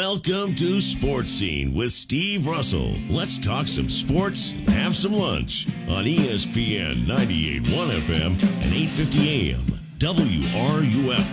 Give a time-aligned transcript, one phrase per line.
[0.00, 2.94] Welcome to Sports Scene with Steve Russell.
[3.10, 9.60] Let's talk some sports and have some lunch on ESPN 98.1 FM and 8:50 AM
[9.98, 11.26] WRUF.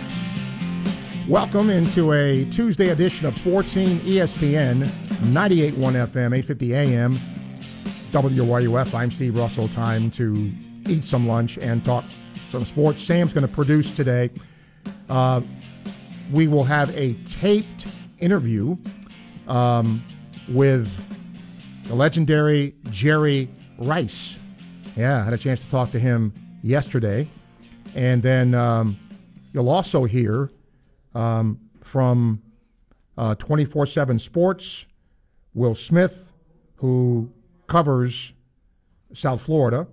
[1.26, 4.86] Welcome into a Tuesday edition of Sports Scene ESPN
[5.32, 7.18] 98.1 FM, 850 AM,
[8.12, 8.92] WRUF.
[8.92, 9.70] I'm Steve Russell.
[9.70, 10.52] Time to
[10.86, 12.04] eat some lunch and talk
[12.50, 13.02] some sports.
[13.02, 14.28] Sam's going to produce today.
[15.08, 15.40] Uh,
[16.30, 17.86] we will have a taped
[18.20, 18.76] interview
[19.46, 20.02] um,
[20.48, 20.90] with
[21.86, 24.36] the legendary Jerry Rice.
[24.96, 26.32] Yeah, I had a chance to talk to him
[26.62, 27.28] yesterday.
[27.94, 28.98] And then um,
[29.52, 30.50] you'll also hear
[31.14, 32.42] um, from
[33.16, 34.86] 24 7 Sports,
[35.54, 36.32] Will Smith,
[36.76, 37.30] who
[37.66, 38.32] covers
[39.12, 39.86] South Florida.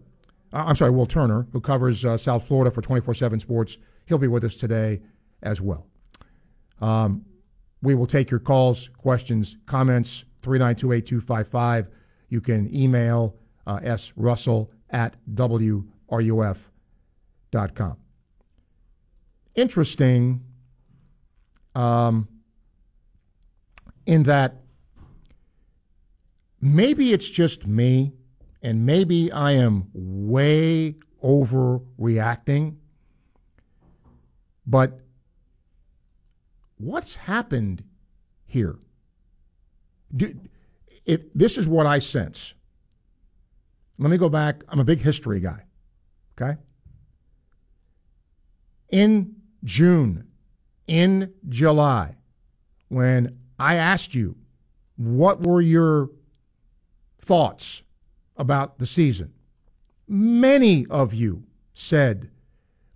[0.53, 3.77] Uh, I'm sorry, Will Turner, who covers uh, South Florida for 24 7 Sports.
[4.05, 5.01] He'll be with us today
[5.41, 5.87] as well.
[6.81, 7.25] Um,
[7.81, 11.87] we will take your calls, questions, comments, 392 8255.
[12.29, 13.35] You can email
[13.67, 16.57] uh, srussell at wruf.com.
[19.55, 20.43] Interesting
[21.73, 22.27] um,
[24.05, 24.61] in that
[26.61, 28.13] maybe it's just me,
[28.61, 32.75] and maybe I am way overreacting,
[34.65, 34.99] but
[36.77, 37.83] what's happened
[38.45, 38.77] here?
[40.15, 40.35] Do,
[41.33, 42.53] this is what I sense.
[43.97, 44.63] Let me go back.
[44.69, 45.63] I'm a big history guy.
[46.39, 46.59] Okay?
[48.89, 50.27] In June,
[50.87, 52.15] in July,
[52.89, 54.35] when I asked you
[54.97, 56.09] what were your
[57.19, 57.83] thoughts
[58.37, 59.33] about the season,
[60.07, 62.29] many of you said,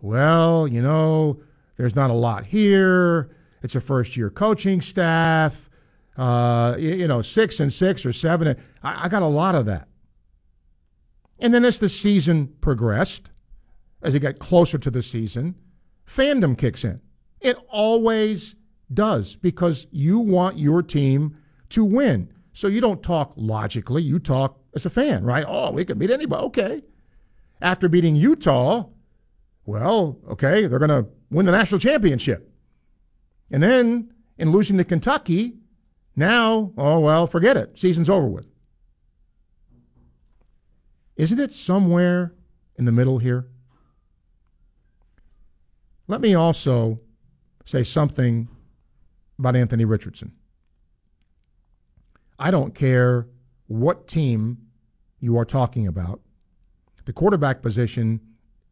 [0.02, 1.42] well, you know,
[1.78, 3.36] there's not a lot here.
[3.62, 5.70] It's a first year coaching staff.
[6.18, 8.48] Uh, you, know, six and six or seven.
[8.48, 9.88] And I, I got a lot of that.
[11.40, 13.30] And then as the season progressed,
[14.02, 15.56] as it got closer to the season,
[16.06, 17.00] fandom kicks in.
[17.40, 18.56] It always
[18.94, 21.38] does because you want your team
[21.70, 22.34] to win.
[22.52, 25.46] So you don't talk logically, you talk as a fan, right?
[25.48, 26.44] Oh, we could beat anybody.
[26.48, 26.82] Okay.
[27.62, 28.88] After beating Utah,
[29.66, 32.52] well, okay, they're going to win the national championship.
[33.52, 35.58] And then in losing to Kentucky,
[36.16, 37.80] now, oh, well, forget it.
[37.80, 38.48] Season's over with.
[41.16, 42.34] Isn't it somewhere
[42.78, 43.48] in the middle here?
[46.08, 47.00] Let me also
[47.66, 48.48] say something
[49.38, 50.32] about Anthony Richardson.
[52.38, 53.28] I don't care
[53.68, 54.58] what team
[55.20, 56.22] you are talking about.
[57.06, 58.22] The quarterback position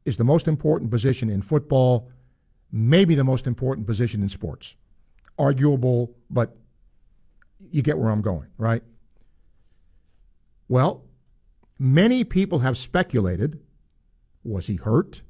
[0.05, 2.09] is the most important position in football,
[2.77, 4.75] maybe the most important position in sports.
[5.39, 6.55] Arguable, but
[7.71, 8.83] you get where I'm going, right?
[10.67, 11.03] Well,
[11.79, 13.59] many people have speculated
[14.43, 15.21] was he hurt?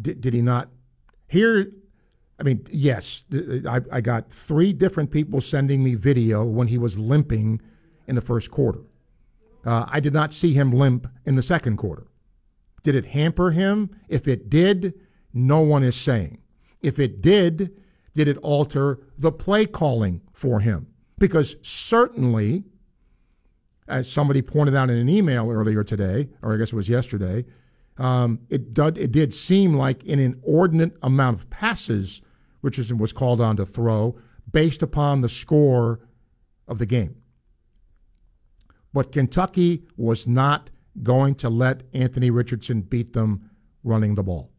[0.00, 0.70] Did, did he not?
[1.28, 1.70] Here,
[2.38, 3.24] I mean, yes,
[3.68, 7.60] I, I got three different people sending me video when he was limping
[8.06, 8.80] in the first quarter.
[9.64, 12.06] Uh, I did not see him limp in the second quarter.
[12.82, 13.90] Did it hamper him?
[14.08, 14.94] If it did,
[15.32, 16.38] no one is saying.
[16.82, 17.76] If it did,
[18.14, 20.86] did it alter the play calling for him?
[21.18, 22.64] Because certainly,
[23.86, 27.44] as somebody pointed out in an email earlier today, or I guess it was yesterday,
[27.98, 32.22] um, it, did, it did seem like an inordinate amount of passes
[32.62, 34.18] Richardson was called on to throw
[34.50, 36.00] based upon the score
[36.66, 37.16] of the game.
[38.92, 40.70] But Kentucky was not
[41.02, 43.50] going to let Anthony Richardson beat them
[43.84, 44.49] running the ball.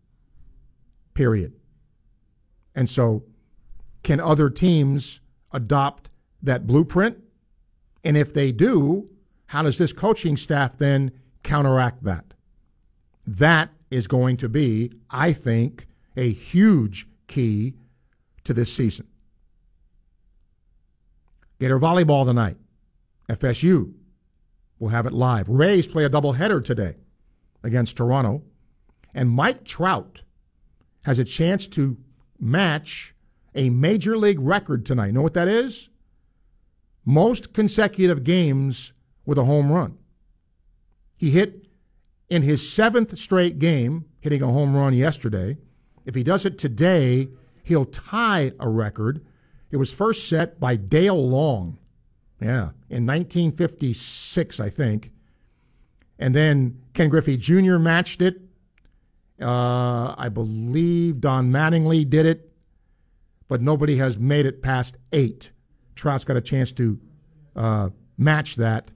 [1.13, 1.53] Period.
[2.73, 3.23] And so,
[4.03, 5.19] can other teams
[5.51, 6.09] adopt
[6.41, 7.17] that blueprint?
[8.03, 9.09] And if they do,
[9.47, 11.11] how does this coaching staff then
[11.43, 12.33] counteract that?
[13.27, 17.75] That is going to be, I think, a huge key
[18.43, 19.07] to this season.
[21.59, 22.57] Gator volleyball tonight.
[23.29, 23.93] FSU
[24.79, 25.47] will have it live.
[25.47, 26.95] Rays play a doubleheader today
[27.63, 28.41] against Toronto.
[29.13, 30.23] And Mike Trout
[31.03, 31.97] has a chance to
[32.39, 33.13] match
[33.53, 35.13] a major league record tonight.
[35.13, 35.89] Know what that is?
[37.05, 38.93] Most consecutive games
[39.25, 39.97] with a home run.
[41.17, 41.67] He hit
[42.29, 45.57] in his seventh straight game, hitting a home run yesterday.
[46.05, 47.29] If he does it today,
[47.63, 49.25] he'll tie a record.
[49.69, 51.77] It was first set by Dale Long,
[52.41, 55.11] yeah, in 1956, I think.
[56.17, 57.77] And then Ken Griffey Jr.
[57.77, 58.41] matched it.
[59.41, 62.51] Uh, I believe Don Mattingly did it,
[63.47, 65.51] but nobody has made it past eight.
[65.95, 66.99] Trout's got a chance to
[67.55, 68.91] uh, match that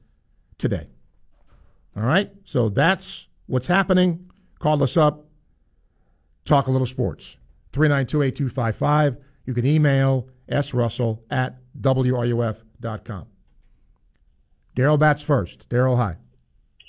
[0.58, 0.88] today.
[1.96, 2.32] All right?
[2.44, 4.30] So that's what's happening.
[4.60, 5.26] Call us up,
[6.46, 7.38] talk a little sports.
[7.74, 9.18] 392 8255.
[9.46, 13.26] You can email srussell at wruf.com.
[14.76, 15.70] Daryl Bats first.
[15.70, 16.16] Daryl, hi.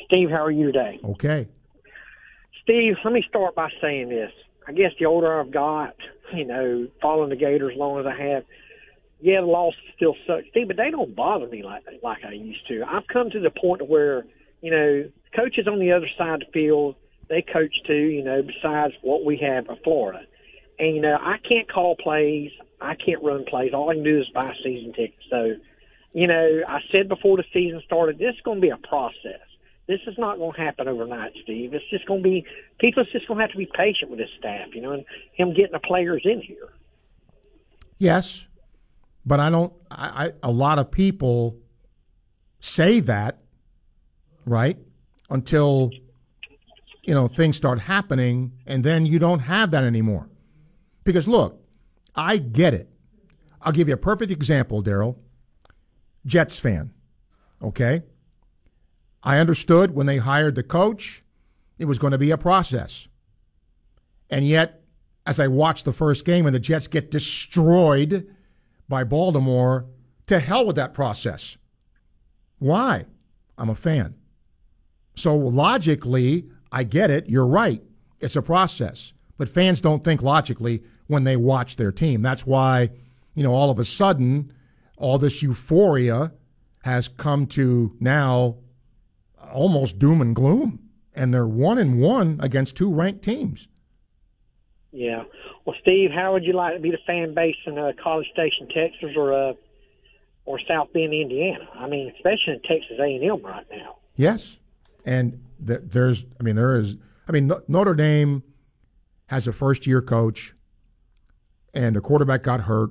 [0.06, 1.00] Steve, how are you today?
[1.04, 1.48] Okay.
[2.66, 4.32] Steve, let me start by saying this.
[4.66, 5.94] I guess the older I've got,
[6.34, 8.42] you know, following the Gators as long as I have,
[9.20, 12.66] yeah, the losses still suck, Steve, but they don't bother me like like I used
[12.66, 12.82] to.
[12.82, 14.26] I've come to the point where,
[14.62, 16.96] you know, coaches on the other side of the field,
[17.28, 20.22] they coach too, you know, besides what we have in Florida.
[20.80, 22.50] And, you know, I can't call plays.
[22.80, 23.72] I can't run plays.
[23.74, 25.22] All I can do is buy season tickets.
[25.30, 25.54] So,
[26.14, 29.45] you know, I said before the season started, this is going to be a process.
[29.86, 31.72] This is not going to happen overnight, Steve.
[31.72, 32.44] It's just going to be
[32.80, 35.54] people's just going to have to be patient with his staff, you know, and him
[35.54, 36.72] getting the players in here.
[37.98, 38.46] Yes,
[39.24, 39.72] but I don't.
[39.90, 41.56] I, I a lot of people
[42.60, 43.38] say that,
[44.44, 44.76] right?
[45.30, 45.90] Until
[47.04, 50.28] you know things start happening, and then you don't have that anymore.
[51.04, 51.62] Because look,
[52.14, 52.90] I get it.
[53.62, 55.16] I'll give you a perfect example, Daryl.
[56.26, 56.92] Jets fan,
[57.62, 58.02] okay?
[59.26, 61.24] I understood when they hired the coach,
[61.78, 63.08] it was going to be a process.
[64.30, 64.84] And yet,
[65.26, 68.32] as I watched the first game and the Jets get destroyed
[68.88, 69.86] by Baltimore,
[70.28, 71.56] to hell with that process.
[72.60, 73.06] Why?
[73.58, 74.14] I'm a fan.
[75.16, 77.28] So logically, I get it.
[77.28, 77.82] You're right.
[78.20, 79.12] It's a process.
[79.38, 82.22] But fans don't think logically when they watch their team.
[82.22, 82.90] That's why,
[83.34, 84.52] you know, all of a sudden,
[84.96, 86.32] all this euphoria
[86.84, 88.58] has come to now
[89.52, 90.80] almost doom and gloom.
[91.14, 93.68] And they're one and one against two ranked teams.
[94.92, 95.24] Yeah.
[95.64, 98.68] Well, Steve, how would you like to be the fan base in uh, College Station,
[98.68, 99.52] Texas, or uh,
[100.44, 101.68] or South Bend, Indiana?
[101.74, 103.96] I mean, especially in Texas A and M right now.
[104.14, 104.58] Yes,
[105.04, 106.96] and th- there's, I mean, there is,
[107.28, 108.42] I mean, Notre Dame
[109.26, 110.54] has a first year coach,
[111.74, 112.90] and the quarterback got hurt,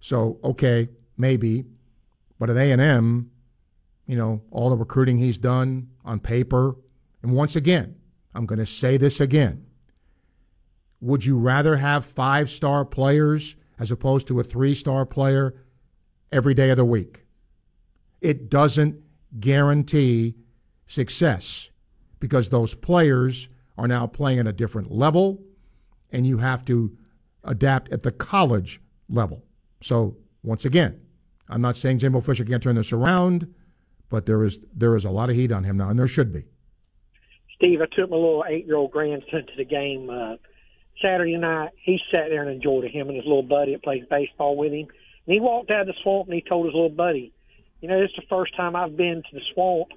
[0.00, 1.64] so okay, maybe,
[2.38, 3.30] but at A and M,
[4.06, 6.76] you know, all the recruiting he's done on paper,
[7.22, 7.96] and once again,
[8.34, 9.66] I'm going to say this again
[11.04, 15.54] would you rather have five star players as opposed to a three star player
[16.32, 17.26] every day of the week?
[18.22, 19.02] It doesn't
[19.38, 20.34] guarantee
[20.86, 21.68] success
[22.20, 25.42] because those players are now playing at a different level
[26.10, 26.96] and you have to
[27.42, 28.80] adapt at the college
[29.10, 29.44] level.
[29.82, 31.00] So, once again,
[31.50, 33.52] I'm not saying Jimbo Fisher can't turn this around,
[34.14, 36.32] but there is there is a lot of heat on him now, and there should
[36.32, 36.44] be.
[37.56, 40.36] Steve, I took my little eight year old grandson to the game uh,
[41.02, 42.92] Saturday night, he sat there and enjoyed it.
[42.92, 44.86] Him and his little buddy that plays baseball with him.
[45.26, 47.32] And he walked out of the swamp and he told his little buddy,
[47.80, 49.88] you know, this is the first time I've been to the swamp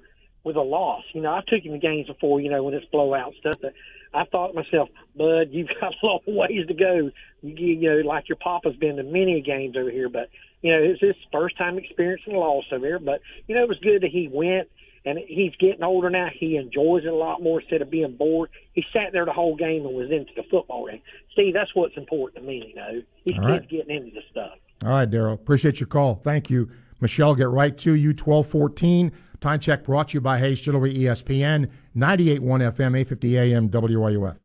[0.42, 1.04] with a loss.
[1.12, 3.56] You know, I took him to games before, you know, when it's blowout stuff.
[3.62, 3.74] But
[4.14, 7.10] I thought to myself, Bud, you've got a long ways to go.
[7.42, 10.28] You, you know, like your papa's been to many games over here, but
[10.62, 12.98] you know, it's his first time experiencing a loss over here.
[12.98, 14.68] But you know, it was good that he went
[15.04, 16.28] and he's getting older now.
[16.32, 18.50] He enjoys it a lot more instead of being bored.
[18.72, 21.00] He sat there the whole game and was into the football game.
[21.32, 22.64] Steve, that's what's important to me.
[22.68, 23.68] You know, these kids right.
[23.68, 24.52] getting into the stuff.
[24.84, 25.34] All right, Daryl.
[25.34, 26.16] Appreciate your call.
[26.16, 26.70] Thank you,
[27.00, 27.34] Michelle.
[27.34, 28.12] Get right to you.
[28.12, 29.12] Twelve fourteen.
[29.40, 32.40] Time check brought to you by Hayes Jewelry, ESPN, 98.1
[32.76, 34.36] FM, 850 AM, WRUF.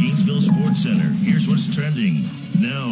[0.00, 1.06] Gainesville Sports Center.
[1.22, 2.24] Here's what's trending
[2.58, 2.88] now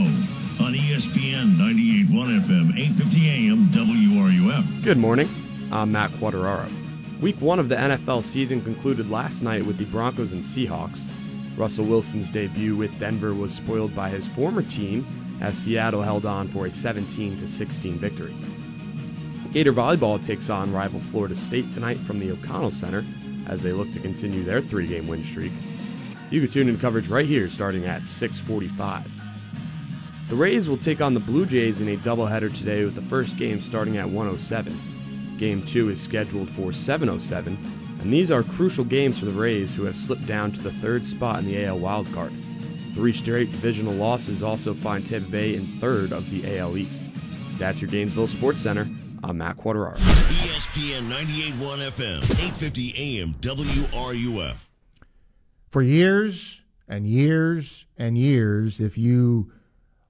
[0.64, 4.84] on ESPN 98.1 FM, 850 AM, WRUF.
[4.84, 5.28] Good morning.
[5.72, 6.70] I'm Matt Quateraro.
[7.20, 11.00] Week one of the NFL season concluded last night with the Broncos and Seahawks.
[11.56, 15.04] Russell Wilson's debut with Denver was spoiled by his former team
[15.40, 18.36] as Seattle held on for a 17 16 victory.
[19.52, 23.02] Gator Volleyball takes on rival Florida State tonight from the O'Connell Center
[23.48, 25.52] as they look to continue their three-game win streak.
[26.30, 29.10] You can tune in coverage right here starting at 6:45.
[30.28, 33.38] The Rays will take on the Blue Jays in a doubleheader today with the first
[33.38, 34.78] game starting at 107.
[35.38, 37.56] Game 2 is scheduled for 7.07,
[38.02, 41.06] and these are crucial games for the Rays, who have slipped down to the third
[41.06, 42.32] spot in the AL wildcard.
[42.92, 47.02] Three straight divisional losses also find Tampa Bay in third of the AL East.
[47.58, 48.86] That's your Gainesville Sports Center.
[49.24, 49.98] I'm Matt Quateraro.
[49.98, 54.68] ESPN 98.1 FM, 850 AM, WRUF.
[55.70, 59.52] For years and years and years, if you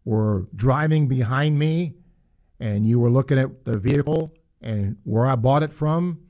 [0.04, 1.94] were driving behind me
[2.60, 6.20] and you were looking at the vehicle and where I bought it from,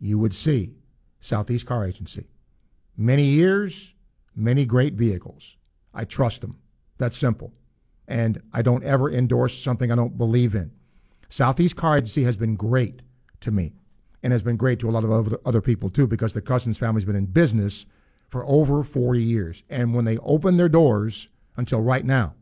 [0.00, 0.74] you would see
[1.20, 2.26] Southeast Car Agency.
[2.96, 3.94] Many years,
[4.34, 5.56] many great vehicles.
[5.94, 6.58] I trust them.
[6.98, 7.52] That's simple.
[8.08, 10.70] and I don't ever endorse something I don't believe in.
[11.28, 13.02] Southeast Car Agency has been great
[13.40, 13.74] to me
[14.22, 17.04] and has been great to a lot of other people too because the Cousins family's
[17.04, 17.86] been in business
[18.28, 19.62] for over 40 years.
[19.70, 22.34] And when they opened their doors until right now,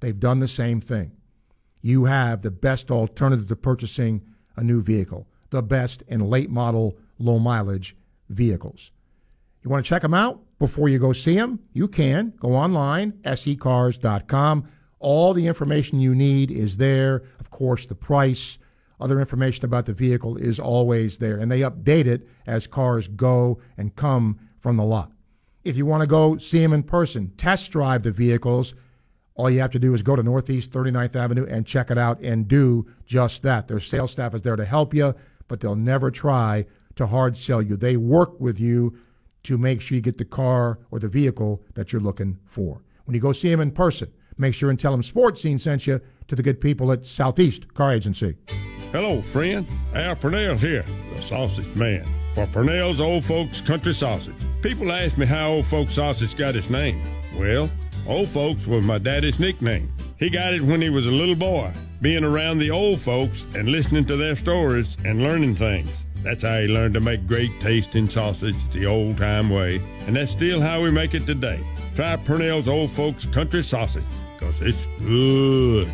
[0.00, 1.12] they've done the same thing.
[1.82, 4.22] You have the best alternative to purchasing
[4.56, 7.96] a new vehicle, the best in late model, low mileage
[8.28, 8.90] vehicles.
[9.62, 11.58] You want to check them out before you go see them?
[11.72, 12.32] You can.
[12.38, 14.68] Go online, secars.com.
[14.98, 17.24] All the information you need is there.
[17.54, 18.58] Course, the price,
[18.98, 21.38] other information about the vehicle is always there.
[21.38, 25.12] And they update it as cars go and come from the lot.
[25.62, 28.74] If you want to go see them in person, test drive the vehicles,
[29.36, 32.20] all you have to do is go to Northeast 39th Avenue and check it out
[32.22, 33.68] and do just that.
[33.68, 35.14] Their sales staff is there to help you,
[35.46, 37.76] but they'll never try to hard sell you.
[37.76, 38.98] They work with you
[39.44, 42.82] to make sure you get the car or the vehicle that you're looking for.
[43.04, 45.86] When you go see them in person, make sure and tell them Sports Scene sent
[45.86, 48.36] you to the good people at Southeast Car Agency.
[48.92, 49.66] Hello, friend.
[49.94, 54.34] Al Purnell here, the sausage man, for Purnell's Old Folks Country Sausage.
[54.62, 57.02] People ask me how Old Folks Sausage got its name.
[57.36, 57.68] Well,
[58.06, 59.92] Old Folks was my daddy's nickname.
[60.18, 63.68] He got it when he was a little boy, being around the old folks and
[63.68, 65.90] listening to their stories and learning things.
[66.22, 70.32] That's how he learned to make great tasting sausage the old time way, and that's
[70.32, 71.60] still how we make it today.
[71.96, 74.04] Try Purnell's Old Folks Country Sausage,
[74.60, 75.90] it's good.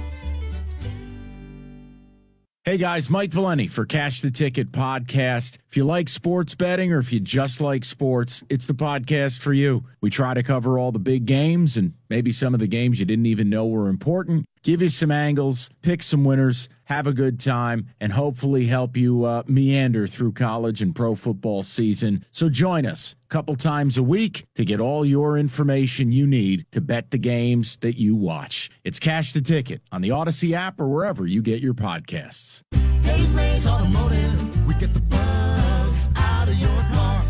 [2.65, 5.59] Hey guys, Mike Valeni for Cash the Ticket podcast.
[5.69, 9.53] If you like sports betting or if you just like sports, it's the podcast for
[9.53, 9.85] you.
[10.01, 13.07] We try to cover all the big games and maybe some of the games you
[13.07, 17.39] didn't even know were important give you some angles, pick some winners, have a good
[17.39, 22.25] time, and hopefully help you uh, meander through college and pro football season.
[22.33, 26.67] So join us a couple times a week to get all your information you need
[26.73, 28.71] to bet the games that you watch.
[28.83, 32.63] It's Cash the Ticket on the Odyssey app or wherever you get your podcasts.
[33.03, 37.25] Dave Automotive, we get the bugs out of your car.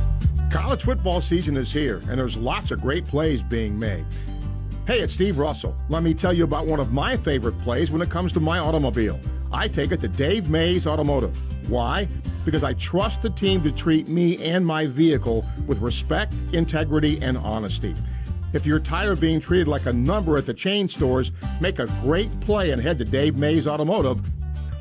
[0.51, 4.07] College football season is here, and there's lots of great plays being made.
[4.91, 5.77] Hey, it's Steve Russell.
[5.89, 8.59] Let me tell you about one of my favorite plays when it comes to my
[8.59, 9.21] automobile.
[9.53, 11.39] I take it to Dave Mays Automotive.
[11.71, 12.09] Why?
[12.45, 17.39] Because I trust the team to treat me and my vehicle with respect, integrity, and
[17.39, 17.95] honesty.
[18.53, 21.31] If you're tired of being treated like a number at the chain stores,
[21.61, 24.29] make a great play and head to Dave Mays Automotive,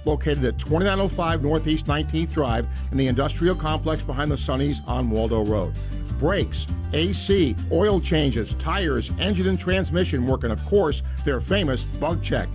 [0.07, 5.45] located at 2905 Northeast 19th Drive in the industrial complex behind the Sonny's on Waldo
[5.45, 5.75] Road
[6.19, 12.21] brakes, AC, oil changes, tires, engine and transmission work, and of course, their famous bug
[12.21, 12.47] check.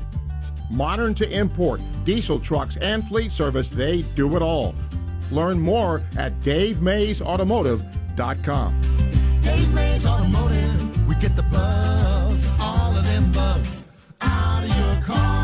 [0.70, 4.74] Modern to import, diesel trucks, and fleet service, they do it all.
[5.30, 8.80] Learn more at DaveMaysAutomotive.com.
[9.42, 13.84] Dave Mays Automotive, we get the bugs, all of them bugs
[14.20, 15.43] out of your car.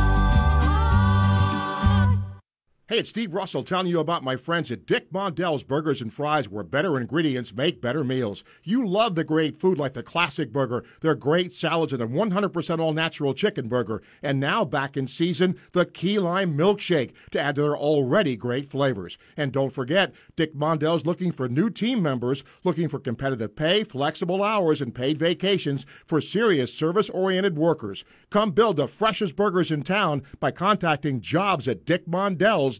[2.90, 6.48] Hey, it's Steve Russell telling you about my friends at Dick Mondell's Burgers and Fries,
[6.48, 8.42] where better ingredients make better meals.
[8.64, 12.80] You love the great food like the classic burger, their great salads, and the 100%
[12.80, 14.02] all natural chicken burger.
[14.24, 18.68] And now back in season, the key lime milkshake to add to their already great
[18.68, 19.18] flavors.
[19.36, 24.42] And don't forget, Dick Mondell's looking for new team members, looking for competitive pay, flexible
[24.42, 28.02] hours, and paid vacations for serious service oriented workers.
[28.30, 32.79] Come build the freshest burgers in town by contacting jobs at Dick Mondell's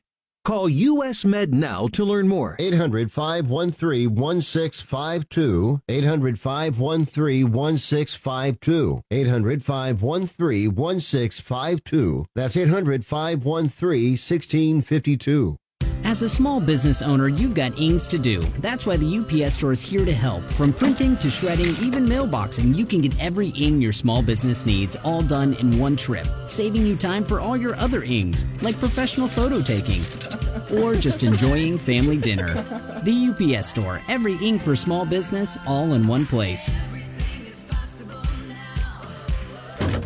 [0.43, 2.55] Call US Med now to learn more.
[2.57, 5.79] 800 513 1652.
[5.87, 9.03] 800 513 1652.
[9.11, 12.25] 800 513 1652.
[12.35, 15.57] That's 800 513 1652.
[16.11, 18.41] As a small business owner, you've got ings to do.
[18.59, 20.43] That's why the UPS store is here to help.
[20.43, 24.97] From printing to shredding, even mailboxing, you can get every ing your small business needs
[25.05, 29.29] all done in one trip, saving you time for all your other ings, like professional
[29.29, 30.01] photo taking
[30.81, 32.55] or just enjoying family dinner.
[33.05, 36.69] The UPS store, every ing for small business, all in one place.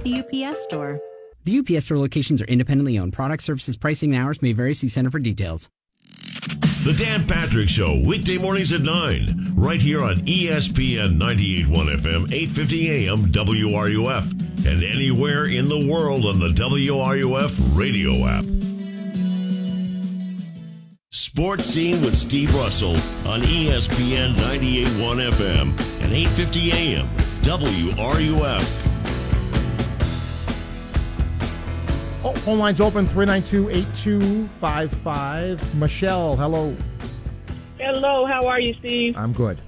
[0.03, 0.99] The UPS store.
[1.45, 3.13] The UPS store locations are independently owned.
[3.13, 4.75] Product services, pricing, and hours may vary.
[4.75, 5.67] See Center for details.
[6.85, 12.89] The Dan Patrick Show, weekday mornings at 9, right here on ESPN 98.1 FM, 8.50
[12.89, 14.31] AM, WRUF,
[14.67, 18.45] and anywhere in the world on the WRUF radio app.
[21.09, 25.69] Sports Scene with Steve Russell on ESPN 98.1 FM
[26.03, 27.07] and 8.50 AM,
[27.41, 28.94] WRUF.
[32.25, 35.75] Oh, phone lines open 392 8255.
[35.75, 36.75] Michelle, hello.
[37.77, 39.15] Hello, how are you, Steve?
[39.15, 39.61] I'm good.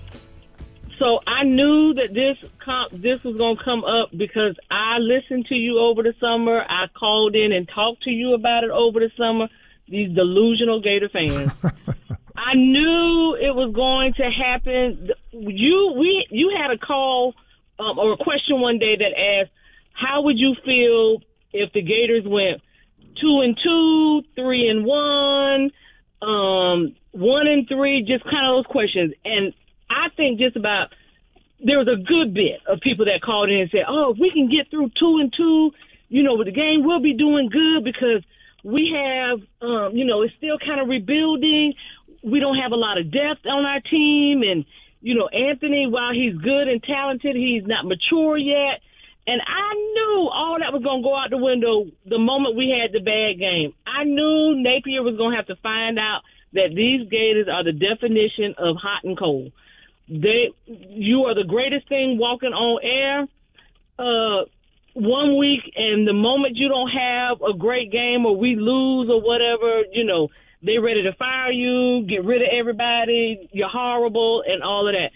[0.98, 2.36] So I knew that this
[2.66, 6.66] com- this was going to come up because I listened to you over the summer.
[6.68, 9.50] I called in and talked to you about it over the summer.
[9.88, 11.52] These delusional Gator fans.
[12.36, 15.12] I knew it was going to happen.
[15.32, 17.36] You we you had a call
[17.78, 19.52] um, or a question one day that asked,
[19.94, 21.22] "How would you feel
[21.58, 22.62] if the Gators went
[23.22, 25.72] two and two, three and one,
[26.22, 29.14] um, one and three, Just kind of those questions.
[29.26, 29.54] And
[29.90, 30.90] I think just about
[31.64, 34.32] there was a good bit of people that called in and said, "Oh, if we
[34.32, 35.72] can get through two and two,
[36.10, 38.24] you know, with the game, we'll be doing good because."
[38.64, 41.76] We have, um, you know, it's still kind of rebuilding
[42.24, 44.66] we don't have a lot of depth on our team, and
[45.02, 48.82] you know Anthony, while he's good and talented, he's not mature yet.
[49.28, 52.72] And I knew all that was going to go out the window the moment we
[52.72, 53.74] had the bad game.
[53.86, 56.22] I knew Napier was going to have to find out
[56.54, 59.52] that these Gators are the definition of hot and cold.
[60.08, 63.28] They, you are the greatest thing walking on air.
[64.00, 64.46] Uh,
[64.94, 69.22] one week, and the moment you don't have a great game or we lose or
[69.22, 70.30] whatever, you know,
[70.64, 75.12] they're ready to fire you, get rid of everybody, you're horrible, and all of that.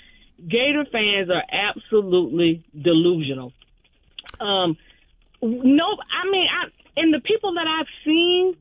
[0.48, 3.54] Gator fans are absolutely delusional.
[4.42, 4.78] Um,
[5.42, 6.68] no, I mean, I,
[6.98, 8.56] and the people that I've seen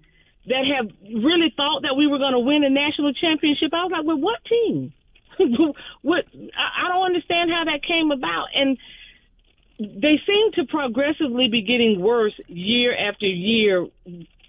[0.46, 0.90] that have
[1.22, 4.18] really thought that we were going to win a national championship, I was like, well,
[4.18, 4.92] what team?
[6.02, 6.24] what?
[6.34, 8.78] I, I don't understand how that came about, and
[9.78, 13.86] they seem to progressively be getting worse year after year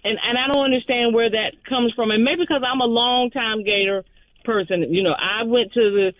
[0.04, 2.10] and and I don't understand where that comes from.
[2.10, 4.04] And maybe because I'm a long time Gator
[4.44, 6.12] person, you know, I went to the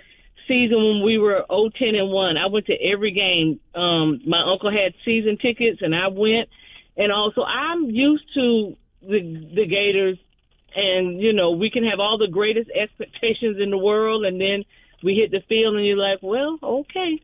[0.52, 2.36] season when we were 010 and 1.
[2.36, 3.60] I went to every game.
[3.74, 6.48] Um my uncle had season tickets and I went
[6.96, 9.20] and also I'm used to the
[9.58, 10.18] the Gators
[10.74, 14.64] and you know, we can have all the greatest expectations in the world and then
[15.02, 17.20] we hit the field and you're like, "Well, okay.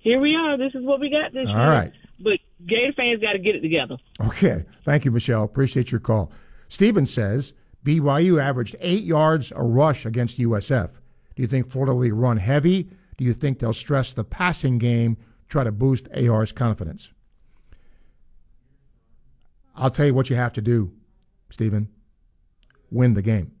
[0.00, 0.56] Here we are.
[0.58, 1.92] This is what we got this All year." right.
[2.18, 3.96] But Gator fans got to get it together.
[4.20, 4.64] Okay.
[4.84, 5.44] Thank you, Michelle.
[5.44, 6.32] Appreciate your call.
[6.68, 7.52] Steven says
[7.84, 10.90] BYU averaged eight yards a rush against USF.
[11.40, 12.90] Do you think Florida will run heavy?
[13.16, 15.16] Do you think they'll stress the passing game,
[15.48, 17.12] try to boost AR's confidence?
[19.74, 20.92] I'll tell you what you have to do,
[21.48, 21.88] Stephen.
[22.90, 23.52] Win the game.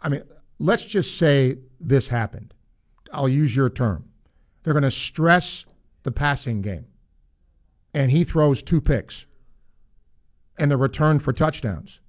[0.00, 0.24] I mean,
[0.58, 2.54] let's just say this happened.
[3.12, 4.08] I'll use your term.
[4.64, 5.64] They're going to stress
[6.02, 6.86] the passing game
[7.94, 9.26] and he throws two picks
[10.58, 12.00] and the return for touchdowns.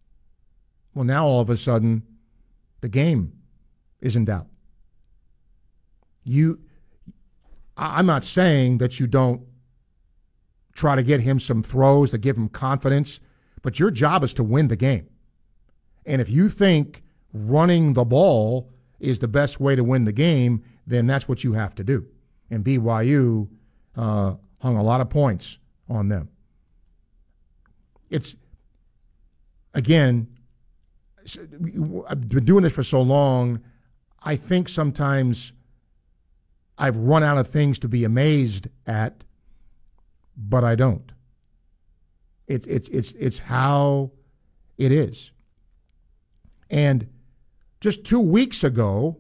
[0.96, 2.02] Well, now all of a sudden,
[2.82, 3.37] the game
[4.02, 4.48] is in doubt.
[6.24, 6.60] You,
[7.76, 9.42] I'm not saying that you don't
[10.74, 13.20] try to get him some throws that give him confidence,
[13.62, 15.08] but your job is to win the game.
[16.06, 20.64] And if you think running the ball is the best way to win the game,
[20.86, 22.06] then that's what you have to do.
[22.50, 23.48] And BYU
[23.96, 26.30] uh, hung a lot of points on them.
[28.10, 28.36] It's,
[29.74, 30.28] again,
[32.08, 33.62] I've been doing this for so long.
[34.28, 35.54] I think sometimes
[36.78, 39.24] I've run out of things to be amazed at,
[40.36, 41.14] but I don't.
[42.46, 44.12] It's it's it's it's how
[44.78, 45.32] it is.
[46.70, 47.08] And
[47.80, 49.16] just two weeks ago,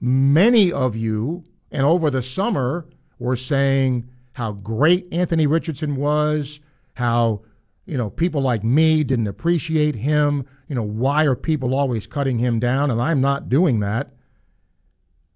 [0.00, 2.86] many of you, and over the summer,
[3.18, 6.60] were saying how great Anthony Richardson was,
[6.94, 7.42] how
[7.88, 10.46] you know people like me didn't appreciate him.
[10.68, 12.90] You know why are people always cutting him down?
[12.90, 14.12] And I'm not doing that.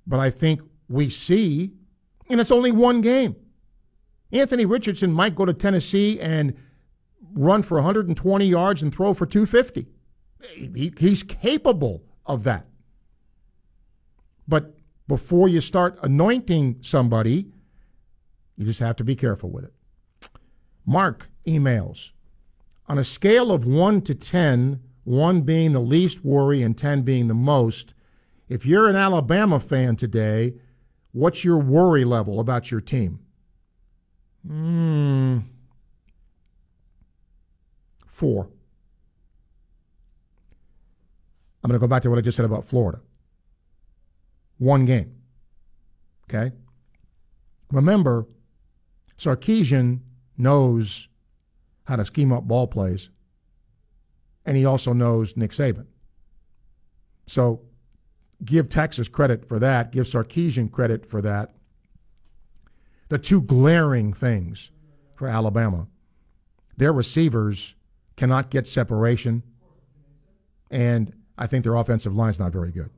[0.06, 1.72] But I think we see,
[2.28, 3.36] and it's only one game.
[4.32, 6.54] Anthony Richardson might go to Tennessee and
[7.34, 9.86] run for 120 yards and throw for 250.
[10.54, 12.66] He, he's capable of that.
[14.46, 14.74] But
[15.08, 17.48] before you start anointing somebody,
[18.56, 19.72] you just have to be careful with it.
[20.84, 22.12] Mark emails.
[22.92, 27.26] On a scale of 1 to 10, 1 being the least worry and 10 being
[27.26, 27.94] the most,
[28.50, 30.52] if you're an Alabama fan today,
[31.12, 33.20] what's your worry level about your team?
[34.46, 35.38] Hmm.
[38.06, 38.50] Four.
[41.64, 43.00] I'm going to go back to what I just said about Florida.
[44.58, 45.14] One game.
[46.28, 46.54] Okay?
[47.70, 48.26] Remember,
[49.18, 50.00] Sarkisian
[50.36, 51.08] knows
[51.92, 53.10] how to scheme up ball plays,
[54.46, 55.84] and he also knows Nick Saban.
[57.26, 57.60] So
[58.42, 61.54] give Texas credit for that, give Sarkisian credit for that.
[63.10, 64.70] The two glaring things
[65.14, 65.86] for Alabama
[66.78, 67.74] their receivers
[68.16, 69.42] cannot get separation,
[70.70, 72.88] and I think their offensive line is not very good.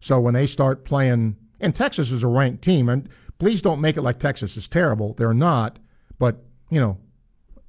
[0.00, 3.96] So when they start playing, and Texas is a ranked team, and please don't make
[3.96, 5.14] it like Texas is terrible.
[5.14, 5.78] They're not,
[6.18, 6.98] but you know,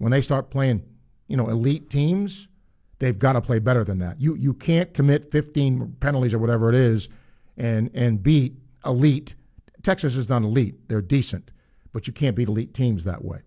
[0.02, 0.82] when they start playing,
[1.28, 2.48] you know, elite teams,
[2.98, 4.20] they've got to play better than that.
[4.20, 7.08] You you can't commit 15 penalties or whatever it is,
[7.56, 9.36] and and beat elite.
[9.84, 11.52] Texas is not elite; they're decent,
[11.94, 13.42] but you can't beat elite teams that way.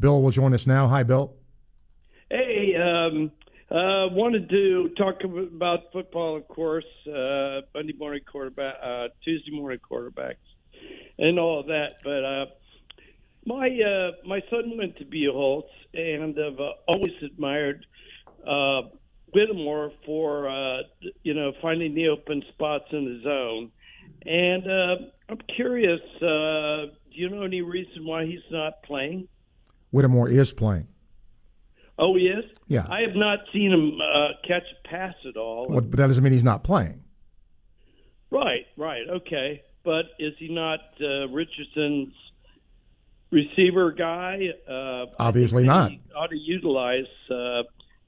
[0.00, 0.88] Bill will join us now.
[0.88, 1.34] Hi, Bill.
[2.30, 3.30] Hey, um,
[3.70, 6.86] uh, wanted to talk about football, of course.
[7.06, 10.36] Uh, Monday morning quarterback, uh, Tuesday morning quarterbacks,
[11.18, 11.96] and all of that.
[12.02, 12.46] But uh,
[13.46, 17.84] my uh, my son went to Buchholz, and I've uh, always admired
[18.46, 18.88] uh,
[19.34, 20.82] Whittemore for uh,
[21.22, 23.70] you know finding the open spots in the zone.
[24.24, 24.96] And uh,
[25.28, 29.28] I'm curious, uh, do you know any reason why he's not playing?
[29.90, 30.86] Whittemore is playing.
[31.98, 32.44] Oh, he is.
[32.68, 32.86] Yeah.
[32.88, 35.68] I have not seen him uh, catch a pass at all.
[35.68, 37.02] Well, but that doesn't mean he's not playing.
[38.30, 39.62] Right, right, okay.
[39.84, 42.14] But is he not uh, Richardson's
[43.32, 44.50] receiver guy?
[44.68, 45.90] Uh, Obviously not.
[46.14, 47.62] Ought to utilize uh,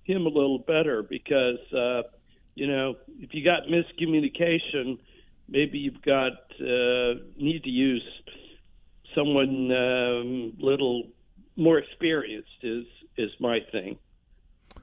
[0.04, 2.02] him a little better because uh,
[2.54, 4.98] you know if you got miscommunication,
[5.48, 8.04] maybe you've got uh, need to use
[9.14, 11.08] someone um, little
[11.56, 12.84] more experienced is
[13.16, 13.98] is my thing.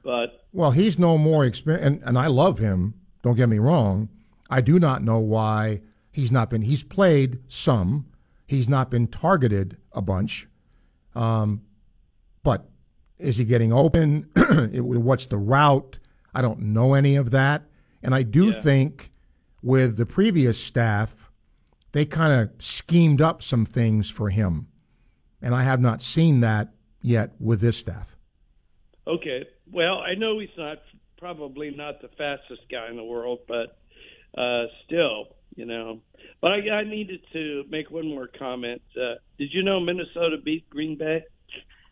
[0.04, 2.96] But well, he's no more experienced, and, and I love him.
[3.24, 4.10] Don't get me wrong.
[4.50, 6.64] I do not know why he's not been.
[6.64, 8.08] He's played some.
[8.52, 10.46] He's not been targeted a bunch.
[11.16, 11.62] Um,
[12.44, 12.70] but
[13.18, 14.30] is he getting open?
[14.74, 16.00] What's the route?
[16.36, 17.64] I don't know any of that.
[18.04, 18.62] And I do Yeah.
[18.62, 19.14] think
[19.62, 21.32] with the previous staff,
[21.94, 24.68] they kind of schemed up some things for him.
[25.42, 28.18] And I have not seen that yet with this staff.
[29.08, 30.80] okay, well, I know he's not
[31.18, 33.78] probably not the fastest guy in the world, but
[34.38, 36.00] uh, still, you know.
[36.42, 38.82] But I, I needed to make one more comment.
[38.96, 41.24] Uh, did you know Minnesota beat Green Bay?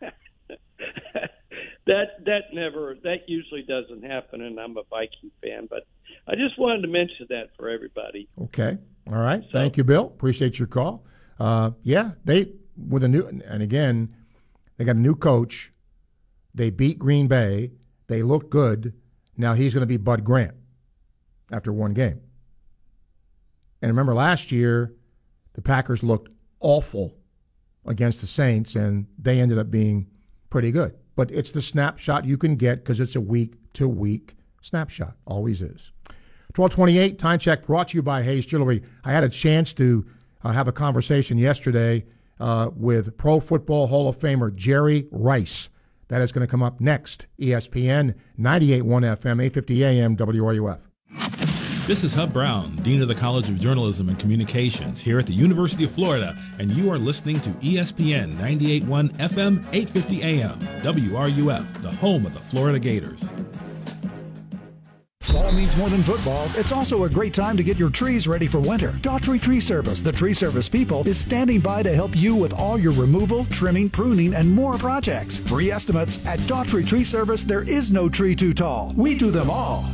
[1.86, 5.86] that that never that usually doesn't happen, and I'm a Viking fan, but
[6.26, 8.28] I just wanted to mention that for everybody.
[8.42, 8.78] Okay.
[9.06, 9.42] All right.
[9.52, 10.06] Thank you, Bill.
[10.06, 11.04] Appreciate your call.
[11.38, 14.14] Uh, yeah, they with a new and again,
[14.76, 15.72] they got a new coach.
[16.54, 17.72] They beat Green Bay.
[18.08, 18.94] They look good.
[19.36, 20.54] Now he's going to be Bud Grant
[21.50, 22.20] after one game.
[23.82, 24.94] And remember last year,
[25.54, 27.14] the Packers looked awful
[27.86, 30.06] against the Saints, and they ended up being
[30.50, 30.94] pretty good.
[31.16, 35.16] But it's the snapshot you can get because it's a week to week snapshot.
[35.26, 35.92] Always is.
[36.56, 38.82] 1228 time check brought to you by Hayes Jewelry.
[39.04, 40.04] I had a chance to
[40.42, 42.04] uh, have a conversation yesterday
[42.40, 45.68] uh, with Pro Football Hall of Famer Jerry Rice.
[46.08, 47.26] That is going to come up next.
[47.38, 50.80] ESPN 98.1 FM, 850 AM, WRUF.
[51.90, 55.32] This is Hub Brown, Dean of the College of Journalism and Communications here at the
[55.32, 61.90] University of Florida, and you are listening to ESPN 98.1 FM, 850 AM, WRUF, the
[61.90, 63.28] home of the Florida Gators.
[65.22, 66.48] Fall means more than football.
[66.54, 68.92] It's also a great time to get your trees ready for winter.
[69.00, 72.78] Daughtry Tree Service, the tree service people, is standing by to help you with all
[72.78, 75.40] your removal, trimming, pruning, and more projects.
[75.40, 77.42] Free estimates at Daughtry Tree Service.
[77.42, 78.92] There is no tree too tall.
[78.96, 79.86] We do them all.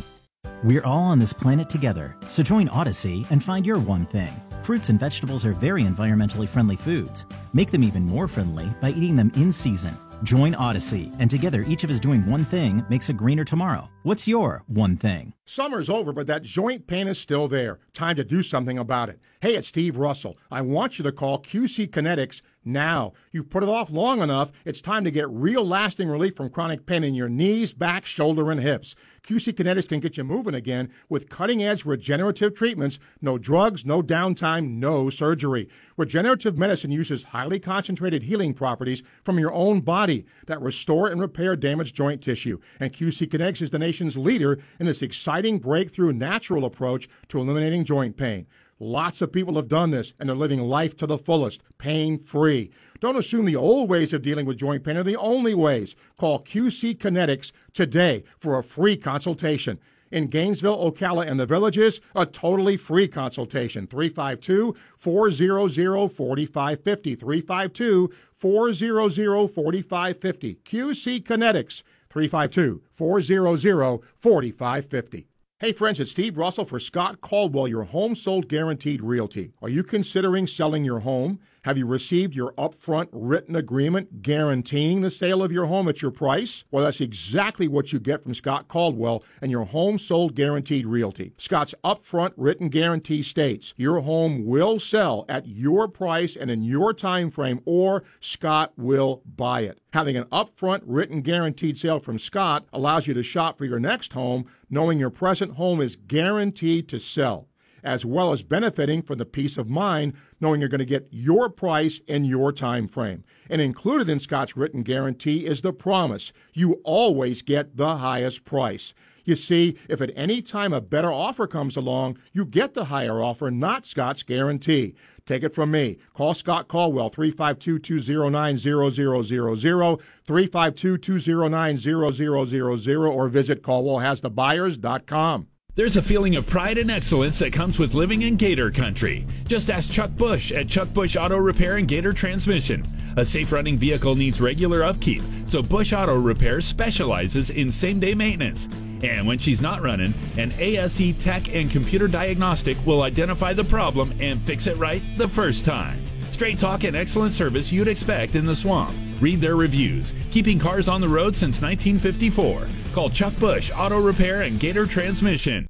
[0.63, 4.33] We're all on this planet together, so join Odyssey and find your one thing.
[4.63, 7.27] Fruits and vegetables are very environmentally friendly foods.
[7.53, 9.97] Make them even more friendly by eating them in season.
[10.23, 13.91] Join Odyssey, and together each of us doing one thing makes a greener tomorrow.
[14.03, 15.35] What's your one thing?
[15.45, 17.79] Summer's over, but that joint pain is still there.
[17.93, 19.21] Time to do something about it.
[19.41, 20.39] Hey, it's Steve Russell.
[20.51, 23.13] I want you to call QC Kinetics now.
[23.33, 24.53] You've put it off long enough.
[24.65, 28.51] It's time to get real lasting relief from chronic pain in your knees, back, shoulder,
[28.51, 28.95] and hips.
[29.23, 32.99] QC Kinetics can get you moving again with cutting edge regenerative treatments.
[33.21, 35.69] No drugs, no downtime, no surgery.
[35.97, 41.57] Regenerative medicine uses highly concentrated healing properties from your own body that restore and repair
[41.57, 42.59] damaged joint tissue.
[42.79, 47.85] And QC Kinetics is the nation's leader in this exciting breakthrough natural approach to eliminating
[47.85, 48.47] joint pain.
[48.79, 52.71] Lots of people have done this and they're living life to the fullest, pain free.
[53.01, 55.97] Don't assume the old ways of dealing with joint pain are the only ways.
[56.19, 59.79] Call QC Kinetics today for a free consultation.
[60.11, 63.87] In Gainesville, Ocala, and the villages, a totally free consultation.
[63.87, 65.69] 352 400
[66.13, 67.15] 4550.
[67.17, 70.55] 352 400 4550.
[70.65, 71.83] QC Kinetics.
[72.11, 75.27] 352 400 4550.
[75.59, 79.55] Hey friends, it's Steve Russell for Scott Caldwell, your home sold guaranteed realty.
[79.63, 81.39] Are you considering selling your home?
[81.67, 86.13] Have you received your upfront written agreement guaranteeing the sale of your home at your
[86.13, 86.63] price?
[86.71, 91.33] Well, that's exactly what you get from Scott Caldwell and your home sold guaranteed realty.
[91.39, 96.95] Scott's upfront written guarantee states your home will sell at your price and in your
[96.95, 99.81] time frame, or Scott will buy it.
[99.93, 104.13] Having an upfront written guaranteed sale from Scott allows you to shop for your next
[104.13, 107.49] home knowing your present home is guaranteed to sell
[107.87, 111.49] as well as benefiting from the peace of mind knowing you're going to get your
[111.49, 113.25] price in your time frame.
[113.49, 118.93] And included in Scott's written guarantee is the promise you always get the highest price.
[119.25, 123.21] You see, if at any time a better offer comes along, you get the higher
[123.23, 124.95] offer, not Scott's guarantee.
[125.27, 125.99] Take it from me.
[126.15, 135.49] Call Scott Caldwell, 352 209 0000, 352 209 0000, or visit CaldwellHasTheBuyers.com.
[135.77, 139.27] There's a feeling of pride and excellence that comes with living in Gator Country.
[139.47, 142.83] Just ask Chuck Bush at Chuck Bush Auto Repair and Gator Transmission.
[143.19, 148.15] A safe running vehicle needs regular upkeep, so Bush Auto Repair specializes in same day
[148.15, 148.71] maintenance.
[149.03, 154.15] And when she's not running, an ASE tech and computer diagnostic will identify the problem
[154.19, 156.03] and fix it right the first time.
[156.31, 158.97] Straight talk and excellent service you'd expect in the swamp.
[159.21, 160.13] Read their reviews.
[160.31, 162.69] Keeping cars on the road since 1954.
[162.93, 165.67] Call Chuck Bush Auto Repair and Gator Transmission.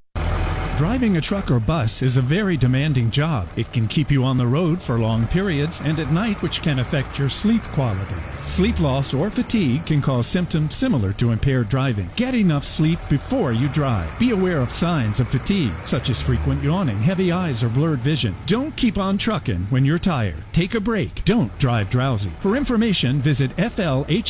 [0.77, 3.49] Driving a truck or bus is a very demanding job.
[3.57, 6.81] It can keep you on the road for long periods and at night, which can
[6.81, 8.36] affect your sleep quality.
[8.47, 12.09] Sleep loss or fatigue can cause symptoms similar to impaired driving.
[12.15, 14.19] Get enough sleep before you drive.
[14.19, 18.35] Be aware of signs of fatigue, such as frequent yawning, heavy eyes, or blurred vision.
[18.47, 20.43] Don't keep on trucking when you're tired.
[20.53, 21.25] Take a break.
[21.25, 22.31] Don't drive drowsy.
[22.41, 24.21] For information, visit flhsmv.gov.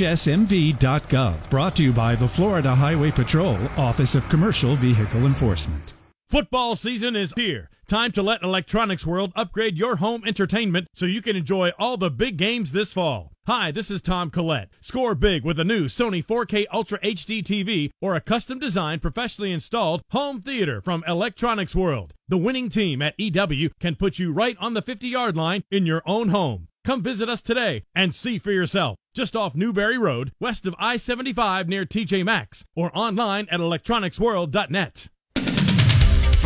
[1.50, 5.92] Brought to you by the Florida Highway Patrol, Office of Commercial Vehicle Enforcement.
[6.30, 7.68] Football season is here.
[7.88, 12.10] Time to let Electronics World upgrade your home entertainment so you can enjoy all the
[12.10, 13.30] big games this fall.
[13.46, 14.70] Hi, this is Tom Collette.
[14.80, 19.52] Score big with a new Sony 4K Ultra HD TV or a custom designed, professionally
[19.52, 22.12] installed home theater from Electronics World.
[22.26, 25.86] The winning team at EW can put you right on the 50 yard line in
[25.86, 26.66] your own home.
[26.84, 28.96] Come visit us today and see for yourself.
[29.14, 35.08] Just off Newberry Road, west of I 75 near TJ Maxx, or online at electronicsworld.net.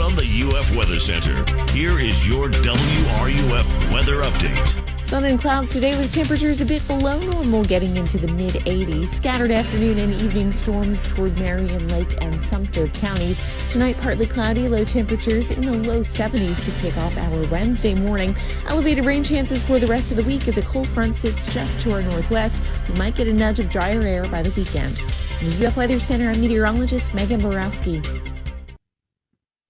[0.01, 1.37] From the UF Weather Center,
[1.73, 5.07] here is your WRUF weather update.
[5.07, 9.09] Sun and clouds today with temperatures a bit below normal, getting into the mid 80s.
[9.09, 13.43] Scattered afternoon and evening storms toward Marion Lake and Sumter counties.
[13.69, 18.35] Tonight, partly cloudy, low temperatures in the low 70s to kick off our Wednesday morning.
[18.69, 21.79] Elevated rain chances for the rest of the week as a cold front sits just
[21.81, 22.63] to our northwest.
[22.89, 24.97] We might get a nudge of drier air by the weekend.
[24.99, 28.01] From the UF Weather Center, I'm meteorologist Megan Borowski.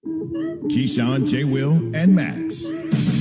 [0.03, 1.43] Keyshawn, J.
[1.43, 3.20] Will, and Max.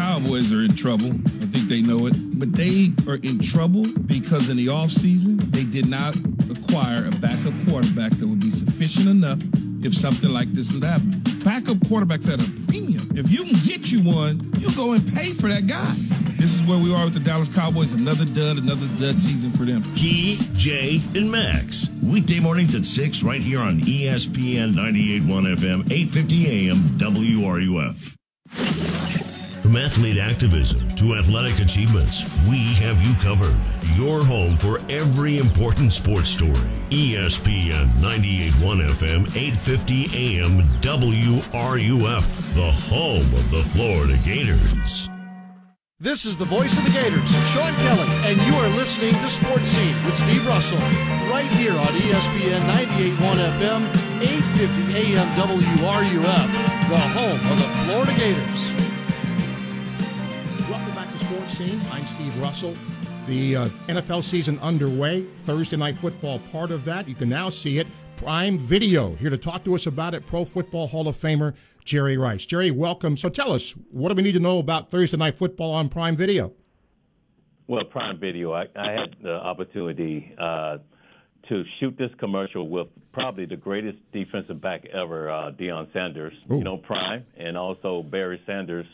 [0.00, 1.08] Cowboys are in trouble.
[1.10, 2.14] I think they know it.
[2.38, 6.16] But they are in trouble because in the offseason, they did not
[6.50, 9.38] acquire a backup quarterback that would be sufficient enough
[9.84, 11.20] if something like this would happen.
[11.44, 13.10] Backup quarterbacks at a premium.
[13.14, 15.94] If you can get you one, you go and pay for that guy.
[16.38, 17.92] This is where we are with the Dallas Cowboys.
[17.92, 19.82] Another dud, another dud season for them.
[19.96, 21.90] Key, Jay, and Max.
[22.02, 28.16] Weekday mornings at 6 right here on ESPN 98.1 FM, 850 AM, WRUF.
[29.70, 33.54] From athlete activism to athletic achievements, we have you covered.
[33.94, 36.66] Your home for every important sports story.
[36.90, 45.08] ESPN 98.1 FM, 850 AM, WRUF, the home of the Florida Gators.
[46.00, 49.68] This is the voice of the Gators, Sean Kelly, and you are listening to Sports
[49.68, 50.78] Scene with Steve Russell,
[51.30, 53.14] right here on ESPN 98.1
[53.60, 53.82] FM,
[54.20, 58.90] 850 AM WRUF, the home of the Florida Gators.
[61.50, 61.92] Welcome back to Sports Scene.
[61.92, 62.76] I'm Steve Russell.
[63.26, 65.22] The uh, NFL season underway.
[65.44, 67.08] Thursday night football, part of that.
[67.08, 67.86] You can now see it.
[68.16, 69.14] Prime Video.
[69.14, 72.46] Here to talk to us about it, Pro Football Hall of Famer Jerry Rice.
[72.46, 73.16] Jerry, welcome.
[73.16, 76.16] So tell us, what do we need to know about Thursday night football on Prime
[76.16, 76.52] Video?
[77.66, 80.78] Well, Prime Video, I, I had the opportunity uh,
[81.48, 86.34] to shoot this commercial with probably the greatest defensive back ever, uh, Deion Sanders.
[86.50, 86.58] Ooh.
[86.58, 88.86] You know, Prime, and also Barry Sanders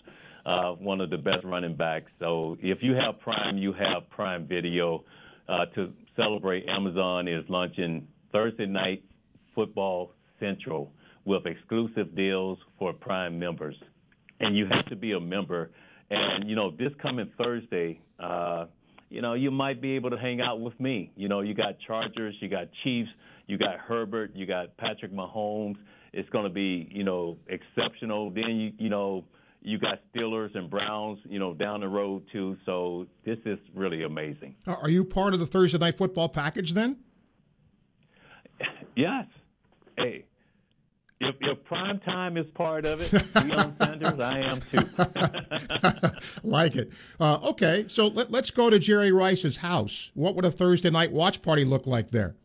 [0.47, 2.11] uh, one of the best running backs.
[2.21, 5.05] So if you have Prime, you have Prime Video.
[5.49, 9.05] Uh, to celebrate, Amazon is launching Thursday Night
[9.55, 10.91] Football Central
[11.25, 13.77] with exclusive deals for Prime members.
[14.41, 15.71] And you have to be a member.
[16.11, 18.67] And, you know, this coming Thursday, uh,
[19.09, 21.13] you know, you might be able to hang out with me.
[21.17, 23.11] You know, you got Chargers, you got Chiefs,
[23.47, 25.77] you got Herbert, you got Patrick Mahomes.
[26.13, 28.31] It's going to be, you know, exceptional.
[28.31, 29.25] Then, you, you know,
[29.62, 32.57] you got Steelers and Browns, you know, down the road too.
[32.64, 34.55] So this is really amazing.
[34.66, 36.97] Are you part of the Thursday night football package then?
[38.99, 39.27] Yes.
[39.99, 40.25] Hey,
[41.21, 46.19] if, if prime time is part of it, Deion Sanders, I am too.
[46.42, 46.90] like it.
[47.19, 50.11] Uh, okay, so let, us go to Jerry Rice's house.
[50.14, 52.37] What would a Thursday night watch party look like there?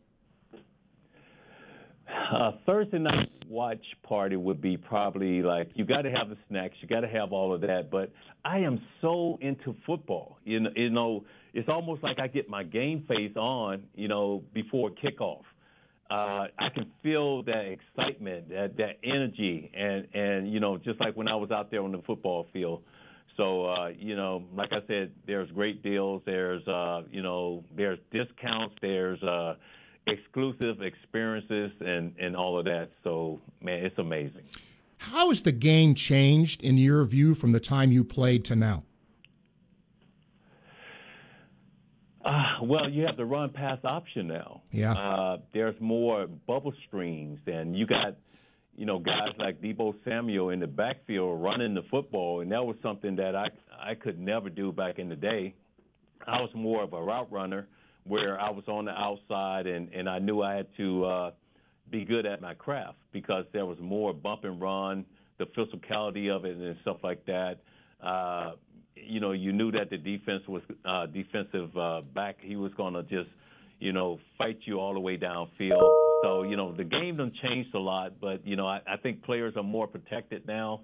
[2.32, 6.74] A Thursday night watch party would be probably like you got to have the snacks,
[6.80, 7.90] you got to have all of that.
[7.90, 8.10] But
[8.44, 10.38] I am so into football.
[10.44, 14.42] You know, you know, it's almost like I get my game face on, you know,
[14.54, 15.42] before kickoff
[16.12, 21.16] uh, I can feel that excitement, that, that energy, and and you know, just like
[21.16, 22.82] when I was out there on the football field.
[23.38, 26.20] So uh, you know, like I said, there's great deals.
[26.26, 28.74] There's uh, you know, there's discounts.
[28.82, 29.54] There's uh,
[30.06, 32.90] exclusive experiences and and all of that.
[33.04, 34.42] So man, it's amazing.
[34.98, 38.84] How has the game changed in your view from the time you played to now?
[42.24, 44.62] Uh, well, you have the run pass option now.
[44.70, 44.92] Yeah.
[44.92, 48.14] Uh, there's more bubble screens, and you got,
[48.76, 52.76] you know, guys like Deebo Samuel in the backfield running the football, and that was
[52.80, 55.54] something that I I could never do back in the day.
[56.24, 57.66] I was more of a route runner,
[58.04, 61.30] where I was on the outside, and and I knew I had to uh,
[61.90, 65.04] be good at my craft because there was more bump and run,
[65.38, 67.58] the physicality of it, and stuff like that.
[68.02, 68.52] Uh,
[68.96, 72.36] you know, you knew that the defense was uh, defensive uh, back.
[72.40, 73.30] He was going to just,
[73.78, 75.90] you know, fight you all the way downfield.
[76.22, 79.22] So, you know, the game done changed a lot, but you know, I, I think
[79.22, 80.80] players are more protected now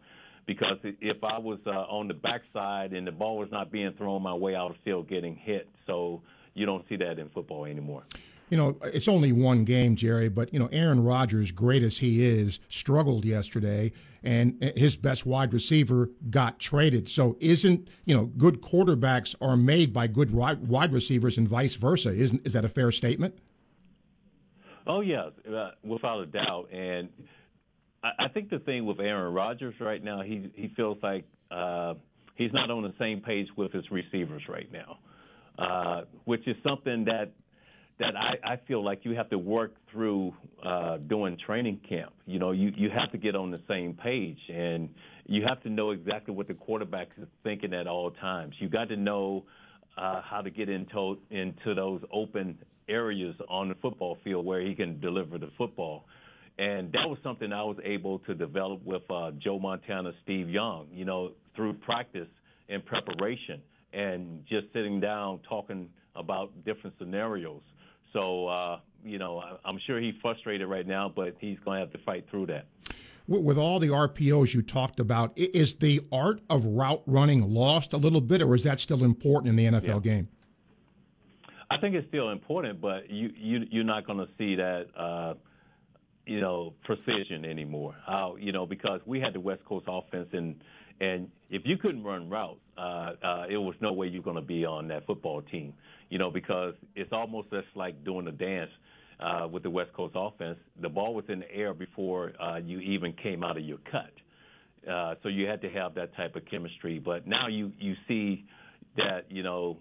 [0.46, 4.22] because if I was uh, on the backside and the ball was not being thrown
[4.22, 5.68] my way I of still getting hit.
[5.86, 6.22] So
[6.58, 8.04] you don't see that in football anymore
[8.50, 12.24] you know, it's only one game, Jerry, but, you know, Aaron Rodgers, great as he
[12.24, 13.92] is, struggled yesterday,
[14.22, 17.08] and his best wide receiver got traded.
[17.08, 22.10] So isn't, you know, good quarterbacks are made by good wide receivers and vice versa.
[22.10, 23.38] Isn't, is that a fair statement?
[24.86, 26.70] Oh, yeah, uh, without a doubt.
[26.72, 27.10] And
[28.02, 31.94] I, I think the thing with Aaron Rodgers right now, he, he feels like uh,
[32.34, 34.98] he's not on the same page with his receivers right now.
[35.58, 37.32] Uh, which is something that
[37.98, 40.32] that I, I feel like you have to work through
[40.64, 42.12] uh, doing training camp.
[42.26, 44.88] You know, you, you have to get on the same page and
[45.26, 48.54] you have to know exactly what the quarterback is thinking at all times.
[48.60, 49.42] You got to know
[49.96, 52.56] uh, how to get into into those open
[52.88, 56.04] areas on the football field where he can deliver the football.
[56.58, 60.86] And that was something I was able to develop with uh, Joe Montana, Steve Young,
[60.92, 62.28] you know, through practice
[62.68, 63.60] and preparation
[63.92, 67.62] and just sitting down talking about different scenarios.
[68.12, 71.92] So, uh, you know, I'm sure he's frustrated right now, but he's going to have
[71.92, 72.66] to fight through that.
[73.26, 77.98] With all the RPOs you talked about, is the art of route running lost a
[77.98, 80.12] little bit, or is that still important in the NFL yeah.
[80.14, 80.28] game?
[81.70, 85.34] I think it's still important, but you, you you're not going to see that uh,
[86.24, 87.94] you know precision anymore.
[88.06, 90.62] How you know because we had the West Coast offense and
[91.00, 94.42] and if you couldn't run routes, uh, uh, it was no way you're going to
[94.42, 95.72] be on that football team
[96.10, 98.70] you know, because it's almost just like doing a dance
[99.20, 100.58] uh, with the West Coast offense.
[100.80, 104.12] The ball was in the air before uh, you even came out of your cut.
[104.90, 106.98] Uh, so you had to have that type of chemistry.
[106.98, 108.46] But now you, you see
[108.96, 109.76] that, you know,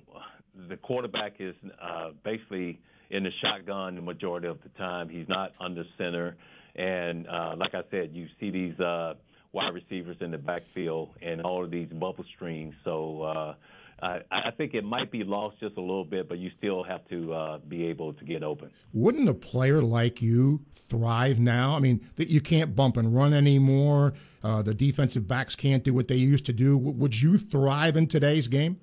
[0.68, 5.08] the quarterback is uh, basically in the shotgun the majority of the time.
[5.08, 6.36] He's not under center.
[6.76, 9.14] And uh, like I said, you see these uh,
[9.58, 12.76] wide receivers in the backfield and all of these bubble screens.
[12.84, 13.56] So, uh,
[14.00, 17.08] I, I think it might be lost just a little bit, but you still have
[17.10, 18.70] to uh, be able to get open.
[18.94, 21.76] Wouldn't a player like you thrive now?
[21.76, 24.14] I mean, that you can't bump and run anymore.
[24.44, 26.78] Uh, the defensive backs can't do what they used to do.
[26.78, 28.80] Would you thrive in today's game?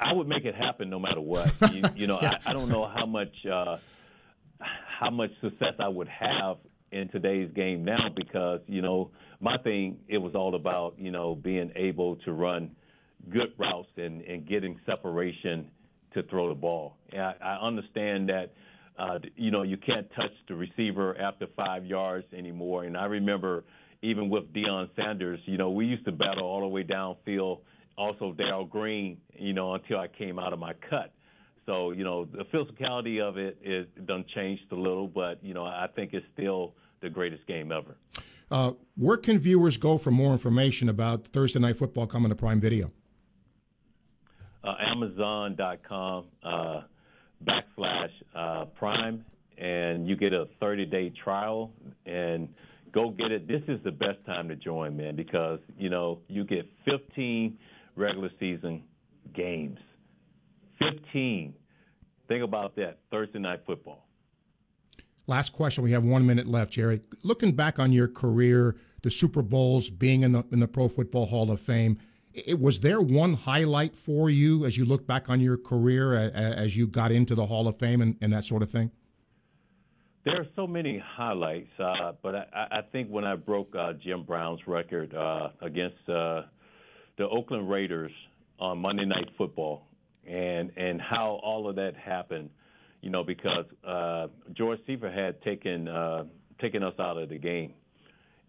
[0.00, 1.52] I would make it happen no matter what.
[1.72, 2.38] You, you know, yeah.
[2.44, 3.76] I, I don't know how much uh,
[4.58, 6.56] how much success I would have
[6.92, 11.34] in today's game now because you know my thing it was all about you know
[11.34, 12.70] being able to run
[13.30, 15.66] good routes and and getting separation
[16.14, 16.96] to throw the ball.
[17.12, 18.52] And I, I understand that
[18.98, 22.84] uh, you know you can't touch the receiver after five yards anymore.
[22.84, 23.64] And I remember
[24.02, 27.60] even with Deion Sanders, you know we used to battle all the way downfield.
[27.98, 31.12] Also Darrell Green, you know, until I came out of my cut.
[31.66, 35.64] So, you know, the physicality of it is done changed a little, but, you know,
[35.64, 37.96] I think it's still the greatest game ever.
[38.50, 42.60] Uh, where can viewers go for more information about Thursday Night Football coming to Prime
[42.60, 42.90] Video?
[44.64, 46.82] Uh, Amazon.com uh,
[47.44, 49.24] backslash uh, Prime,
[49.58, 51.72] and you get a 30 day trial,
[52.06, 52.48] and
[52.92, 53.48] go get it.
[53.48, 57.58] This is the best time to join, man, because you know you get 15
[57.96, 58.84] regular season
[59.34, 59.78] games.
[60.78, 61.54] 15.
[62.28, 62.98] Think about that.
[63.10, 64.06] Thursday night football.
[65.26, 65.84] Last question.
[65.84, 67.00] We have one minute left, Jerry.
[67.22, 71.26] Looking back on your career, the Super Bowls, being in the in the Pro Football
[71.26, 71.98] Hall of Fame,
[72.34, 76.32] it, was there one highlight for you as you look back on your career as,
[76.32, 78.90] as you got into the Hall of Fame and, and that sort of thing?
[80.24, 84.22] There are so many highlights, uh, but I, I think when I broke uh, Jim
[84.22, 86.42] Brown's record uh, against uh,
[87.16, 88.12] the Oakland Raiders
[88.60, 89.88] on Monday Night Football,
[90.24, 92.50] and and how all of that happened,
[93.02, 96.24] you know, because uh, George Seifert had taken uh,
[96.60, 97.74] taken us out of the game.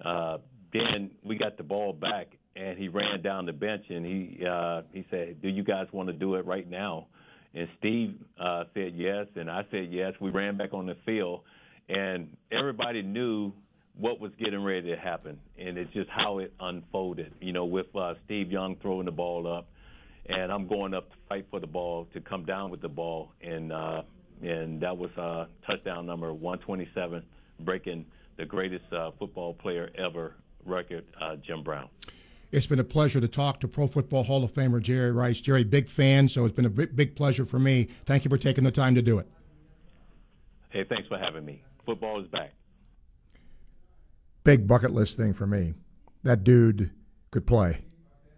[0.03, 0.37] Uh,
[0.71, 4.83] then we got the ball back, and he ran down the bench, and he uh,
[4.93, 7.07] he said, "Do you guys want to do it right now?"
[7.53, 10.13] And Steve uh, said yes, and I said yes.
[10.21, 11.41] We ran back on the field
[11.89, 13.51] and everybody knew
[13.97, 17.33] what was getting ready to happen, and it's just how it unfolded.
[17.39, 19.67] You know, with uh, Steve Young throwing the ball up,
[20.25, 23.31] and I'm going up to fight for the ball to come down with the ball,
[23.41, 24.01] and uh,
[24.43, 27.23] and that was uh, touchdown number 127,
[27.61, 28.05] breaking
[28.37, 30.35] the greatest uh, football player ever
[30.65, 31.89] record, uh, Jim Brown.
[32.51, 35.41] It's been a pleasure to talk to Pro Football Hall of Famer Jerry Rice.
[35.41, 37.87] Jerry, big fan, so it's been a big, big pleasure for me.
[38.05, 39.27] Thank you for taking the time to do it.
[40.69, 42.53] Hey, thanks for having me football is back.
[44.43, 45.73] Big bucket list thing for me.
[46.23, 46.91] That dude
[47.31, 47.85] could play.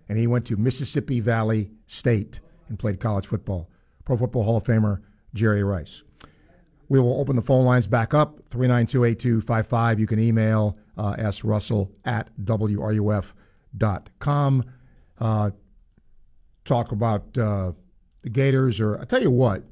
[0.07, 2.39] And he went to Mississippi Valley State
[2.69, 3.69] and played college football.
[4.03, 5.01] Pro Football Hall of Famer
[5.35, 6.01] Jerry Rice.
[6.89, 9.99] We will open the phone lines back up 392 8255.
[9.99, 11.43] You can email uh, S.
[11.43, 13.33] Russell at WRUF.com.
[15.19, 15.51] Uh,
[16.63, 17.73] talk about uh,
[18.23, 19.63] the Gators, or I'll tell you what,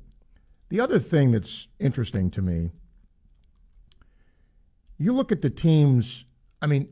[0.70, 2.70] the other thing that's interesting to me
[5.04, 6.26] you look at the teams,
[6.62, 6.88] I mean,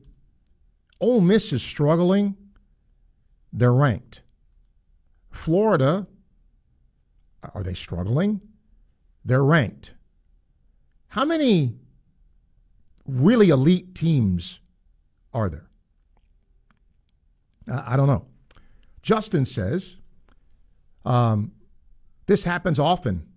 [0.99, 2.35] Ole Miss is struggling.
[3.53, 4.21] They're ranked.
[5.31, 6.07] Florida,
[7.53, 8.41] are they struggling?
[9.23, 9.93] They're ranked.
[11.09, 11.75] How many
[13.05, 14.61] really elite teams
[15.33, 15.67] are there?
[17.71, 18.25] I don't know.
[19.01, 19.97] Justin says,
[21.05, 21.51] um,
[22.27, 23.27] this happens often.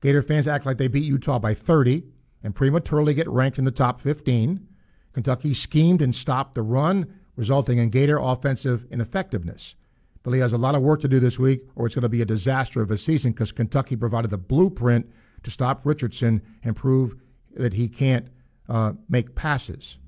[0.00, 2.04] Gator fans act like they beat Utah by 30
[2.42, 4.66] and prematurely get ranked in the top 15.
[5.12, 9.74] Kentucky schemed and stopped the run, resulting in Gator offensive ineffectiveness.
[10.22, 12.22] Billy has a lot of work to do this week, or it's going to be
[12.22, 15.10] a disaster of a season because Kentucky provided the blueprint
[15.44, 17.14] to stop Richardson and prove
[17.54, 18.28] that he can't
[18.68, 19.98] uh, make passes.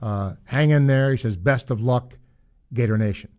[0.00, 1.10] Uh, hang in there.
[1.10, 2.16] He says, best of luck,
[2.72, 3.30] Gator Nation.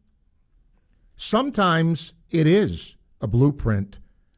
[1.16, 3.98] Sometimes it is a blueprint,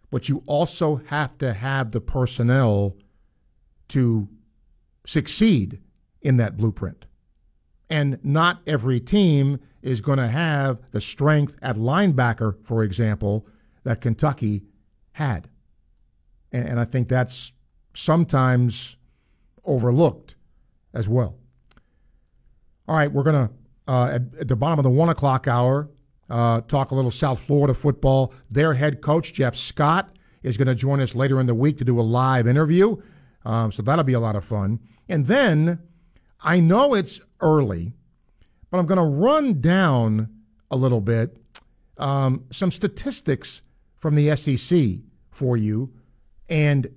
[0.09, 2.95] but you also have to have the personnel
[3.89, 4.27] to
[5.05, 5.79] succeed
[6.21, 7.05] in that blueprint.
[7.89, 13.45] And not every team is going to have the strength at linebacker, for example,
[13.83, 14.63] that Kentucky
[15.13, 15.49] had.
[16.51, 17.51] And, and I think that's
[17.93, 18.97] sometimes
[19.65, 20.35] overlooked
[20.93, 21.37] as well.
[22.87, 23.53] All right, we're going to,
[23.87, 25.89] uh, at, at, the bottom of the one o'clock hour,
[26.29, 28.33] uh, talk a little South Florida football.
[28.49, 31.85] Their head coach, Jeff Scott, is going to join us later in the week to
[31.85, 32.97] do a live interview.
[33.45, 34.79] Um, so that'll be a lot of fun.
[35.07, 35.79] And then
[36.41, 37.93] I know it's early,
[38.69, 40.29] but I'm going to run down
[40.69, 41.37] a little bit
[41.97, 43.61] um, some statistics
[43.97, 45.93] from the SEC for you.
[46.51, 46.89] And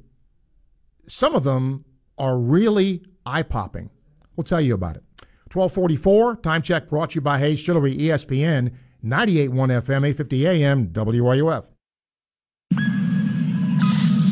[1.06, 1.84] some of them
[2.18, 3.90] are really eye popping.
[4.36, 5.04] We'll tell you about it.
[5.52, 8.72] 1244, time check brought to you by Hayes Jewelry, ESPN,
[9.04, 11.64] 98.1 FM, 850 AM, WRUF.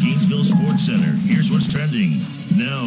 [0.01, 1.17] Gainesville Sports Center.
[1.25, 2.19] Here's what's trending
[2.57, 2.87] now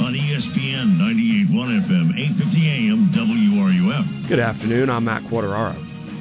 [0.00, 4.28] on ESPN 98.1 FM, 8:50 AM, WRUF.
[4.28, 4.90] Good afternoon.
[4.90, 5.74] I'm Matt Quateraro.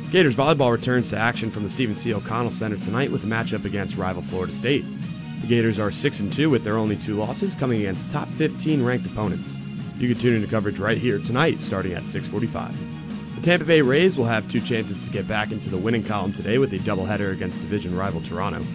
[0.09, 2.13] Gators volleyball returns to action from the Stephen C.
[2.13, 4.85] O'Connell Center tonight with a matchup against rival Florida State.
[5.43, 8.81] The Gators are 6 and 2 with their only two losses, coming against top 15
[8.81, 9.53] ranked opponents.
[9.97, 12.73] You can tune into coverage right here tonight, starting at 6:45.
[13.35, 16.31] The Tampa Bay Rays will have two chances to get back into the winning column
[16.31, 18.65] today with a doubleheader against division rival Toronto.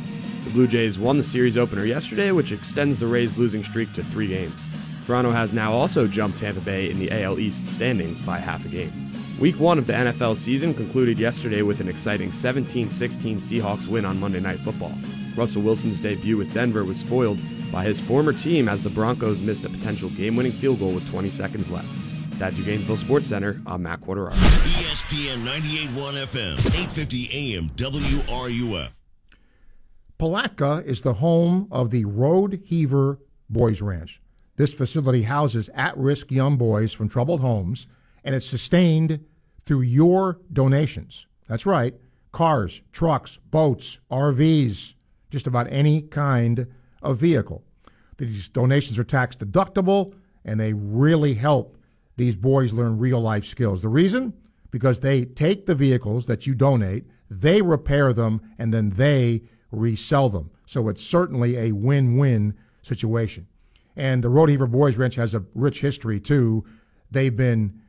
[0.44, 4.04] The Blue Jays won the series opener yesterday, which extends the Rays' losing streak to
[4.04, 4.60] three games.
[5.06, 8.68] Toronto has now also jumped Tampa Bay in the AL East standings by half a
[8.68, 8.92] game.
[9.40, 14.04] Week one of the NFL season concluded yesterday with an exciting 17 16 Seahawks win
[14.04, 14.92] on Monday Night Football.
[15.38, 17.38] Russell Wilson's debut with Denver was spoiled
[17.70, 21.08] by his former team as the Broncos missed a potential game winning field goal with
[21.10, 21.86] 20 seconds left.
[22.40, 23.60] That's your Gainesville Sports Center.
[23.64, 24.34] I'm Matt Quateraro.
[24.34, 28.92] ESPN 98.1 FM, 850 AM, WRUF.
[30.18, 33.18] Palatka is the home of the Rodeheaver
[33.48, 34.20] Boys Ranch.
[34.56, 37.86] This facility houses at risk young boys from troubled homes,
[38.24, 39.24] and it's sustained
[39.64, 41.28] through your donations.
[41.46, 41.94] That's right
[42.32, 44.94] cars, trucks, boats, RVs,
[45.30, 46.66] just about any kind
[47.02, 47.62] of vehicle.
[48.16, 50.14] These donations are tax deductible,
[50.44, 51.76] and they really help
[52.16, 53.82] these boys learn real life skills.
[53.82, 54.32] The reason?
[54.70, 60.28] Because they take the vehicles that you donate, they repair them, and then they resell
[60.28, 60.50] them.
[60.66, 63.46] So it's certainly a win win situation.
[63.96, 66.64] And the Rodeheaver Boys Ranch has a rich history, too.
[67.10, 67.80] They've been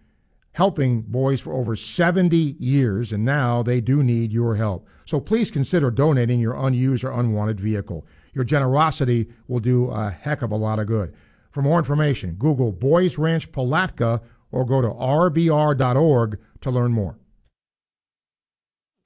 [0.60, 4.86] helping boys for over 70 years, and now they do need your help.
[5.06, 8.06] So please consider donating your unused or unwanted vehicle.
[8.34, 11.16] Your generosity will do a heck of a lot of good.
[11.52, 17.18] For more information, Google Boys Ranch Palatka or go to rbr.org to learn more.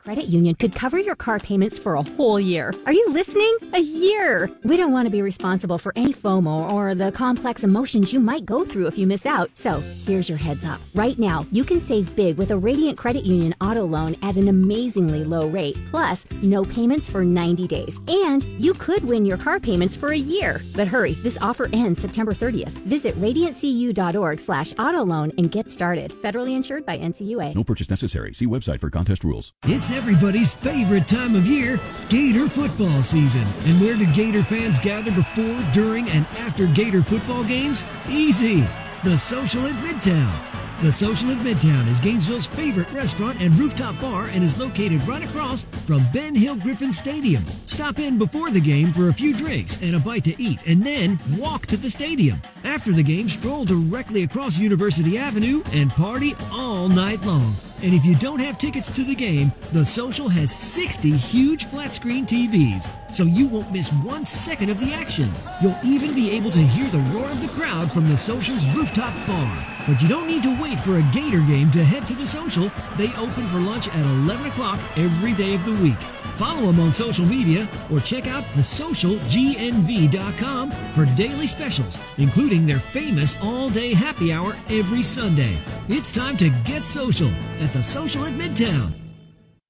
[0.03, 2.73] Credit Union could cover your car payments for a whole year.
[2.85, 3.55] Are you listening?
[3.71, 4.51] A year!
[4.65, 8.45] We don't want to be responsible for any FOMO or the complex emotions you might
[8.45, 9.49] go through if you miss out.
[9.53, 10.81] So, here's your heads up.
[10.93, 14.49] Right now, you can save big with a Radiant Credit Union auto loan at an
[14.49, 17.97] amazingly low rate, plus no payments for 90 days.
[18.09, 20.61] And you could win your car payments for a year.
[20.75, 22.73] But hurry, this offer ends September 30th.
[22.87, 26.11] Visit radiantcu.org slash auto loan and get started.
[26.11, 27.55] Federally insured by NCUA.
[27.55, 28.33] No purchase necessary.
[28.33, 29.53] See website for contest rules.
[29.63, 31.79] It's everybody's favorite time of year,
[32.09, 33.47] Gator football season.
[33.65, 37.83] And where do Gator fans gather before, during, and after Gator football games?
[38.09, 38.65] Easy.
[39.03, 40.81] The Social at Midtown.
[40.81, 45.23] The Social at Midtown is Gainesville's favorite restaurant and rooftop bar and is located right
[45.23, 47.45] across from Ben Hill Griffin Stadium.
[47.67, 50.83] Stop in before the game for a few drinks and a bite to eat, and
[50.83, 52.41] then walk to the stadium.
[52.63, 57.55] After the game, stroll directly across University Avenue and party all night long.
[57.83, 61.93] And if you don't have tickets to the game, The Social has 60 huge flat
[61.93, 65.29] screen TVs, so you won't miss one second of the action.
[65.61, 69.13] You'll even be able to hear the roar of the crowd from The Social's rooftop
[69.27, 69.67] bar.
[69.85, 72.71] But you don't need to wait for a Gator game to head to The Social.
[72.95, 76.22] They open for lunch at 11 o'clock every day of the week.
[76.35, 83.35] Follow them on social media or check out thesocialgnv.com for daily specials, including their famous
[83.41, 85.57] all day happy hour every Sunday.
[85.89, 87.29] It's time to get social
[87.59, 89.02] at the Social at Midtown.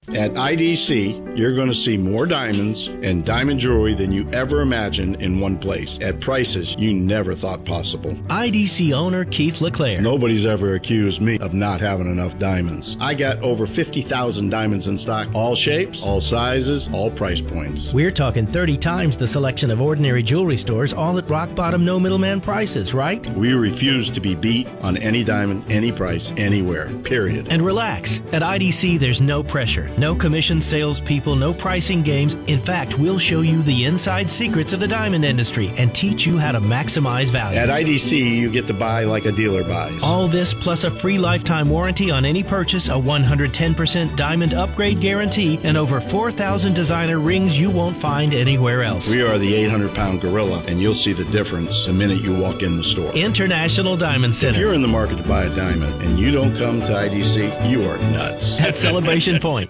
[0.09, 5.21] At IDC, you're going to see more diamonds and diamond jewelry than you ever imagined
[5.21, 8.13] in one place at prices you never thought possible.
[8.27, 10.01] IDC owner Keith LeClaire.
[10.01, 12.97] Nobody's ever accused me of not having enough diamonds.
[12.99, 17.93] I got over 50,000 diamonds in stock, all shapes, all sizes, all price points.
[17.93, 21.97] We're talking 30 times the selection of ordinary jewelry stores, all at rock bottom, no
[21.99, 23.25] middleman prices, right?
[23.35, 27.47] We refuse to be beat on any diamond, any price, anywhere, period.
[27.49, 28.19] And relax.
[28.33, 29.89] At IDC, there's no pressure.
[29.97, 32.33] No commission salespeople, no pricing games.
[32.47, 36.37] In fact, we'll show you the inside secrets of the diamond industry and teach you
[36.37, 37.59] how to maximize value.
[37.59, 40.01] At IDC, you get to buy like a dealer buys.
[40.01, 45.59] All this plus a free lifetime warranty on any purchase, a 110% diamond upgrade guarantee,
[45.63, 49.11] and over 4,000 designer rings you won't find anywhere else.
[49.11, 52.63] We are the 800 pound gorilla, and you'll see the difference the minute you walk
[52.63, 53.11] in the store.
[53.13, 54.55] International Diamond Center.
[54.55, 57.69] If you're in the market to buy a diamond and you don't come to IDC,
[57.69, 58.59] you are nuts.
[58.59, 59.69] At Celebration Point.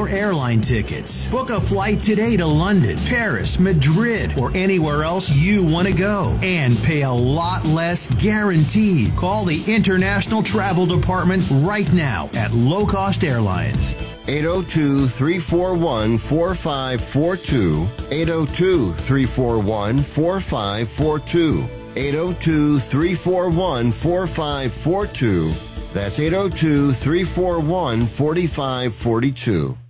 [0.00, 1.28] airline tickets.
[1.28, 6.38] Book a flight today to London, Paris, Madrid, or anywhere else you want to go
[6.42, 9.14] and pay a lot less guaranteed.
[9.16, 13.94] Call the International Travel Department right now at Low Cost Airlines.
[14.28, 17.86] 802 341 4542.
[18.10, 21.68] 802 341 4542.
[21.96, 25.72] 802 341 4542.
[25.92, 29.81] That's 802 341 4542.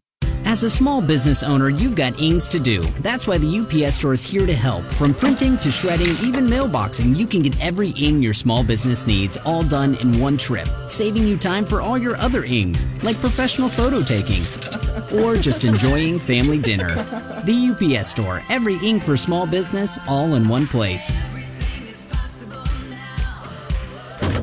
[0.44, 2.82] As a small business owner, you've got ings to do.
[3.00, 4.84] That's why the UPS store is here to help.
[4.84, 9.36] From printing to shredding, even mailboxing, you can get every ing your small business needs
[9.38, 13.68] all done in one trip, saving you time for all your other ings, like professional
[13.68, 14.42] photo taking
[15.20, 16.88] or just enjoying family dinner.
[17.44, 21.08] The UPS store, every ing for small business, all in one place.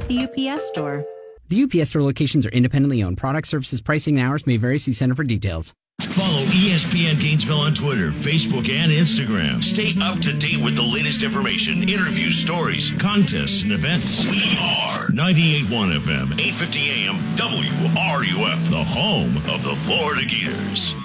[0.08, 1.06] The UPS store.
[1.50, 3.18] The UPS store locations are independently owned.
[3.18, 4.80] Product services, pricing, and hours may vary.
[4.80, 5.74] See Center for details.
[6.02, 9.64] Follow ESPN Gainesville on Twitter, Facebook, and Instagram.
[9.64, 14.26] Stay up to date with the latest information, interviews, stories, contests, and events.
[14.30, 20.96] We are 98.1 FM, 8:50 AM, WRUF, the home of the Florida Gators.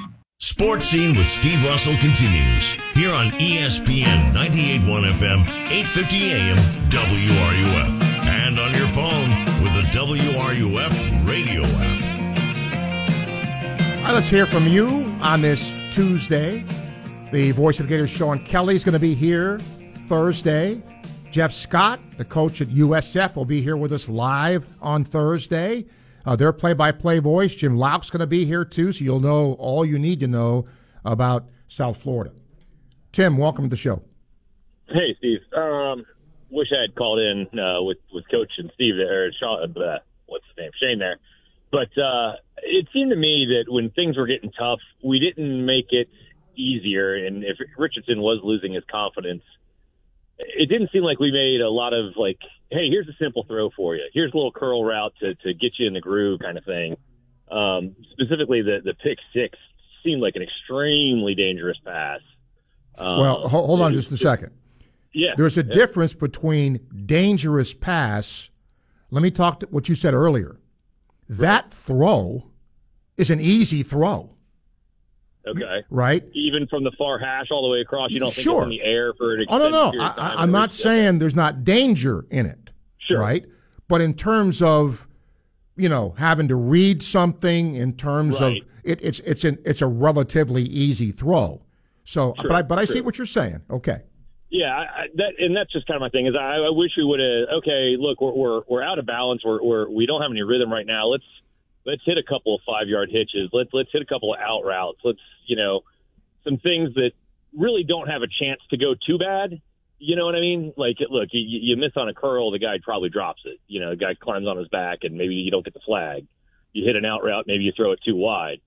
[0.41, 6.59] Sports Scene with Steve Russell continues here on ESPN 98.1 FM, 8:50 AM,
[6.91, 9.31] WRUF, and on your phone
[9.63, 12.04] with the WRUF radio app.
[14.05, 14.87] All right, let's hear from you
[15.23, 16.63] on this Tuesday.
[17.33, 19.59] The voice of the Gators, Sean Kelly, is going to be here
[20.09, 20.83] Thursday.
[21.31, 25.87] Jeff Scott, the coach at USF, will be here with us live on Thursday.
[26.27, 29.87] Uh, their play-by-play voice, Jim Louk's going to be here too, so you'll know all
[29.87, 30.67] you need to know
[31.03, 32.31] about South Florida.
[33.11, 34.03] Tim, welcome to the show.
[34.87, 35.41] Hey, Steve.
[35.57, 36.05] Um,
[36.51, 40.45] wish I had called in uh, with with Coach and Steve there, Sean, uh, what's
[40.49, 41.19] his name, Shane there.
[41.75, 45.87] But uh, it seemed to me that when things were getting tough, we didn't make
[45.91, 46.09] it
[46.57, 47.15] easier.
[47.27, 49.43] And if Richardson was losing his confidence,
[50.39, 52.39] it didn't seem like we made a lot of like,
[52.71, 54.03] hey, here's a simple throw for you.
[54.13, 56.97] Here's a little curl route to to get you in the groove, kind of thing.
[57.51, 59.59] Um, specifically, the the pick six
[60.03, 62.21] seemed like an extremely dangerous pass.
[62.97, 64.53] Um, well, ho- hold on just a second.
[65.13, 65.73] Yeah, There's a yeah.
[65.73, 68.51] difference between dangerous pass.
[69.11, 70.59] Let me talk to what you said earlier.
[71.29, 72.51] That throw
[73.17, 74.31] is an easy throw,
[75.47, 75.83] Okay.
[75.91, 76.25] right?
[76.33, 78.83] Even from the far hash all the way across, you don't think it's in the
[78.83, 80.39] air for an Oh no, no, I, of time?
[80.39, 83.19] I, I'm not saying there's not danger in it, Sure.
[83.19, 83.45] right?
[83.89, 85.07] But in terms of,
[85.77, 88.63] you know, having to read something, in terms Right.
[88.63, 91.63] of it, it's it's an it's a relatively easy throw.
[92.05, 93.61] So, Sure, but I but I see what you're saying.
[93.71, 94.03] Okay,
[94.55, 96.29] Yeah, I, that and that's just kind of my thing.
[96.29, 97.59] Is I, I wish we would have.
[97.59, 99.43] Okay, look, we're, we're we're out of balance.
[99.45, 101.09] We're, we're we don't have any rhythm right now.
[101.09, 101.27] Let's
[101.85, 103.51] let's hit a couple of five yard hitches.
[103.53, 104.99] Let's let's hit a couple of out routes.
[105.03, 105.81] Let's you know
[106.45, 107.11] some things that
[107.59, 109.61] really don't have a chance to go too bad.
[109.99, 110.73] You know what I mean?
[110.77, 113.59] Like, look, you, you miss on a curl, the guy probably drops it.
[113.67, 116.29] You know, the guy climbs on his back, and maybe you don't get the flag.
[116.73, 118.61] You hit an out route, maybe you throw it too wide.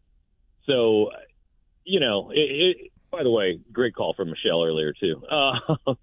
[0.66, 1.12] So,
[1.86, 5.22] you know, it, it, by the way, great call from Michelle earlier too.
[5.30, 5.76] Uh,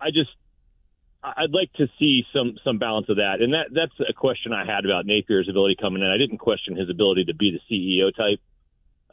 [0.00, 0.30] I just
[1.24, 4.66] I'd like to see some some balance of that, and that that's a question I
[4.66, 6.08] had about Napier's ability coming in.
[6.08, 8.40] I didn't question his ability to be the CEO type,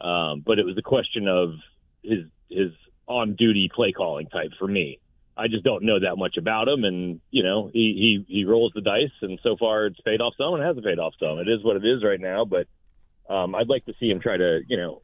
[0.04, 1.54] um, but it was a question of
[2.02, 2.72] his his
[3.06, 4.98] on duty play calling type for me.
[5.36, 8.72] I just don't know that much about him, and you know he he he rolls
[8.74, 11.38] the dice, and so far it's paid off some, and it hasn't paid off some.
[11.38, 12.66] It is what it is right now, but
[13.32, 15.00] um, I'd like to see him try to you know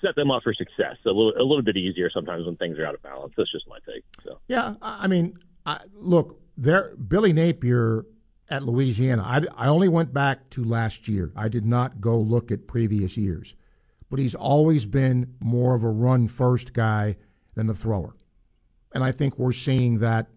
[0.00, 2.86] set them up for success a little a little bit easier sometimes when things are
[2.86, 3.32] out of balance.
[3.36, 4.04] That's just my take.
[4.24, 4.74] So yeah.
[4.82, 8.04] I mean, I, look, there, Billy Napier
[8.48, 9.22] at Louisiana.
[9.22, 11.32] I I only went back to last year.
[11.36, 13.54] I did not go look at previous years,
[14.10, 17.16] but he's always been more of a run first guy
[17.54, 18.16] than a thrower,
[18.92, 20.28] and I think we're seeing that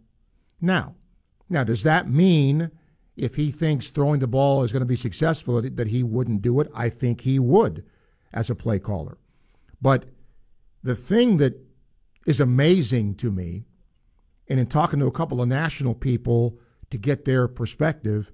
[0.59, 0.95] now.
[1.49, 2.71] Now, does that mean
[3.17, 6.59] if he thinks throwing the ball is going to be successful that he wouldn't do
[6.61, 6.71] it?
[6.73, 7.83] I think he would
[8.33, 9.17] as a play caller.
[9.81, 10.05] But
[10.83, 11.59] the thing that
[12.25, 13.65] is amazing to me,
[14.47, 16.59] and in talking to a couple of national people
[16.91, 18.31] to get their perspective,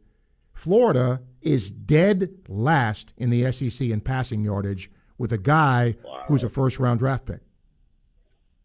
[0.54, 5.96] Florida is dead last in the SEC in passing yardage with a guy
[6.28, 7.42] who's a first round draft pick.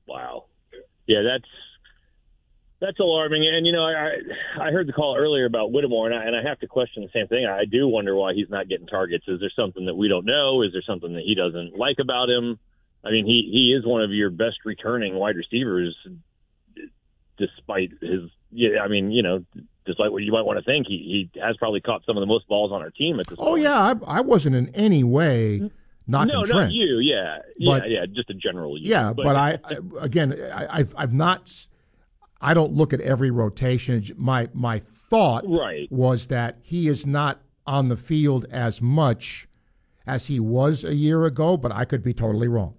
[0.07, 0.47] wow,
[1.07, 1.49] yeah, that's
[2.81, 3.47] that's alarming.
[3.47, 4.17] And you know, I
[4.61, 7.11] I heard the call earlier about Whittemore, and I, and I have to question the
[7.13, 7.47] same thing.
[7.47, 9.25] I do wonder why he's not getting targets.
[9.29, 10.63] Is there something that we don't know?
[10.63, 12.59] Is there something that he doesn't like about him?
[13.05, 15.97] I mean, he he is one of your best returning wide receivers,
[17.39, 18.31] despite his.
[18.51, 19.45] Yeah, I mean, you know,
[19.87, 22.27] despite what you might want to think, he he has probably caught some of the
[22.27, 25.71] most balls on our team at this Oh yeah, I, I wasn't in any way
[26.07, 26.67] knocking no, Trent.
[26.69, 26.99] not you.
[26.99, 28.07] Yeah, yeah, But- yeah.
[28.07, 28.79] Just a general.
[28.79, 28.91] You.
[28.91, 31.51] Yeah, but, I, I again, I, I've I've not.
[32.41, 34.05] I don't look at every rotation.
[34.17, 35.91] My my thought Right.
[35.91, 39.47] was that he is not on the field as much
[40.07, 42.75] as he was a year ago, but I could be totally wrong.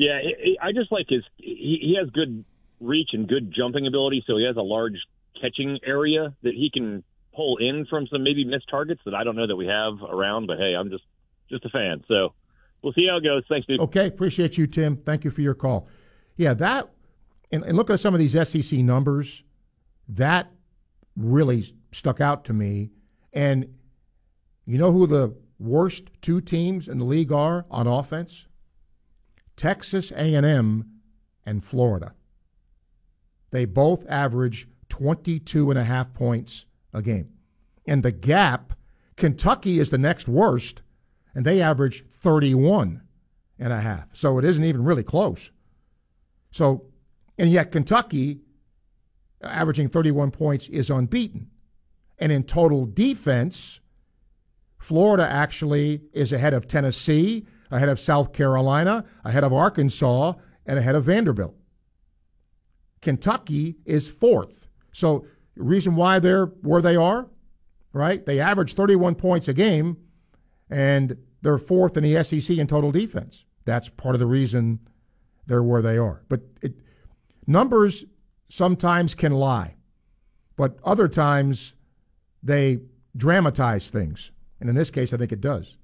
[0.00, 1.22] Yeah, I- I just like his.
[1.36, 2.42] He, he has good
[2.80, 4.94] reach and good jumping ability, so he has a large
[5.40, 7.02] catching area that he can
[7.34, 10.46] pull in from some maybe missed targets that I don't know that we have around.
[10.46, 11.04] But hey, I'm just
[11.50, 12.32] just a fan, so
[12.80, 13.42] we'll see how it goes.
[13.48, 13.80] Thanks, dude.
[13.80, 14.96] Okay, appreciate you, Tim.
[14.96, 15.86] Thank you for your call.
[16.36, 16.88] Yeah, that
[17.52, 19.42] and, and look at some of these SEC numbers.
[20.08, 20.50] That
[21.14, 22.90] really stuck out to me.
[23.34, 23.74] And
[24.64, 28.46] you know who the worst two teams in the league are on offense?
[29.60, 30.86] Texas A&M
[31.44, 32.14] and Florida.
[33.50, 37.28] They both average 22 and a half points a game.
[37.86, 38.72] And the gap,
[39.16, 40.80] Kentucky is the next worst,
[41.34, 43.02] and they average 31
[43.58, 44.08] and a half.
[44.14, 45.50] So it isn't even really close.
[46.50, 46.86] So,
[47.36, 48.40] and yet Kentucky,
[49.42, 51.50] averaging 31 points, is unbeaten.
[52.18, 53.80] And in total defense,
[54.78, 60.34] Florida actually is ahead of Tennessee, ahead of South Carolina, ahead of Arkansas,
[60.66, 61.54] and ahead of Vanderbilt.
[63.00, 64.66] Kentucky is fourth.
[64.92, 65.24] So,
[65.56, 67.28] the reason why they're where they are,
[67.92, 68.24] right?
[68.24, 69.96] They average 31 points a game,
[70.68, 73.44] and they're fourth in the SEC in total defense.
[73.64, 74.80] That's part of the reason
[75.46, 76.22] they're where they are.
[76.28, 76.74] But it,
[77.46, 78.04] numbers
[78.48, 79.74] sometimes can lie,
[80.56, 81.74] but other times
[82.42, 82.78] they
[83.16, 84.32] dramatize things.
[84.60, 85.76] And in this case, I think it does.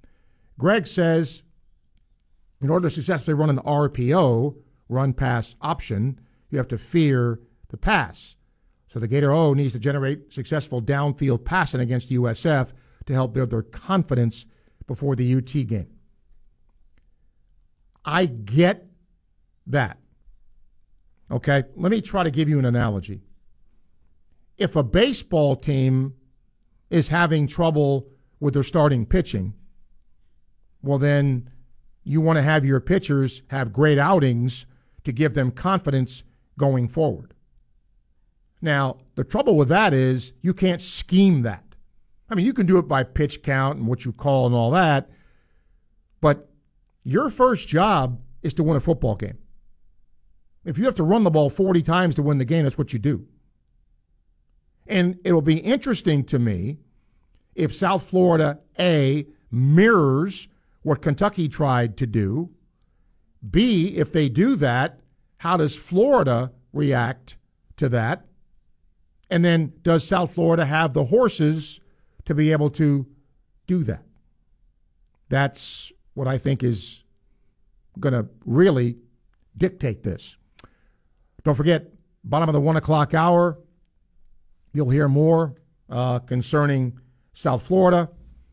[0.59, 1.43] Greg says
[2.61, 4.57] in order to successfully run an RPO,
[4.89, 8.37] run pass option, you have to fear the pass.
[8.89, 12.69] So the Gator O needs to generate successful downfield passing against USF
[13.07, 14.47] to help build their confidence
[14.87, 15.89] before the UT game.
[18.05, 18.87] I get
[19.67, 19.99] that.
[21.31, 23.23] Okay, let me try to give you an analogy.
[24.57, 26.15] If a baseball team
[26.89, 29.55] is having trouble with their starting pitching,
[30.83, 31.51] well, then
[32.09, 34.65] you want to have your pitchers have great outings
[35.03, 36.23] to give them confidence
[36.57, 37.35] going forward.
[38.63, 41.65] Now, the trouble with that is you can't scheme that.
[42.31, 44.71] I mean, you can do it by pitch count and what you call and all
[44.71, 45.11] that,
[46.21, 46.49] but
[47.03, 49.39] your first job is to win a football game.
[50.65, 52.93] If you have to run the ball 40 times to win the game, that's what
[52.93, 53.27] you do.
[54.87, 56.79] And it will be interesting to me
[57.57, 60.49] if South Florida, A, mirrors
[60.87, 62.49] what Kentucky tried to do.
[63.51, 65.01] B, if they do that,
[65.39, 67.37] how does Florida react
[67.77, 68.25] to that?
[69.29, 71.81] And then does South Florida have the horses
[72.25, 73.05] to be able to
[73.67, 74.05] do that?
[75.29, 77.03] That's what I think is
[77.99, 78.99] going to really
[79.57, 80.37] dictate this.
[81.43, 81.89] Don't forget,
[82.23, 83.59] bottom of the one o'clock hour,
[84.73, 85.57] you'll hear more
[85.91, 87.01] uh, concerning
[87.35, 88.09] South Florida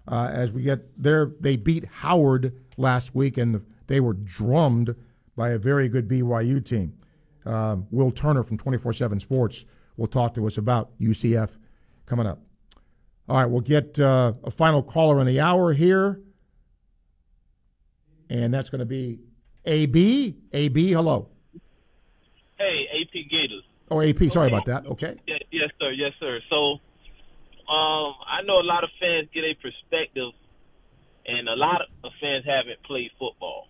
[0.08, 1.32] uh, as we get there.
[1.40, 4.96] They beat Howard last week, and they were drummed
[5.36, 6.94] by a very good BYU team.
[7.46, 9.66] Uh, Will Turner from 24 7 Sports
[9.98, 11.50] will talk to us about UCF
[12.06, 12.40] coming up.
[13.28, 16.20] All right, we'll get uh, a final caller in the hour here,
[18.30, 19.20] and that's going to be
[19.66, 20.36] AB.
[20.52, 21.30] AB, hello.
[22.58, 23.64] Hey, AP Gators.
[23.90, 24.32] Oh, AP.
[24.32, 24.86] Sorry about that.
[24.88, 25.16] Okay.
[25.28, 25.92] Yeah, yes, sir.
[25.92, 26.40] Yes, sir.
[26.50, 26.80] So,
[27.70, 30.32] um, I know a lot of fans get a perspective,
[31.26, 33.68] and a lot of fans haven't played football.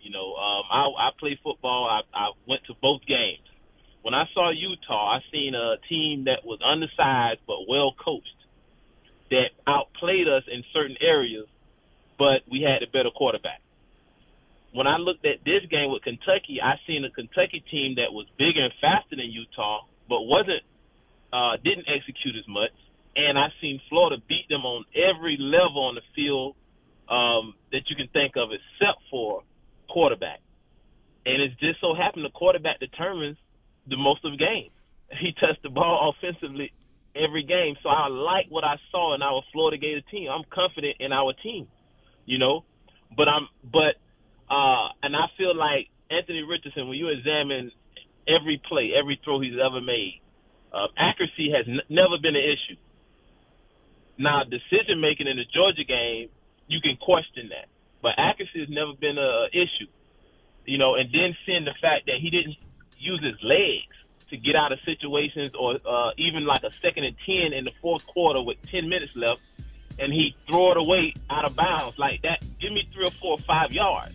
[0.00, 1.88] You know, um, I, I played football.
[1.90, 3.44] I, I went to both games.
[4.02, 8.28] When I saw Utah, I seen a team that was undersized but well coached,
[9.30, 11.46] that outplayed us in certain areas,
[12.18, 13.60] but we had a better quarterback
[14.72, 18.26] when I looked at this game with Kentucky, I seen a Kentucky team that was
[18.38, 20.62] bigger and faster than Utah, but wasn't
[21.32, 22.72] uh, didn't execute as much.
[23.18, 26.54] And I seen Florida beat them on every level on the field
[27.10, 29.42] um, that you can think of, except for
[29.90, 30.38] quarterback.
[31.26, 33.36] And it's just so happened the quarterback determines
[33.88, 34.70] the most of the game.
[35.20, 36.70] He touched the ball offensively
[37.16, 37.74] every game.
[37.82, 40.28] So I like what I saw in our Florida Gator team.
[40.30, 41.66] I'm confident in our team,
[42.26, 42.64] you know.
[43.16, 43.96] But I'm but
[44.52, 47.72] uh, and I feel like Anthony Richardson, when you examine
[48.28, 50.20] every play, every throw he's ever made,
[50.72, 52.76] uh, accuracy has n- never been an issue.
[54.18, 56.28] Now, decision making in the Georgia game,
[56.66, 57.68] you can question that,
[58.02, 59.88] but accuracy has never been a issue.
[60.66, 62.56] You know, and then seeing the fact that he didn't
[62.98, 63.94] use his legs
[64.30, 67.70] to get out of situations, or uh, even like a second and ten in the
[67.80, 69.40] fourth quarter with ten minutes left,
[69.98, 72.42] and he throw it away out of bounds like that.
[72.60, 74.14] Give me three or four or five yards.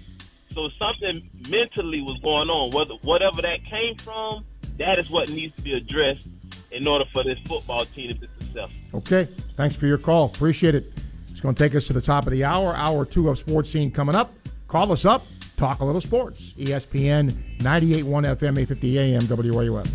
[0.54, 2.72] So something mentally was going on.
[2.72, 4.45] Whether whatever that came from,
[4.78, 6.28] that is what needs to be addressed
[6.72, 8.99] in order for this football team to be successful.
[8.99, 9.28] Okay.
[9.56, 10.26] Thanks for your call.
[10.26, 10.93] Appreciate it.
[11.30, 12.76] It's going to take us to the top of the hour.
[12.76, 14.34] Hour two of Sports Scene coming up.
[14.68, 15.26] Call us up.
[15.58, 16.54] Talk a little sports.
[16.58, 19.88] ESPN 98.1 FM, 850 AM, WRUF.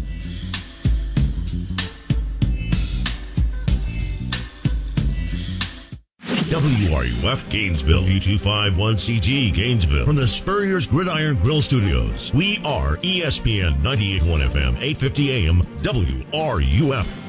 [6.49, 10.07] WRUF Gainesville, U251CG Gainesville.
[10.07, 17.28] From the Spurrier's Gridiron Grill Studios, we are ESPN 98.1 FM, 850 AM, WRUF.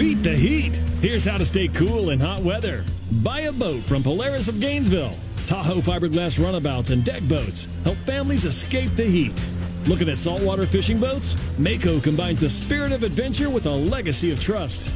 [0.00, 0.74] Beat the heat.
[1.02, 2.86] Here's how to stay cool in hot weather.
[3.22, 5.14] Buy a boat from Polaris of Gainesville.
[5.46, 9.46] Tahoe fiberglass runabouts and deck boats help families escape the heat.
[9.86, 11.36] Looking at saltwater fishing boats?
[11.58, 14.90] Mako combines the spirit of adventure with a legacy of trust.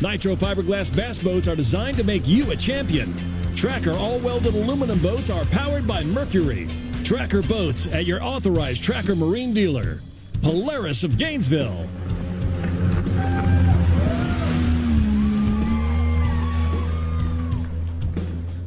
[0.00, 3.14] Nitro fiberglass bass boats are designed to make you a champion.
[3.54, 6.66] Tracker all welded aluminum boats are powered by Mercury.
[7.04, 10.00] Tracker boats at your authorized Tracker Marine dealer.
[10.40, 11.86] Polaris of Gainesville.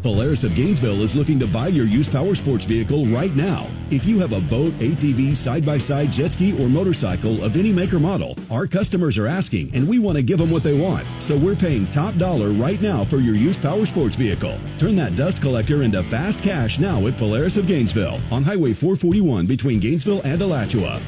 [0.02, 3.68] Polaris of Gainesville is looking to buy your used power sports vehicle right now.
[3.90, 7.74] If you have a boat, ATV, side by side, jet ski, or motorcycle of any
[7.74, 10.80] make or model, our customers are asking and we want to give them what they
[10.80, 11.06] want.
[11.20, 14.58] So we're paying top dollar right now for your used power sports vehicle.
[14.78, 19.48] Turn that dust collector into fast cash now at Polaris of Gainesville on Highway 441
[19.48, 21.02] between Gainesville and Alachua.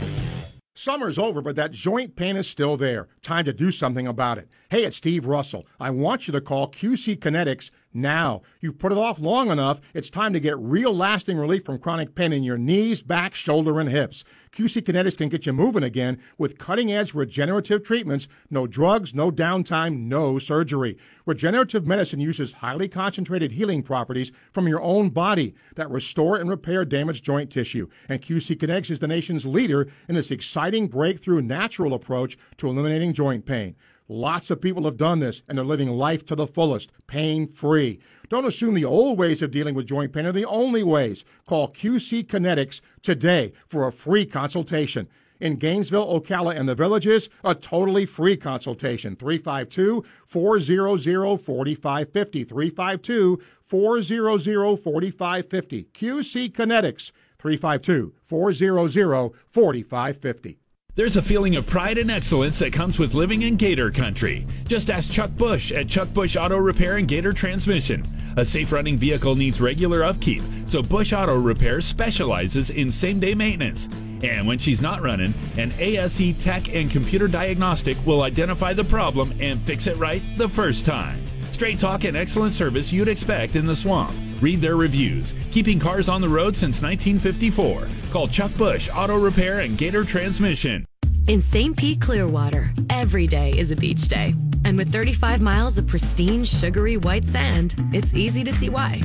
[0.73, 3.07] Summer's over, but that joint pain is still there.
[3.21, 4.47] Time to do something about it.
[4.69, 5.67] Hey, it's Steve Russell.
[5.79, 8.41] I want you to call QC Kinetics now.
[8.59, 9.81] You've put it off long enough.
[9.93, 13.79] It's time to get real lasting relief from chronic pain in your knees, back, shoulder,
[13.79, 14.23] and hips.
[14.51, 18.27] QC Kinetics can get you moving again with cutting edge regenerative treatments.
[18.49, 20.97] No drugs, no downtime, no surgery.
[21.25, 26.83] Regenerative medicine uses highly concentrated healing properties from your own body that restore and repair
[26.83, 27.87] damaged joint tissue.
[28.09, 33.13] And QC Kinetics is the nation's leader in this exciting breakthrough natural approach to eliminating
[33.13, 33.75] joint pain.
[34.13, 37.97] Lots of people have done this and they're living life to the fullest, pain free.
[38.27, 41.23] Don't assume the old ways of dealing with joint pain are the only ways.
[41.47, 45.07] Call QC Kinetics today for a free consultation.
[45.39, 49.15] In Gainesville, Ocala, and the villages, a totally free consultation.
[49.15, 52.43] 352 400 4550.
[52.43, 55.83] 352 400 4550.
[55.93, 57.11] QC Kinetics.
[57.39, 60.60] 352 400 4550.
[60.93, 64.45] There's a feeling of pride and excellence that comes with living in Gator Country.
[64.67, 68.05] Just ask Chuck Bush at Chuck Bush Auto Repair and Gator Transmission.
[68.35, 73.33] A safe running vehicle needs regular upkeep, so Bush Auto Repair specializes in same day
[73.33, 73.87] maintenance.
[74.21, 79.33] And when she's not running, an ASE tech and computer diagnostic will identify the problem
[79.39, 81.30] and fix it right the first time.
[81.61, 84.15] Straight talk and excellent service you'd expect in the swamp.
[84.41, 85.35] Read their reviews.
[85.51, 87.87] Keeping cars on the road since 1954.
[88.11, 90.83] Call Chuck Bush Auto Repair and Gator Transmission.
[91.27, 91.77] In St.
[91.77, 94.33] Pete Clearwater, every day is a beach day.
[94.65, 99.03] And with 35 miles of pristine, sugary white sand, it's easy to see why.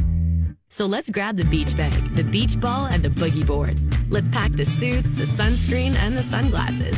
[0.70, 3.78] So let's grab the beach bag, the beach ball, and the boogie board.
[4.10, 6.96] Let's pack the suits, the sunscreen, and the sunglasses.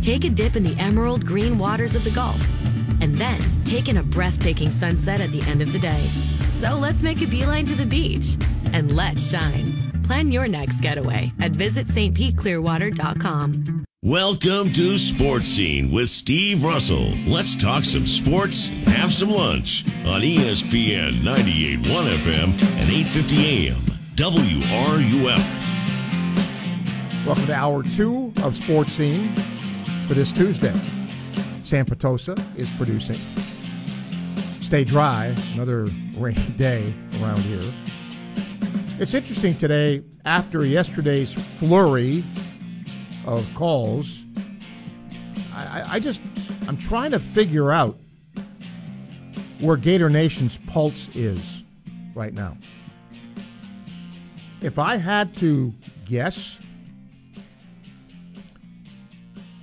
[0.00, 2.42] Take a dip in the emerald green waters of the Gulf.
[3.00, 6.08] And then take in a breathtaking sunset at the end of the day.
[6.52, 8.36] So let's make a beeline to the beach
[8.72, 9.64] and let's shine.
[10.04, 13.84] Plan your next getaway at visitstpeteclearwater.com.
[14.02, 17.08] Welcome to Sports Scene with Steve Russell.
[17.26, 23.80] Let's talk some sports and have some lunch on ESPN 98.1 FM and 8:50 AM
[24.14, 25.42] WRUF.
[27.24, 29.34] Welcome to hour two of Sports Scene
[30.06, 30.74] for this Tuesday.
[31.64, 33.18] Sam Potosa is producing.
[34.60, 37.72] Stay dry, another rainy day around here.
[38.98, 42.22] It's interesting today, after yesterday's flurry
[43.26, 44.26] of calls,
[45.54, 46.20] I, I just,
[46.68, 47.98] I'm trying to figure out
[49.58, 51.64] where Gator Nation's pulse is
[52.14, 52.58] right now.
[54.60, 55.72] If I had to
[56.04, 56.58] guess,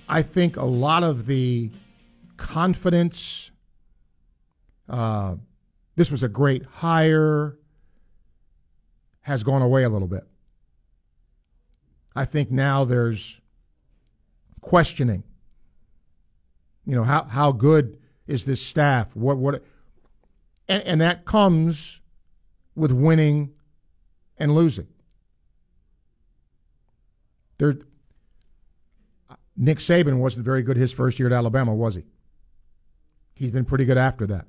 [0.09, 1.69] I think a lot of the
[2.41, 3.51] confidence,
[4.89, 5.35] uh,
[5.95, 7.57] this was a great hire,
[9.21, 10.27] has gone away a little bit.
[12.15, 13.39] I think now there's
[14.59, 15.23] questioning.
[16.85, 19.15] You know, how, how good is this staff?
[19.15, 19.63] What, what,
[20.67, 22.01] and, and that comes
[22.75, 23.53] with winning
[24.37, 24.87] and losing.
[27.59, 27.77] There,
[29.55, 32.03] Nick Saban wasn't very good his first year at Alabama, was he?
[33.41, 34.45] He's been pretty good after that.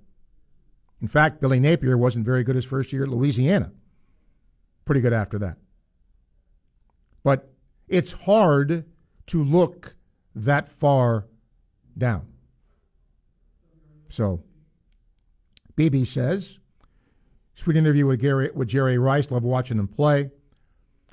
[1.00, 3.72] In fact, Billy Napier wasn't very good his first year at Louisiana.
[4.84, 5.56] Pretty good after that.
[7.24, 7.50] But
[7.88, 8.84] it's hard
[9.28, 9.96] to look
[10.34, 11.24] that far
[11.96, 12.26] down.
[14.10, 14.42] So,
[15.74, 16.58] BB says,
[17.54, 19.30] sweet interview with Gary with Jerry Rice.
[19.30, 20.30] Love watching him play.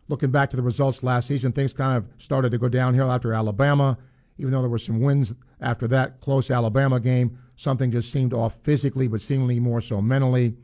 [0.09, 3.33] Looking back to the results last season, things kind of started to go downhill after
[3.33, 3.97] Alabama.
[4.37, 8.55] Even though there were some wins after that close Alabama game, something just seemed off
[8.63, 10.55] physically, but seemingly more so mentally.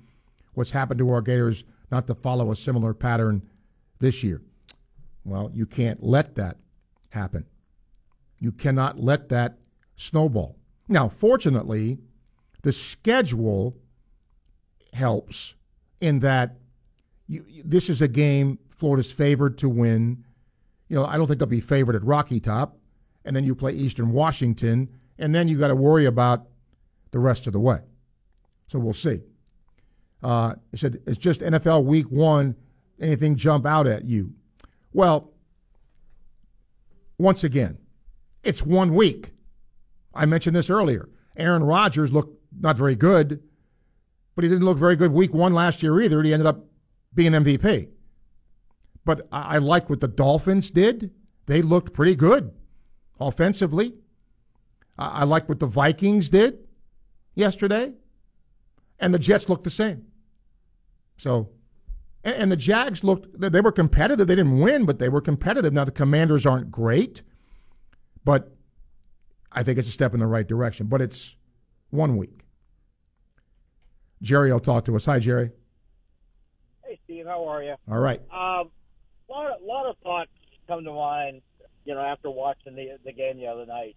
[0.54, 3.42] What's happened to our Gators not to follow a similar pattern
[4.00, 4.42] this year?
[5.26, 6.56] Well, you can't let that
[7.10, 7.46] happen.
[8.40, 9.58] You cannot let that
[9.98, 10.56] snowball.
[10.88, 11.98] Now, fortunately,
[12.62, 13.76] the schedule
[14.94, 15.56] helps
[16.00, 16.56] in that
[17.28, 20.24] you, this is a game Florida's favored to win.
[20.88, 22.78] You know, I don't think they'll be favored at Rocky Top,
[23.26, 24.88] and then you play Eastern Washington,
[25.20, 26.48] and then you got to worry about
[27.16, 27.80] the rest of the way.
[28.68, 29.22] So we'll see.
[30.22, 32.58] Uh, he said, it's just NFL week one.
[33.00, 34.34] Anything jump out at you?
[34.92, 35.32] Well,
[37.18, 37.78] once again,
[38.44, 39.32] it's one week.
[40.14, 41.08] I mentioned this earlier.
[41.38, 43.42] Aaron Rodgers looked not very good,
[44.36, 46.22] but he didn't look very good week one last year either.
[46.22, 46.66] He ended up
[47.14, 47.88] being MVP.
[49.06, 51.12] But I, I like what the Dolphins did.
[51.46, 52.52] They looked pretty good
[53.22, 53.94] offensively.
[54.98, 56.65] I, I like what the Vikings did
[57.36, 57.94] yesterday.
[59.00, 60.08] And the Jets looked the same.
[61.18, 61.50] So,
[62.24, 64.28] and, and the Jags looked, they were competitive.
[64.28, 65.74] They didn't win, but they were competitive.
[65.74, 67.22] Now, the Commanders aren't great,
[68.24, 68.56] but
[69.52, 70.88] I think it's a step in the right direction.
[70.88, 71.36] But it's
[71.90, 72.46] one week.
[74.22, 75.06] Jerry will talk to us.
[75.06, 75.52] Hi, Jerry.
[76.86, 77.26] Hey, Steve.
[77.26, 77.76] How are you?
[77.92, 78.22] All right.
[78.32, 78.72] Um,
[79.30, 80.32] lot of, lot of thoughts
[80.68, 81.42] come to mind,
[81.84, 83.96] you know, after watching the the game the other night.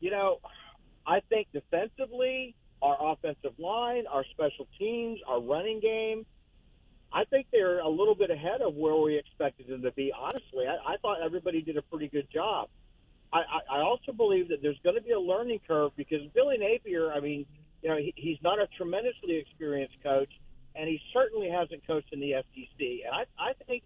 [0.00, 0.38] You know,
[1.06, 6.26] I think defensively, our offensive line, our special teams, our running game,
[7.12, 10.12] I think they're a little bit ahead of where we expected them to be.
[10.18, 12.68] Honestly, I, I thought everybody did a pretty good job.
[13.32, 16.56] I, I, I also believe that there's going to be a learning curve because Billy
[16.58, 17.46] Napier, I mean,
[17.82, 20.30] you know, he, he's not a tremendously experienced coach,
[20.74, 22.80] and he certainly hasn't coached in the SEC.
[22.80, 23.82] And I, I think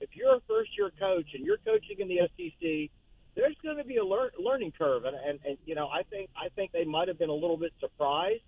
[0.00, 2.90] if you're a first year coach and you're coaching in the SEC,
[3.34, 6.30] there's going to be a lear- learning curve, and, and and you know I think
[6.36, 8.42] I think they might have been a little bit surprised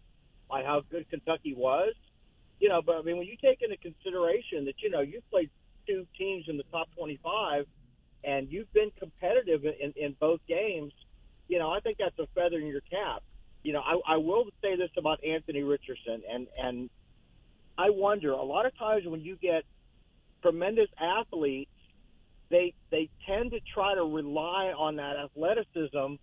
[0.49, 1.95] by how good Kentucky was,
[2.61, 2.83] you know.
[2.83, 5.51] But I mean, when you take into consideration that you know you've played
[5.87, 7.67] two teams in the top 25,
[8.25, 10.93] and you've been competitive in, in both games,
[11.49, 13.23] you know I think that's a feather in your cap.
[13.63, 16.91] You know, I, I will say this about Anthony Richardson, and and
[17.77, 19.65] I wonder a lot of times when you get
[20.43, 21.71] tremendous athletes
[22.51, 26.15] they they tend to try to rely on that athleticism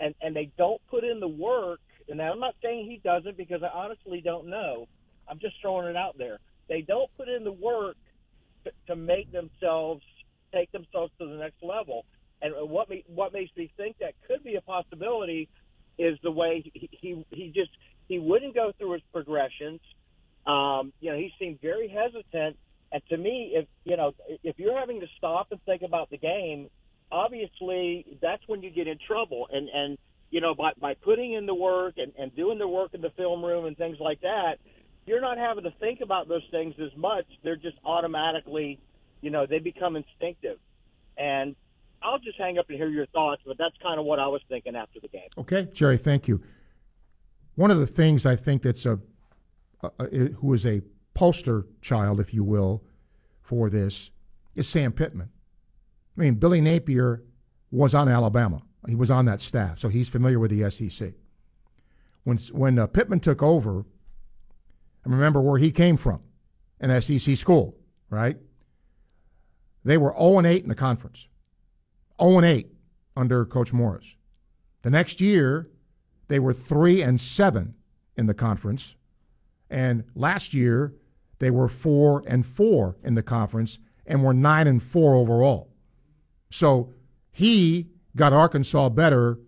[0.00, 3.62] and and they don't put in the work and I'm not saying he doesn't because
[3.62, 4.88] I honestly don't know.
[5.28, 6.38] I'm just throwing it out there.
[6.68, 7.96] They don't put in the work
[8.64, 10.02] to, to make themselves
[10.52, 12.04] take themselves to the next level.
[12.42, 15.48] And what me, what makes me think that could be a possibility
[15.98, 17.70] is the way he he, he just
[18.08, 19.80] he wouldn't go through his progressions.
[20.46, 22.56] Um, you know, he seemed very hesitant
[22.92, 24.12] and to me, if you know,
[24.42, 26.68] if you're having to stop and think about the game,
[27.10, 29.48] obviously that's when you get in trouble.
[29.52, 29.98] And and
[30.30, 33.10] you know, by by putting in the work and and doing the work in the
[33.10, 34.58] film room and things like that,
[35.06, 37.26] you're not having to think about those things as much.
[37.42, 38.80] They're just automatically,
[39.20, 40.58] you know, they become instinctive.
[41.16, 41.54] And
[42.02, 44.40] I'll just hang up and hear your thoughts, but that's kind of what I was
[44.48, 45.28] thinking after the game.
[45.36, 46.42] Okay, Jerry, thank you.
[47.56, 48.98] One of the things I think that's a,
[49.82, 50.80] a, a who is a
[51.20, 52.82] poster child, if you will,
[53.42, 54.10] for this
[54.54, 55.28] is Sam Pittman.
[56.16, 57.22] I mean, Billy Napier
[57.70, 58.62] was on Alabama.
[58.88, 61.12] He was on that staff, so he's familiar with the SEC.
[62.24, 63.80] When when uh, Pittman took over,
[65.04, 66.22] I remember where he came from,
[66.80, 67.76] an SEC school,
[68.08, 68.38] right?
[69.84, 71.28] They were 0 8 in the conference,
[72.18, 72.66] 0 8
[73.14, 74.14] under Coach Morris.
[74.80, 75.68] The next year,
[76.28, 77.74] they were 3 and 7
[78.16, 78.96] in the conference,
[79.68, 80.94] and last year
[81.40, 85.72] they were four and four in the conference and were nine and four overall.
[86.50, 86.92] So
[87.32, 89.38] he got Arkansas better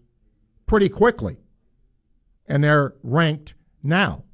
[0.67, 1.37] pretty quickly.
[2.47, 4.25] And they're ranked now.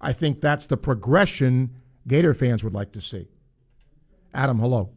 [0.00, 1.76] I think that's the progression
[2.06, 3.28] Gator fans would like to see.
[4.34, 4.90] Adam, hello.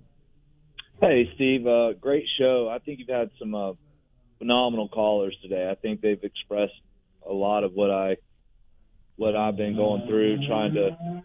[1.00, 1.66] Hey, Steve.
[1.66, 2.70] Uh, great show.
[2.70, 3.74] I think you've had some uh,
[4.40, 5.70] phenomenal callers today.
[5.72, 6.74] I think they've expressed
[7.28, 8.18] a lot of what I
[9.16, 11.24] what I've been going through, trying to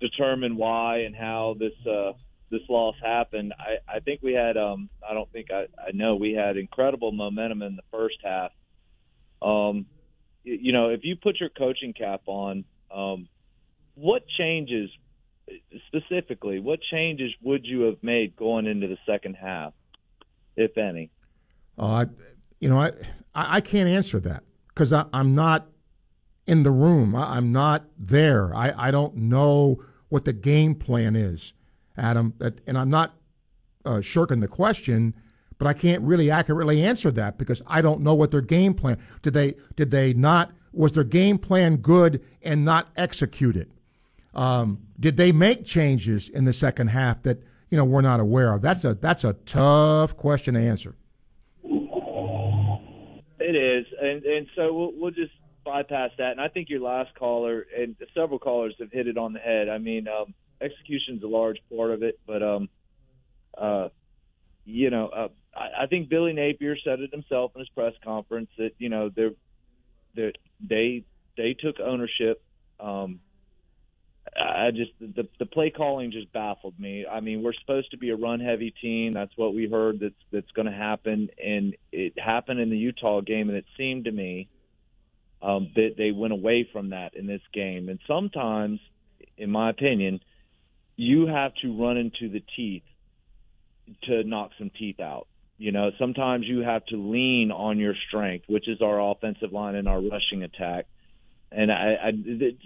[0.00, 2.12] determine why and how this uh,
[2.50, 3.54] this loss happened.
[3.58, 7.12] I, I think we had um, I don't think I, I know we had incredible
[7.12, 8.50] momentum in the first half.
[9.40, 9.86] Um,
[10.42, 13.28] you, know, if you put your coaching cap on, um,
[13.94, 14.90] what changes
[15.86, 16.60] specifically?
[16.60, 19.72] What changes would you have made going into the second half,
[20.56, 21.10] if any?
[21.78, 22.06] Uh,
[22.58, 22.92] you know, I
[23.34, 25.66] I can't answer that because I'm not
[26.46, 27.14] in the room.
[27.14, 28.54] I'm not there.
[28.54, 31.54] I, I don't know what the game plan is,
[31.96, 32.34] Adam.
[32.66, 33.14] And I'm not
[33.84, 35.14] uh, shirking the question,
[35.56, 38.98] but I can't really accurately answer that because I don't know what their game plan.
[39.22, 40.52] Did they did they not?
[40.72, 43.72] Was their game plan good and not executed?
[44.34, 48.52] Um, did they make changes in the second half that you know we're not aware
[48.52, 48.62] of?
[48.62, 50.94] That's a that's a tough question to answer.
[53.40, 55.32] It is, and and so we'll, we'll just
[55.70, 56.32] bypass that.
[56.32, 59.68] And I think your last caller and several callers have hit it on the head.
[59.68, 62.68] I mean, um, execution is a large part of it, but um,
[63.56, 63.88] uh,
[64.64, 68.50] you know, uh, I, I think Billy Napier said it himself in his press conference
[68.58, 69.30] that you know they're,
[70.16, 71.04] they're they
[71.36, 72.42] they took ownership.
[72.80, 73.20] Um,
[74.36, 77.06] I just the the play calling just baffled me.
[77.06, 79.14] I mean, we're supposed to be a run heavy team.
[79.14, 83.20] That's what we heard that's that's going to happen, and it happened in the Utah
[83.20, 84.48] game, and it seemed to me
[85.42, 87.88] um, that they went away from that in this game.
[87.88, 88.80] And sometimes,
[89.36, 90.20] in my opinion,
[90.96, 92.82] you have to run into the teeth
[94.04, 95.26] to knock some teeth out.
[95.58, 99.74] You know, sometimes you have to lean on your strength, which is our offensive line
[99.74, 100.86] and our rushing attack.
[101.52, 102.56] And I, I the,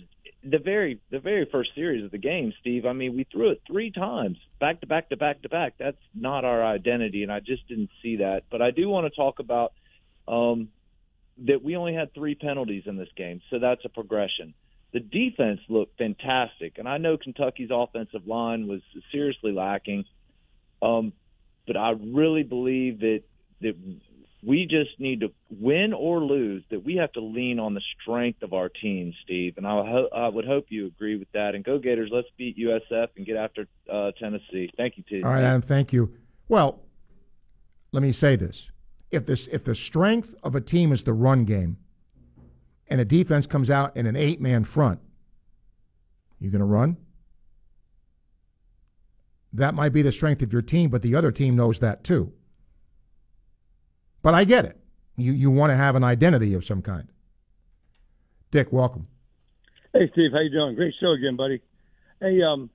[0.45, 2.87] the very the very first series of the game, Steve.
[2.87, 5.75] I mean, we threw it three times, back to back to back to back.
[5.79, 8.45] That's not our identity, and I just didn't see that.
[8.51, 9.73] But I do want to talk about
[10.29, 10.69] um,
[11.47, 14.55] that we only had three penalties in this game, so that's a progression.
[14.93, 18.81] The defense looked fantastic, and I know Kentucky's offensive line was
[19.11, 20.05] seriously lacking.
[20.81, 21.13] Um,
[21.67, 23.23] but I really believe that
[23.61, 23.75] that
[24.45, 26.63] we just need to win or lose.
[26.71, 29.55] That we have to lean on the strength of our team, Steve.
[29.57, 31.55] And I, ho- I would hope you agree with that.
[31.55, 32.11] And go Gators!
[32.13, 34.71] Let's beat USF and get after uh, Tennessee.
[34.77, 35.23] Thank you, T.
[35.23, 35.63] All right, Adam.
[35.63, 36.13] Thank you.
[36.49, 36.81] Well,
[37.93, 38.71] let me say this:
[39.15, 41.79] if this if the strength of a team is the run game,
[42.89, 45.01] and a defense comes out in an eight man front,
[46.39, 46.97] you're going to run?
[49.53, 52.33] That might be the strength of your team, but the other team knows that too.
[54.23, 54.81] But I get it.
[55.17, 57.09] You you want to have an identity of some kind.
[58.51, 59.07] Dick, welcome.
[59.93, 60.75] Hey Steve, how you doing?
[60.75, 61.63] Great show again, buddy.
[62.21, 62.71] Hey, um,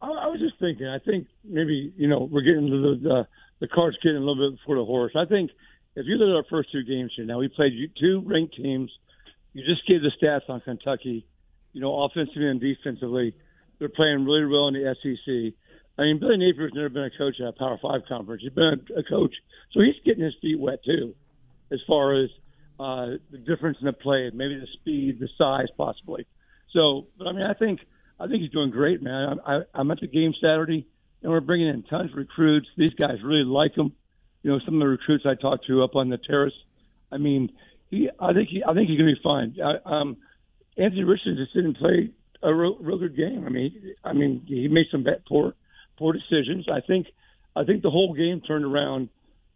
[0.00, 0.86] I, I was just thinking.
[0.86, 3.28] I think maybe you know we're getting the the,
[3.62, 5.12] the cart's getting a little bit before the horse.
[5.14, 5.52] I think
[5.94, 8.90] if you look at our first two games here, now we played two ranked teams.
[9.52, 11.24] You just gave the stats on Kentucky.
[11.72, 13.36] You know, offensively and defensively,
[13.78, 15.54] they're playing really well in the SEC.
[15.96, 18.42] I mean, Billy Napier's never been a coach at a Power Five conference.
[18.42, 19.34] He's been a, a coach,
[19.70, 21.14] so he's getting his feet wet too,
[21.70, 22.30] as far as
[22.80, 26.26] uh, the difference in the play, maybe the speed, the size, possibly.
[26.72, 27.78] So, but I mean, I think
[28.18, 29.38] I think he's doing great, man.
[29.46, 30.88] I, I, I'm at the game Saturday,
[31.22, 32.68] and we're bringing in tons of recruits.
[32.76, 33.92] These guys really like him.
[34.42, 36.54] You know, some of the recruits I talked to up on the terrace.
[37.10, 37.52] I mean,
[37.90, 38.10] he.
[38.18, 38.62] I think he.
[38.64, 39.56] I think he's going to be fine.
[39.62, 40.16] I, um,
[40.76, 42.10] Anthony Richardson just didn't play
[42.42, 43.44] a real, real good game.
[43.46, 45.54] I mean, I mean, he made some bad, poor
[45.98, 46.66] poor decisions.
[46.72, 47.06] I think
[47.54, 49.08] I think the whole game turned around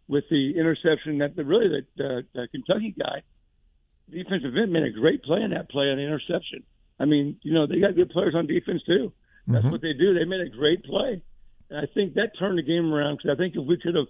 [0.07, 3.23] with the interception that the really the, the, the Kentucky guy,
[4.09, 6.63] defensive end, made a great play in that play on the interception.
[6.99, 9.11] I mean, you know, they got good players on defense too.
[9.47, 9.71] That's mm-hmm.
[9.71, 10.13] what they do.
[10.13, 11.21] They made a great play,
[11.69, 13.17] and I think that turned the game around.
[13.17, 14.07] Because I think if we could have,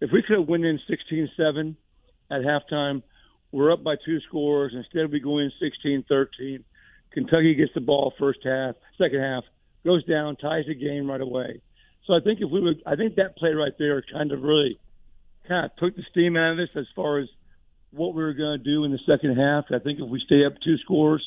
[0.00, 1.76] if we could have went in 16-7
[2.30, 3.02] at halftime,
[3.52, 4.74] we're up by two scores.
[4.74, 6.62] Instead, we go in 16-13.
[7.12, 9.44] Kentucky gets the ball first half, second half
[9.84, 11.60] goes down, ties the game right away.
[12.06, 14.78] So I think if we would, I think that play right there kind of really
[15.46, 17.28] kind of took the steam out of this as far as
[17.90, 19.64] what we were going to do in the second half.
[19.70, 21.24] I think if we stay up two scores,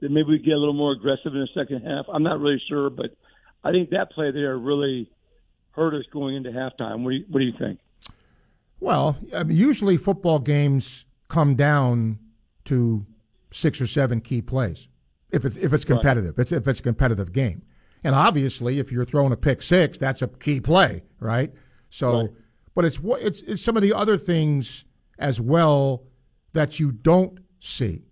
[0.00, 2.06] then maybe we get a little more aggressive in the second half.
[2.12, 3.10] I'm not really sure, but
[3.62, 5.10] I think that play there really
[5.72, 7.02] hurt us going into halftime.
[7.02, 7.78] What do you, what do you think?
[8.80, 12.18] Well, I mean, usually football games come down
[12.66, 13.06] to
[13.50, 14.88] six or seven key plays
[15.30, 16.38] if it's if it's competitive.
[16.38, 16.42] Right.
[16.42, 17.62] It's if it's a competitive game.
[18.02, 21.52] And obviously, if you're throwing a pick six, that's a key play, right?
[21.90, 22.30] So, right.
[22.74, 24.84] but it's what it's, it's some of the other things
[25.18, 26.04] as well
[26.54, 28.04] that you don't see.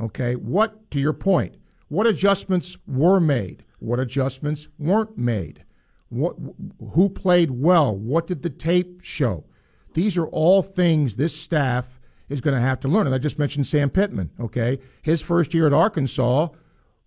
[0.00, 1.56] Okay, what to your point?
[1.88, 3.64] What adjustments were made?
[3.78, 5.64] What adjustments weren't made?
[6.08, 6.36] What
[6.94, 7.96] who played well?
[7.96, 9.44] What did the tape show?
[9.94, 13.06] These are all things this staff is going to have to learn.
[13.06, 14.30] And I just mentioned Sam Pittman.
[14.40, 16.48] Okay, his first year at Arkansas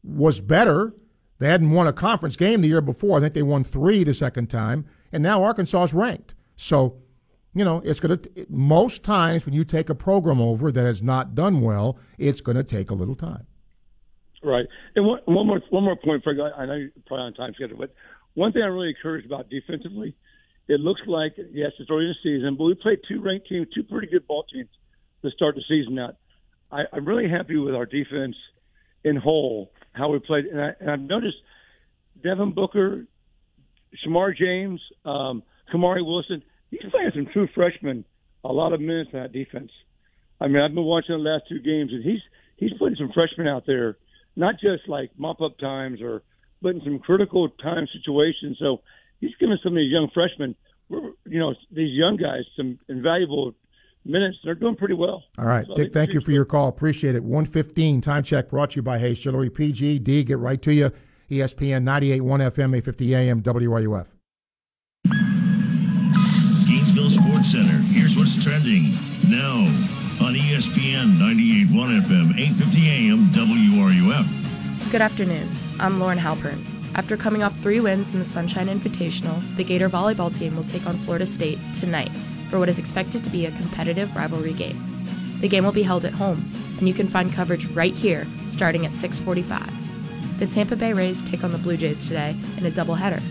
[0.04, 0.94] was better
[1.42, 3.18] they hadn't won a conference game the year before.
[3.18, 6.36] I think they won three the second time, and now Arkansas is ranked.
[6.56, 6.98] So,
[7.56, 11.02] you know, it's going to, most times when you take a program over that has
[11.02, 13.48] not done well, it's going to take a little time.
[14.44, 14.66] Right.
[14.96, 16.38] And one, one more one more point, Fred.
[16.40, 17.94] I know you're probably on time schedule, but
[18.34, 20.16] one thing I'm really encouraged about defensively,
[20.68, 23.68] it looks like, yes, it's early in the season, but we played two ranked teams,
[23.76, 24.70] two pretty good ball teams
[25.22, 26.16] to start the season out.
[26.72, 28.36] I, I'm really happy with our defense
[29.04, 30.46] in whole how we played.
[30.46, 31.38] And, I, and I've noticed
[32.24, 33.06] Devin Booker,
[34.06, 35.44] Shemar James, um,
[35.74, 38.06] Kamari Wilson, he's playing some true freshmen
[38.44, 39.72] a lot of minutes in that defense.
[40.40, 42.22] I mean, I've been watching the last two games, and he's
[42.58, 43.98] he's putting some freshmen out there,
[44.36, 46.24] not just like mop up times or
[46.62, 48.58] but in some critical time situations.
[48.60, 48.82] So
[49.20, 50.56] he's giving some of these young freshmen,
[50.90, 53.54] you know, these young guys some invaluable
[54.06, 54.38] minutes.
[54.44, 55.24] They're doing pretty well.
[55.38, 55.94] All right, so Dick.
[55.94, 56.68] Thank you for your call.
[56.68, 57.24] Appreciate it.
[57.24, 60.26] One fifteen time check brought to you by Hayes Jewelry PGD.
[60.26, 60.92] Get right to you.
[61.30, 64.08] ESPN 98.1 FM, 850 AM, WRUF.
[66.68, 67.82] Gainesville Sports Center.
[67.94, 68.98] Here's what's trending
[69.30, 74.92] now on ESPN 98.1 FM, 8:50 AM, WRUF.
[74.92, 75.50] Good afternoon.
[75.80, 76.64] I'm Lauren Halpern.
[76.94, 80.86] After coming off three wins in the Sunshine Invitational, the Gator volleyball team will take
[80.86, 82.12] on Florida State tonight
[82.52, 84.80] for what is expected to be a competitive rivalry game.
[85.42, 88.86] The game will be held at home, and you can find coverage right here starting
[88.86, 89.74] at 6:45.
[90.38, 93.22] The Tampa Bay Rays take on the Blue Jays today in a doubleheader.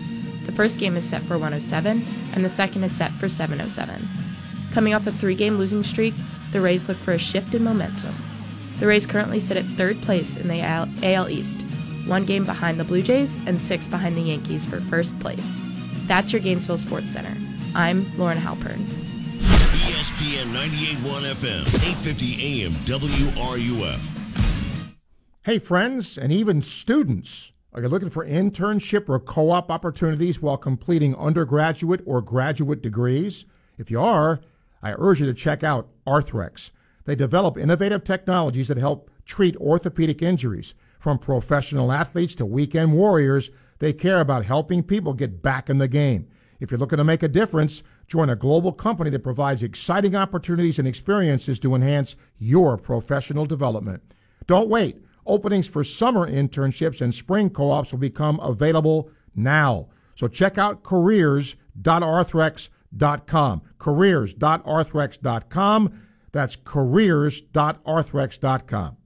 [0.45, 4.09] The first game is set for 107, and the second is set for 707.
[4.73, 6.15] Coming off a three-game losing streak,
[6.51, 8.15] the Rays look for a shift in momentum.
[8.79, 11.61] The Rays currently sit at third place in the AL East,
[12.05, 15.61] one game behind the Blue Jays and six behind the Yankees for first place.
[16.07, 17.35] That's your Gainesville Sports Center.
[17.75, 18.85] I'm Lauren Halpern.
[19.41, 24.17] ESPN 98.1 FM, 8:50 AM, WRUF.
[25.43, 27.51] Hey, friends, and even students.
[27.73, 33.45] Are you looking for internship or co op opportunities while completing undergraduate or graduate degrees?
[33.77, 34.41] If you are,
[34.83, 36.71] I urge you to check out Arthrex.
[37.05, 40.73] They develop innovative technologies that help treat orthopedic injuries.
[40.99, 43.49] From professional athletes to weekend warriors,
[43.79, 46.27] they care about helping people get back in the game.
[46.59, 50.77] If you're looking to make a difference, join a global company that provides exciting opportunities
[50.77, 54.13] and experiences to enhance your professional development.
[54.45, 55.03] Don't wait.
[55.25, 59.87] Openings for summer internships and spring co ops will become available now.
[60.15, 62.80] So check out careers.arthrex.com.
[62.97, 66.01] .Com careers.arthrex.com.
[66.31, 68.97] That's careers.arthrex.com.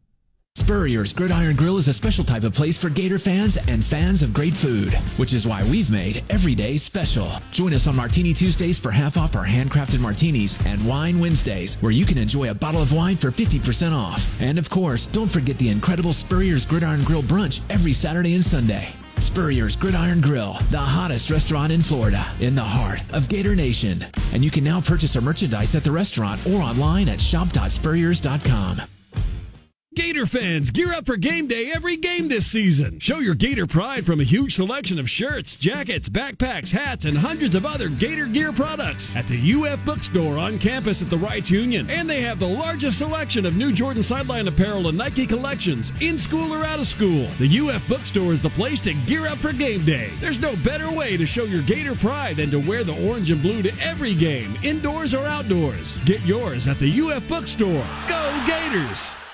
[0.58, 4.34] Spurrier's Gridiron Grill is a special type of place for Gator fans and fans of
[4.34, 7.28] great food, which is why we've made every day special.
[7.52, 11.92] Join us on Martini Tuesdays for half off our handcrafted martinis and Wine Wednesdays, where
[11.92, 14.42] you can enjoy a bottle of wine for 50% off.
[14.42, 18.94] And of course, don't forget the incredible Spurrier's Gridiron Grill brunch every Saturday and Sunday.
[19.26, 24.06] Spurrier's Gridiron Grill, the hottest restaurant in Florida, in the heart of Gator Nation.
[24.34, 28.95] And you can now purchase our merchandise at the restaurant or online at shop.spurriers.com.
[29.96, 33.00] Gator fans, gear up for game day every game this season.
[33.00, 37.56] Show your Gator pride from a huge selection of shirts, jackets, backpacks, hats, and hundreds
[37.56, 41.90] of other Gator gear products at the UF Bookstore on campus at the Reitz Union.
[41.90, 46.20] And they have the largest selection of new Jordan sideline apparel and Nike collections, in
[46.20, 47.28] school or out of school.
[47.40, 50.12] The UF Bookstore is the place to gear up for game day.
[50.20, 53.42] There's no better way to show your Gator pride than to wear the orange and
[53.42, 55.98] blue to every game, indoors or outdoors.
[56.00, 57.88] Get yours at the UF Bookstore.
[58.10, 59.25] Go Gators!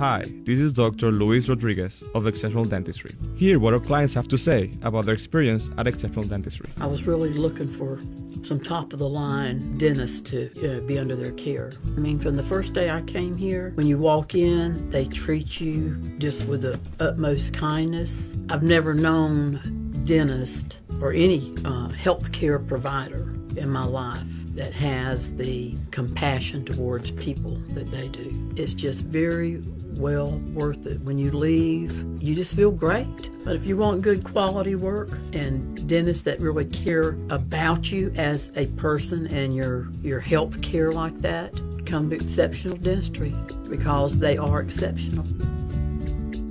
[0.00, 1.12] Hi, this is Dr.
[1.12, 3.14] Luis Rodriguez of Exceptional Dentistry.
[3.36, 6.70] Hear what our clients have to say about their experience at Exceptional Dentistry.
[6.80, 8.00] I was really looking for
[8.42, 11.72] some top of the line dentists to uh, be under their care.
[11.84, 15.60] I mean, from the first day I came here, when you walk in, they treat
[15.60, 18.38] you just with the utmost kindness.
[18.48, 19.60] I've never known
[20.04, 24.24] dentist or any uh, healthcare provider in my life
[24.54, 28.54] that has the compassion towards people that they do.
[28.56, 29.62] It's just very
[29.98, 31.00] well worth it.
[31.00, 31.92] When you leave,
[32.22, 33.06] you just feel great.
[33.44, 38.50] But if you want good quality work and dentists that really care about you as
[38.56, 41.52] a person and your your health care like that,
[41.86, 43.34] come to Exceptional Dentistry
[43.68, 45.24] because they are exceptional.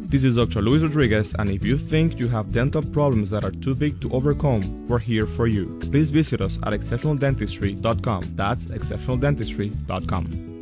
[0.10, 0.64] This is Dr.
[0.64, 4.12] Luis Rodriguez, and if you think you have dental problems that are too big to
[4.12, 5.78] overcome, we're here for you.
[5.92, 8.24] Please visit us at exceptionaldentistry.com.
[8.36, 10.59] That's exceptionaldentistry.com.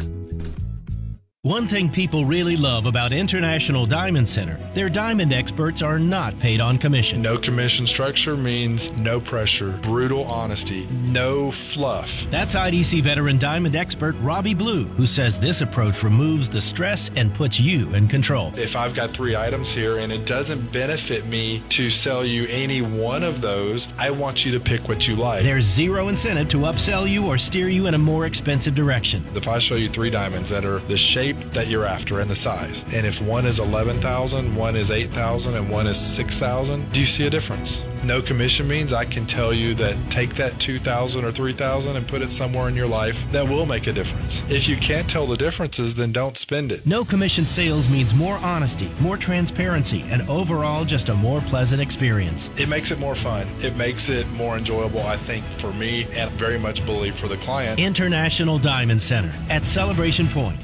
[1.43, 6.59] One thing people really love about International Diamond Center, their diamond experts are not paid
[6.59, 7.21] on commission.
[7.21, 12.25] No commission structure means no pressure, brutal honesty, no fluff.
[12.31, 17.33] That's IDC veteran diamond expert Robbie Blue, who says this approach removes the stress and
[17.33, 18.51] puts you in control.
[18.57, 22.81] If I've got three items here and it doesn't benefit me to sell you any
[22.81, 25.43] one of those, I want you to pick what you like.
[25.43, 29.23] There's zero incentive to upsell you or steer you in a more expensive direction.
[29.35, 32.35] If I show you three diamonds that are the shape that you're after and the
[32.35, 32.83] size.
[32.91, 37.27] And if one is 11,000, one is 8,000, and one is 6,000, do you see
[37.27, 37.83] a difference?
[38.03, 42.21] No commission means I can tell you that take that 2,000 or 3,000 and put
[42.21, 44.43] it somewhere in your life that will make a difference.
[44.49, 46.85] If you can't tell the differences, then don't spend it.
[46.85, 52.49] No commission sales means more honesty, more transparency, and overall just a more pleasant experience.
[52.57, 53.47] It makes it more fun.
[53.61, 57.37] It makes it more enjoyable, I think, for me and very much believe for the
[57.37, 57.79] client.
[57.79, 60.59] International Diamond Center at Celebration Point.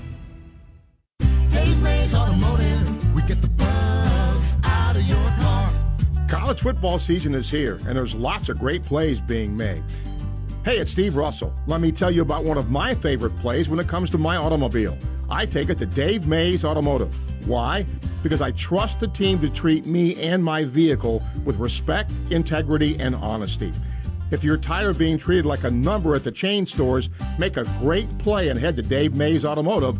[6.27, 9.81] College football season is here, and there's lots of great plays being made.
[10.65, 11.53] Hey, it's Steve Russell.
[11.65, 14.35] Let me tell you about one of my favorite plays when it comes to my
[14.35, 14.97] automobile.
[15.29, 17.15] I take it to Dave Mays Automotive.
[17.47, 17.85] Why?
[18.21, 23.15] Because I trust the team to treat me and my vehicle with respect, integrity, and
[23.15, 23.71] honesty.
[24.29, 27.09] If you're tired of being treated like a number at the chain stores,
[27.39, 29.97] make a great play and head to Dave Mays Automotive,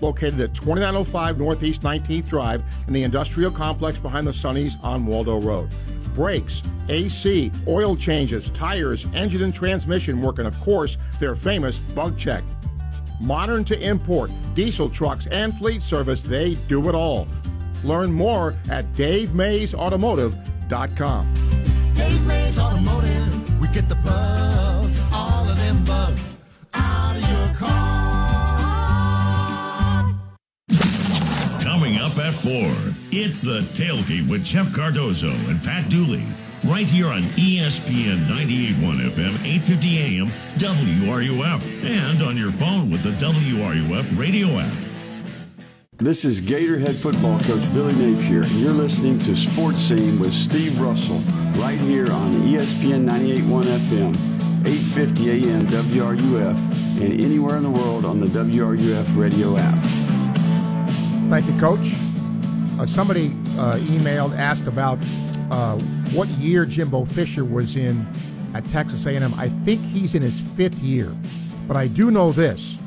[0.00, 5.40] located at 2905 Northeast 19th Drive in the industrial complex behind the Sonny's on Waldo
[5.40, 5.70] Road.
[6.14, 12.18] Brakes, AC, oil changes, tires, engine and transmission work, and of course, their famous bug
[12.18, 12.42] check.
[13.20, 17.26] Modern to import, diesel trucks, and fleet service, they do it all.
[17.84, 21.34] Learn more at DaveMaysAutomotive.com.
[21.94, 25.00] Dave Mays Automotive, we get the bugs,
[32.10, 32.52] up at 4,
[33.12, 36.24] it's the tailgate with Jeff Cardozo and Pat Dooley.
[36.64, 40.26] Right here on ESPN 98.1 FM, 850 AM,
[40.56, 44.72] WRUF, and on your phone with the WRUF radio app.
[45.98, 50.80] This is Gatorhead football coach Billy Napier, and you're listening to Sports Scene with Steve
[50.80, 51.18] Russell
[51.60, 54.14] right here on ESPN 98.1 FM,
[54.66, 59.78] 850 AM WRUF, and anywhere in the world on the WRUF radio app.
[61.30, 61.99] Thank you, Coach.
[62.80, 63.26] Uh, somebody
[63.58, 64.98] uh, emailed, asked about
[65.50, 65.76] uh,
[66.14, 68.06] what year Jimbo Fisher was in
[68.54, 69.34] at Texas A&M.
[69.34, 71.14] I think he's in his fifth year,
[71.68, 72.78] but I do know this: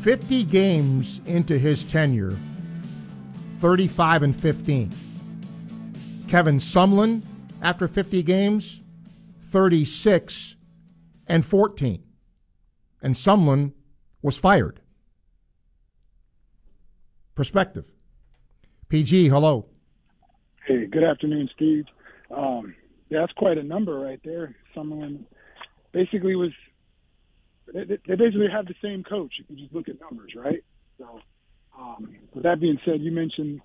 [0.00, 2.34] 50 games into his tenure,
[3.58, 4.90] 35 and 15.
[6.26, 7.20] Kevin Sumlin,
[7.60, 8.80] after 50 games,
[9.50, 10.56] 36
[11.26, 12.02] and 14,
[13.02, 13.74] and Sumlin
[14.22, 14.80] was fired.
[17.34, 17.84] Perspective.
[18.90, 19.66] PG, hello.
[20.66, 21.84] Hey, good afternoon, Steve.
[22.36, 22.74] Um,
[23.08, 24.56] yeah, that's quite a number right there.
[24.74, 25.26] Someone
[25.92, 26.50] basically was.
[27.72, 29.34] They, they basically have the same coach.
[29.38, 30.64] if You just look at numbers, right?
[30.98, 31.20] So,
[31.78, 33.60] um, with that being said, you mentioned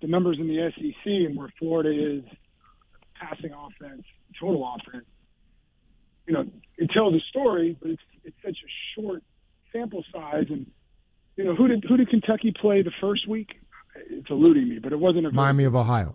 [0.00, 2.24] the numbers in the SEC and where Florida is
[3.20, 4.04] passing offense,
[4.40, 5.04] total offense.
[6.26, 6.46] You know,
[6.78, 9.22] it tells a story, but it's it's such a short
[9.70, 10.46] sample size.
[10.48, 10.64] And
[11.36, 13.50] you know, who did who did Kentucky play the first week?
[13.94, 16.14] It's eluding me, but it wasn't a Miami of Ohio.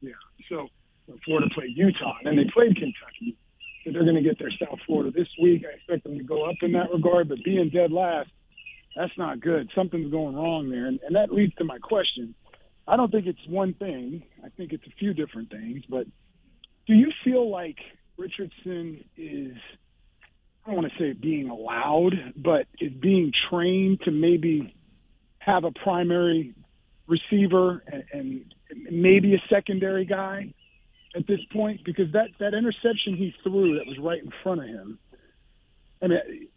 [0.00, 0.12] yeah.
[0.48, 0.68] So
[1.24, 3.36] Florida played Utah, and then they played Kentucky.
[3.84, 5.64] So they're going to get their South Florida this week.
[5.70, 8.30] I expect them to go up in that regard, but being dead last,
[8.96, 9.70] that's not good.
[9.74, 12.34] Something's going wrong there, and, and that leads to my question.
[12.86, 14.24] I don't think it's one thing.
[14.44, 15.82] I think it's a few different things.
[15.88, 16.06] But
[16.86, 17.78] do you feel like
[18.16, 19.56] Richardson is?
[20.64, 24.74] I don't want to say being allowed, but is being trained to maybe
[25.38, 26.54] have a primary
[27.06, 28.54] receiver and, and
[28.90, 30.52] maybe a secondary guy
[31.16, 34.66] at this point because that that interception he threw that was right in front of
[34.66, 34.98] him.
[36.02, 36.48] I mean,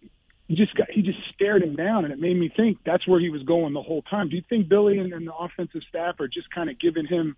[0.47, 3.19] he just got he just stared him down, and it made me think that's where
[3.19, 4.29] he was going the whole time.
[4.29, 7.35] Do you think Billy and, and the offensive staff are just kind of giving him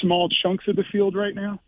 [0.00, 1.60] small chunks of the field right now?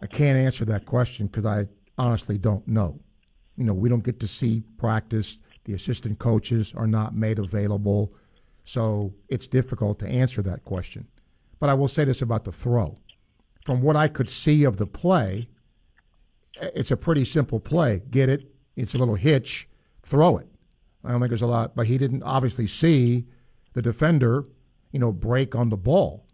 [0.00, 1.66] I can't answer that question because I
[1.98, 2.98] honestly don't know.
[3.56, 5.38] You know, we don't get to see practice.
[5.64, 8.12] The assistant coaches are not made available.
[8.64, 11.08] So it's difficult to answer that question.
[11.58, 12.98] But I will say this about the throw.
[13.64, 15.48] From what I could see of the play,
[16.60, 18.02] it's a pretty simple play.
[18.10, 19.68] Get it, it's a little hitch,
[20.02, 20.48] throw it.
[21.04, 23.26] I don't think there's a lot, but he didn't obviously see
[23.74, 24.46] the defender,
[24.90, 26.26] you know, break on the ball.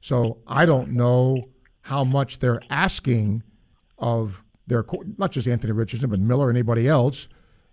[0.00, 1.48] So I don't know
[1.82, 3.42] how much they're asking
[3.98, 4.84] of their
[5.18, 7.28] not just Anthony Richardson, but Miller, anybody else,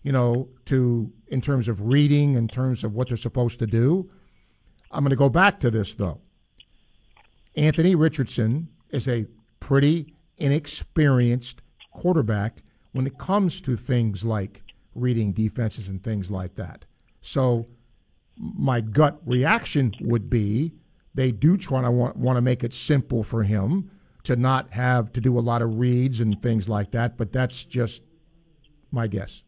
[0.07, 4.09] you know, to in terms of reading, in terms of what they're supposed to do.
[4.89, 6.21] I'm going to go back to this though.
[7.57, 9.25] Anthony Richardson is a
[9.59, 11.61] pretty inexperienced
[11.91, 12.63] quarterback
[12.93, 14.63] when it comes to things like
[14.95, 16.85] reading defenses and things like that.
[17.19, 17.67] So
[18.37, 20.71] my gut reaction would be
[21.15, 23.91] they do try to want, want to make it simple for him
[24.23, 27.65] to not have to do a lot of reads and things like that, but that's
[27.65, 28.03] just
[28.89, 29.43] my guess.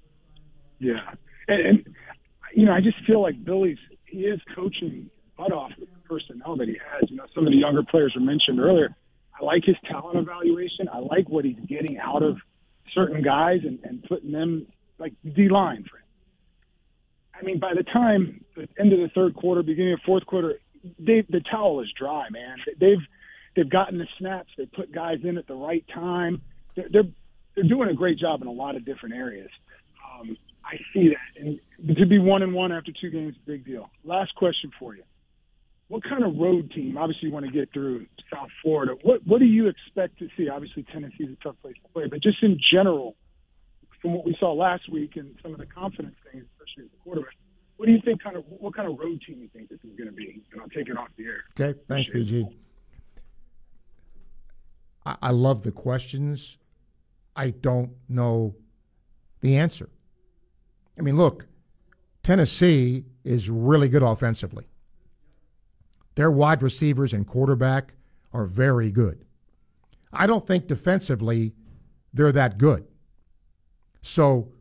[0.79, 1.11] Yeah,
[1.47, 1.95] and, and
[2.53, 6.57] you know, I just feel like Billy's he is coaching butt off with the personnel
[6.57, 7.09] that he has.
[7.09, 8.95] You know, some of the younger players were mentioned earlier.
[9.39, 10.89] I like his talent evaluation.
[10.91, 12.37] I like what he's getting out of
[12.93, 16.03] certain guys and, and putting them like D line for him.
[17.39, 20.59] I mean, by the time the end of the third quarter, beginning of fourth quarter,
[20.97, 22.57] they the towel is dry, man.
[22.79, 22.99] They've
[23.55, 24.49] they've gotten the snaps.
[24.57, 26.41] They put guys in at the right time.
[26.75, 27.09] They're they're,
[27.55, 29.49] they're doing a great job in a lot of different areas.
[30.19, 30.37] Um,
[30.69, 31.59] I see that, and
[31.97, 33.89] to be one and one after two games, is a big deal.
[34.03, 35.03] Last question for you:
[35.87, 36.97] What kind of road team?
[36.97, 38.93] Obviously, you want to get through South Florida.
[39.01, 40.47] What what do you expect to see?
[40.47, 43.15] Obviously, Tennessee is a tough place to play, but just in general,
[44.01, 46.97] from what we saw last week and some of the confidence things, especially as the
[47.03, 47.33] quarterback.
[47.77, 48.21] What do you think?
[48.21, 50.43] Kind of what kind of road team you think this is going to be?
[50.51, 51.43] And I'll take it off the air.
[51.59, 52.45] Okay, thanks, PG.
[55.05, 56.57] I, I love the questions.
[57.35, 58.55] I don't know
[59.41, 59.89] the answer.
[60.99, 61.47] I mean, look,
[62.23, 64.65] Tennessee is really good offensively.
[66.15, 67.93] Their wide receivers and quarterback
[68.33, 69.23] are very good.
[70.11, 71.53] I don't think defensively
[72.13, 72.85] they're that good.
[74.01, 74.51] So,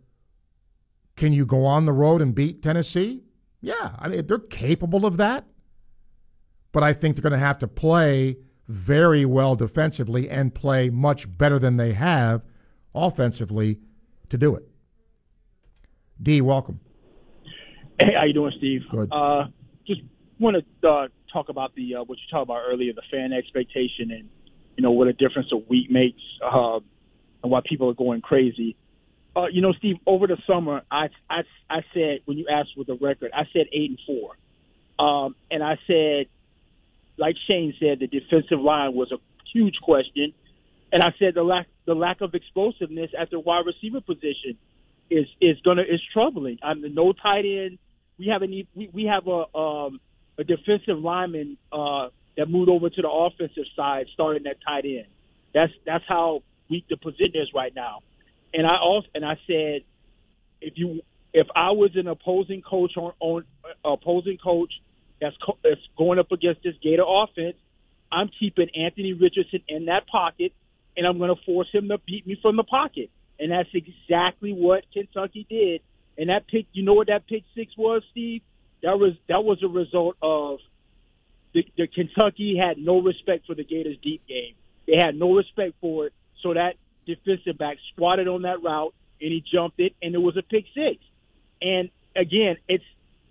[1.17, 3.25] can you go on the road and beat Tennessee?
[3.61, 5.45] Yeah, I mean, they're capable of that.
[6.71, 8.37] But I think they're going to have to play
[8.69, 12.43] very well defensively and play much better than they have
[12.95, 13.79] offensively
[14.29, 14.69] to do it.
[16.23, 16.81] D, welcome.
[18.01, 18.83] Hey, how you doing, Steve?
[18.91, 19.09] Good.
[19.13, 19.47] Uh,
[19.87, 20.01] just
[20.39, 24.11] want to uh, talk about the uh, what you talked about earlier, the fan expectation,
[24.11, 24.29] and
[24.77, 26.77] you know what a difference a week makes, uh,
[27.43, 28.77] and why people are going crazy.
[29.37, 32.85] Uh, you know, Steve, over the summer, I, I I said when you asked for
[32.85, 34.37] the record, I said eight and four,
[35.05, 36.27] um, and I said,
[37.17, 39.19] like Shane said, the defensive line was a
[39.53, 40.35] huge question,
[40.93, 44.59] and I said the lack the lack of explosiveness at the wide receiver position
[45.11, 46.59] is is gonna is troubling.
[46.63, 47.79] I mean, no tight end.
[48.19, 50.01] We have a we, we have a um,
[50.39, 55.07] a defensive lineman uh, that moved over to the offensive side, starting at tight end.
[55.55, 58.01] That's that's how weak the position is right now.
[58.55, 59.83] And I also and I said,
[60.61, 61.03] if you
[61.33, 63.45] if I was an opposing coach on on
[63.85, 64.73] uh, opposing coach
[65.21, 67.57] that's co- that's going up against this Gator offense,
[68.11, 70.53] I'm keeping Anthony Richardson in that pocket,
[70.97, 73.11] and I'm going to force him to beat me from the pocket.
[73.39, 75.83] And that's exactly what Kentucky did.
[76.17, 78.43] And that pick, you know what that pick six was, Steve?
[78.83, 80.59] That was that was a result of
[81.55, 84.55] the, the Kentucky had no respect for the Gators deep game.
[84.87, 86.13] They had no respect for it.
[86.43, 86.75] So that
[87.07, 90.65] defensive back squatted on that route and he jumped it, and it was a pick
[90.75, 91.03] six.
[91.61, 92.85] And again, it's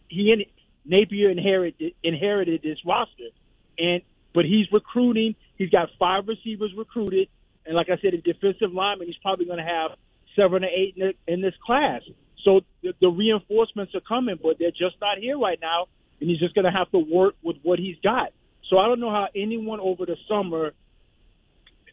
[0.10, 0.46] he and
[0.86, 3.30] Napier inherited inherited this roster,
[3.78, 4.02] and
[4.34, 5.36] but he's recruiting.
[5.58, 7.30] He's got five receivers recruited,
[7.68, 9.08] and like I said, a defensive lineman.
[9.08, 9.92] He's probably going to have
[10.36, 12.02] seven or eight in, the, in this class.
[12.44, 15.88] So the, the reinforcements are coming, but they're just not here right now,
[16.20, 18.32] and he's just going to have to work with what he's got.
[18.70, 20.72] So I don't know how anyone over the summer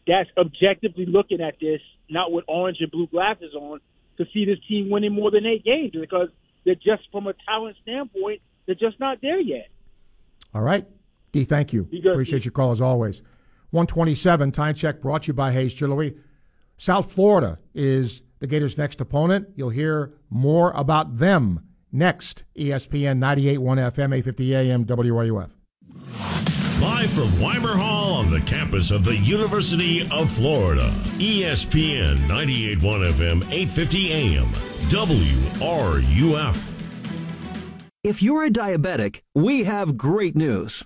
[0.07, 3.79] that's objectively looking at this, not with orange and blue glasses on,
[4.17, 6.29] to see this team winning more than eight games because
[6.63, 9.67] they're just from a talent standpoint, they're just not there yet.
[10.53, 10.85] All right.
[11.31, 11.89] D, thank you.
[12.13, 13.21] Appreciate your call as always.
[13.75, 16.15] 127, time check brought to you by Hayes Jewelry.
[16.77, 19.49] South Florida is the Gators' next opponent.
[19.55, 22.45] You'll hear more about them next.
[22.57, 23.59] ESPN 98.1
[23.91, 25.49] FM, 850 AM, WRUF.
[26.81, 30.89] Live from Weimer Hall on the campus of the University of Florida.
[31.17, 34.51] ESPN 98.1 FM, 850 AM,
[34.89, 36.71] WRUF.
[38.03, 40.85] If you're a diabetic, we have great news.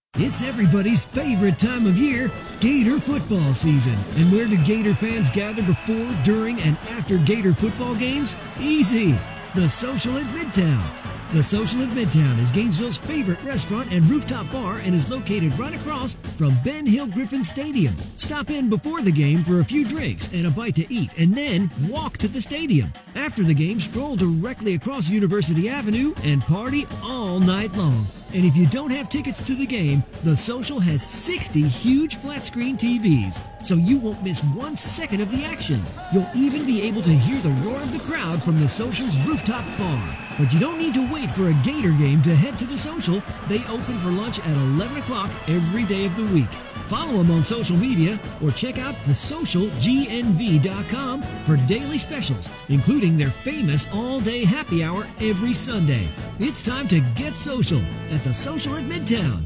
[0.15, 2.29] It's everybody's favorite time of year,
[2.59, 3.97] Gator football season.
[4.17, 8.35] And where do Gator fans gather before, during, and after Gator football games?
[8.59, 9.17] Easy.
[9.55, 10.83] The Social at Midtown.
[11.31, 15.73] The Social at Midtown is Gainesville's favorite restaurant and rooftop bar and is located right
[15.73, 17.95] across from Ben Hill Griffin Stadium.
[18.17, 21.33] Stop in before the game for a few drinks and a bite to eat, and
[21.33, 22.91] then walk to the stadium.
[23.15, 28.05] After the game, stroll directly across University Avenue and party all night long.
[28.33, 32.45] And if you don't have tickets to the game, The Social has 60 huge flat
[32.45, 35.83] screen TVs, so you won't miss one second of the action.
[36.13, 39.65] You'll even be able to hear the roar of the crowd from The Social's rooftop
[39.77, 40.17] bar.
[40.39, 43.21] But you don't need to wait for a Gator game to head to The Social.
[43.49, 46.49] They open for lunch at 11 o'clock every day of the week.
[46.91, 53.87] Follow them on social media or check out thesocialgnv.com for daily specials, including their famous
[53.93, 56.09] all-day happy hour every Sunday.
[56.39, 57.81] It's time to get social
[58.11, 59.45] at the Social at Midtown.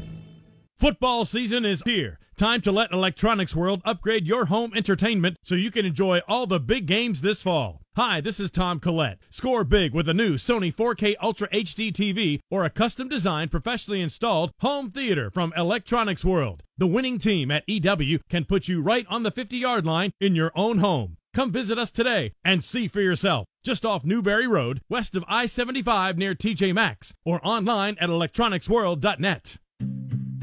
[0.76, 2.18] Football season is here.
[2.36, 6.58] Time to let Electronics World upgrade your home entertainment so you can enjoy all the
[6.58, 7.85] big games this fall.
[7.96, 9.20] Hi, this is Tom Collette.
[9.30, 14.02] Score big with a new Sony 4K Ultra HD TV or a custom designed, professionally
[14.02, 16.62] installed home theater from Electronics World.
[16.76, 20.34] The winning team at EW can put you right on the 50 yard line in
[20.34, 21.16] your own home.
[21.32, 23.46] Come visit us today and see for yourself.
[23.64, 29.56] Just off Newberry Road, west of I 75 near TJ Maxx, or online at electronicsworld.net.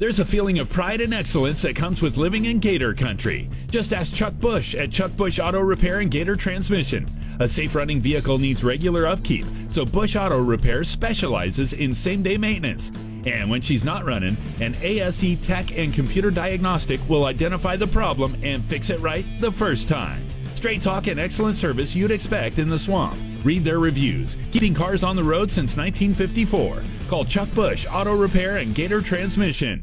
[0.00, 3.50] There's a feeling of pride and excellence that comes with living in Gator Country.
[3.68, 7.04] Just ask Chuck Bush at Chuck Bush Auto Repair and Gator Transmission.
[7.40, 12.38] A safe running vehicle needs regular upkeep, so Bush Auto Repair specializes in same day
[12.38, 12.92] maintenance.
[13.26, 18.36] And when she's not running, an ASE tech and computer diagnostic will identify the problem
[18.44, 20.22] and fix it right the first time.
[20.54, 23.18] Straight talk and excellent service you'd expect in the swamp.
[23.42, 24.36] Read their reviews.
[24.52, 26.84] Keeping cars on the road since 1954.
[27.08, 29.82] Call Chuck Bush Auto Repair and Gator Transmission.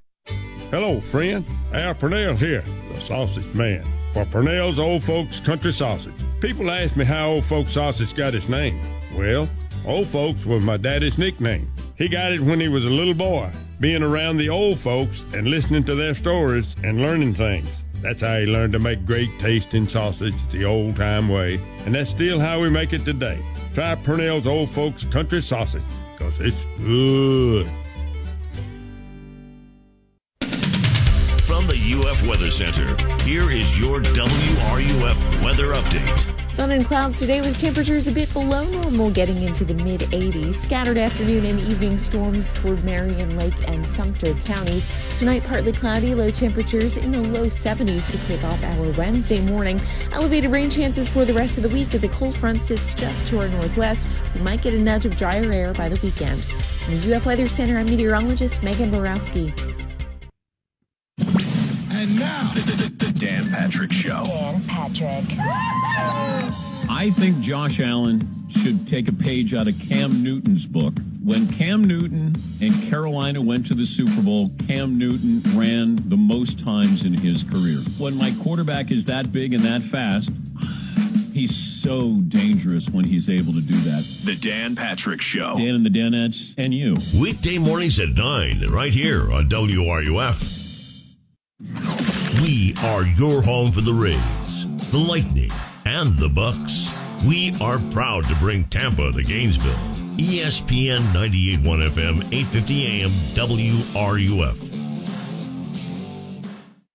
[0.71, 1.45] Hello, friend.
[1.73, 6.13] Al Purnell here, the sausage man, for Purnell's Old Folks Country Sausage.
[6.41, 8.79] People ask me how Old Folks Sausage got its name.
[9.15, 9.47] Well,
[9.85, 11.71] Old Folks was my daddy's nickname.
[11.97, 15.47] He got it when he was a little boy, being around the old folks and
[15.47, 17.69] listening to their stories and learning things.
[18.01, 22.09] That's how he learned to make great tasting sausage the old time way, and that's
[22.09, 23.39] still how we make it today.
[23.75, 25.83] Try Purnell's Old Folks Country Sausage,
[26.17, 27.69] because it's good.
[32.45, 36.51] Weather Center, here is your WRUF weather update.
[36.51, 40.53] Sun and clouds today with temperatures a bit below normal getting into the mid 80s.
[40.53, 44.87] Scattered afternoon and evening storms toward Marion Lake and Sumter counties.
[45.17, 49.81] Tonight partly cloudy, low temperatures in the low 70s to kick off our Wednesday morning.
[50.11, 53.25] Elevated rain chances for the rest of the week as a cold front sits just
[53.25, 54.07] to our northwest.
[54.35, 56.43] We might get a nudge of drier air by the weekend.
[56.43, 59.51] From the UF Weather Center, I'm meteorologist Megan Borowski.
[61.97, 64.25] And now, the, the, the Dan Patrick Show.
[64.25, 65.23] Dan Patrick.
[66.89, 70.93] I think Josh Allen should take a page out of Cam Newton's book.
[71.23, 76.59] When Cam Newton and Carolina went to the Super Bowl, Cam Newton ran the most
[76.59, 77.77] times in his career.
[77.97, 80.29] When my quarterback is that big and that fast,
[81.33, 84.03] he's so dangerous when he's able to do that.
[84.25, 85.57] The Dan Patrick Show.
[85.57, 86.97] Dan and the Danettes and you.
[87.19, 90.64] Weekday mornings at 9, right here on WRUF.
[92.41, 95.51] We are your home for the Rays, the Lightning,
[95.85, 96.93] and the Bucs.
[97.25, 99.73] We are proud to bring Tampa to Gainesville.
[100.17, 104.61] ESPN 98.1 FM, 850 AM, WRUF.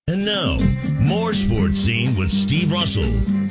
[0.09, 0.59] And now,
[1.01, 3.05] more sports scene with Steve Russell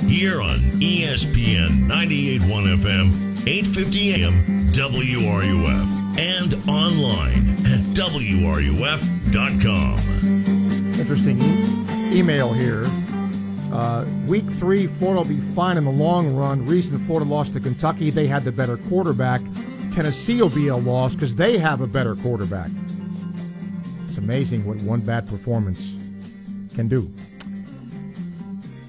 [0.07, 3.11] here on ESPN 98.1 FM,
[3.47, 4.33] 850 AM,
[4.73, 5.87] WRUF,
[6.19, 8.89] and online at WRUF.com.
[10.99, 12.83] Interesting e- email here.
[13.71, 16.65] Uh, week three, Florida will be fine in the long run.
[16.65, 19.41] Reason Florida lost to Kentucky, they had the better quarterback.
[19.91, 22.69] Tennessee will be a loss because they have a better quarterback.
[24.07, 25.95] It's amazing what one bad performance
[26.75, 27.11] can do.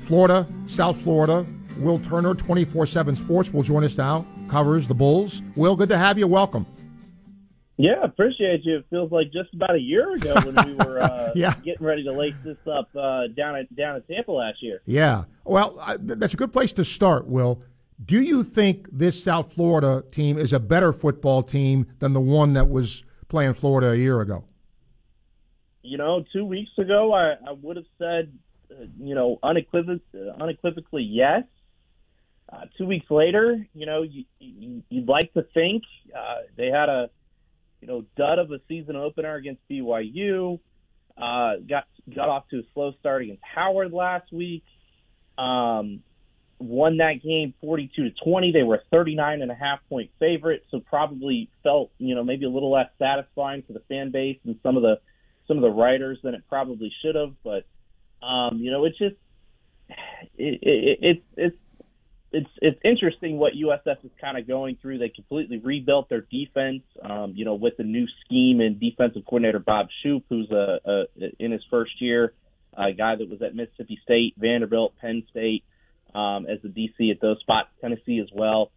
[0.07, 1.47] Florida, South Florida,
[1.77, 4.27] Will Turner, 24 7 Sports, will join us now.
[4.49, 5.43] Covers the Bulls.
[5.57, 6.27] Will, good to have you.
[6.27, 6.67] Welcome.
[7.83, 8.77] Yeah, appreciate you.
[8.79, 11.55] It feels like just about a year ago when we were uh, Yeah.
[11.65, 14.83] getting ready to lace this up uh, down at down at Tampa last year.
[14.85, 15.25] Yeah.
[15.45, 17.63] Well, I, that's a good place to start, Will.
[18.05, 22.53] Do you think this South Florida team is a better football team than the one
[22.53, 24.45] that was playing Florida a year ago?
[25.83, 28.31] You know, two weeks ago, I, I would have said,
[28.71, 30.01] uh, you know, unequivoc-
[30.39, 31.45] unequivocally yes.
[32.53, 35.83] Uh, two weeks later, you know, you, you, you'd like to think
[36.15, 37.09] uh, they had a,
[37.81, 40.61] you know, dud of a season opener against BYU.
[41.17, 41.85] Uh, got
[42.15, 44.65] got off to a slow start against Howard last week.
[45.37, 46.03] Um,
[46.59, 48.53] won that game 42 to 20.
[48.53, 52.45] They were a 39 and a half point favorite, so probably felt, you know, maybe
[52.45, 55.01] a little less satisfying for the fan base and some of the
[55.49, 57.35] some of the writers than it probably should have.
[57.43, 57.67] But
[58.25, 59.17] um, you know, it's just
[60.37, 61.57] it, it, it, it's it's
[62.33, 64.99] it's it's interesting what USF is kind of going through.
[64.99, 69.59] They completely rebuilt their defense, um, you know, with the new scheme and defensive coordinator
[69.59, 71.05] Bob Shoop, who's a, a
[71.39, 72.33] in his first year,
[72.75, 75.65] a guy that was at Mississippi State, Vanderbilt, Penn State,
[76.15, 78.71] um, as the DC at those spots, Tennessee as well.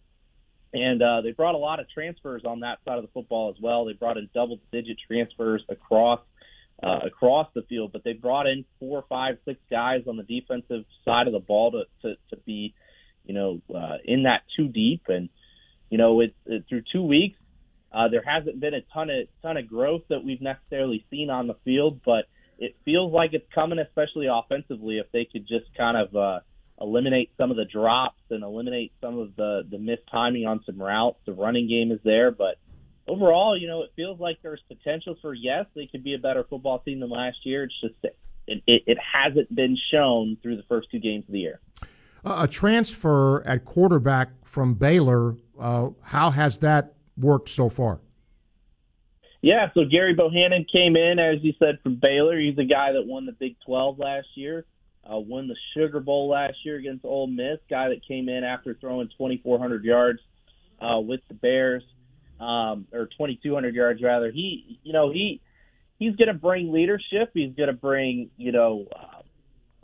[0.74, 3.62] And uh, they brought a lot of transfers on that side of the football as
[3.62, 3.86] well.
[3.86, 6.22] They brought in double-digit transfers across
[6.82, 10.84] uh, across the field, but they brought in four, five, six guys on the defensive
[11.06, 12.74] side of the ball to to, to be
[13.26, 15.04] you know, uh, in that too deep.
[15.08, 15.30] And,
[15.90, 17.38] you know, it, it through two weeks,
[17.94, 21.48] uh, there hasn't been a ton of ton of growth that we've necessarily seen on
[21.48, 22.26] the field, but
[22.58, 24.98] it feels like it's coming, especially offensively.
[24.98, 26.40] If they could just kind of uh,
[26.82, 30.82] eliminate some of the drops and eliminate some of the the missed timing on some
[30.82, 32.32] routes, the running game is there.
[32.32, 32.58] But
[33.08, 36.44] overall, you know, it feels like there's potential for yes, they could be a better
[36.44, 37.66] football team than last year.
[37.66, 37.96] It's just
[38.48, 41.60] it, it, it hasn't been shown through the first two games of the year
[42.24, 45.36] a transfer at quarterback from Baylor.
[45.60, 48.00] Uh, how has that worked so far?
[49.42, 52.40] Yeah, so Gary Bohanon came in, as you said, from Baylor.
[52.40, 54.66] He's a guy that won the Big 12 last year,
[55.04, 57.60] uh, won the Sugar Bowl last year against Ole Miss.
[57.70, 60.20] Guy that came in after throwing 2,400 yards
[60.80, 61.84] uh, with the Bears,
[62.40, 64.32] um, or 2,200 yards rather.
[64.32, 65.42] He, you know, he
[66.00, 67.32] he's going to bring leadership.
[67.34, 69.23] He's going to bring, you know, uh,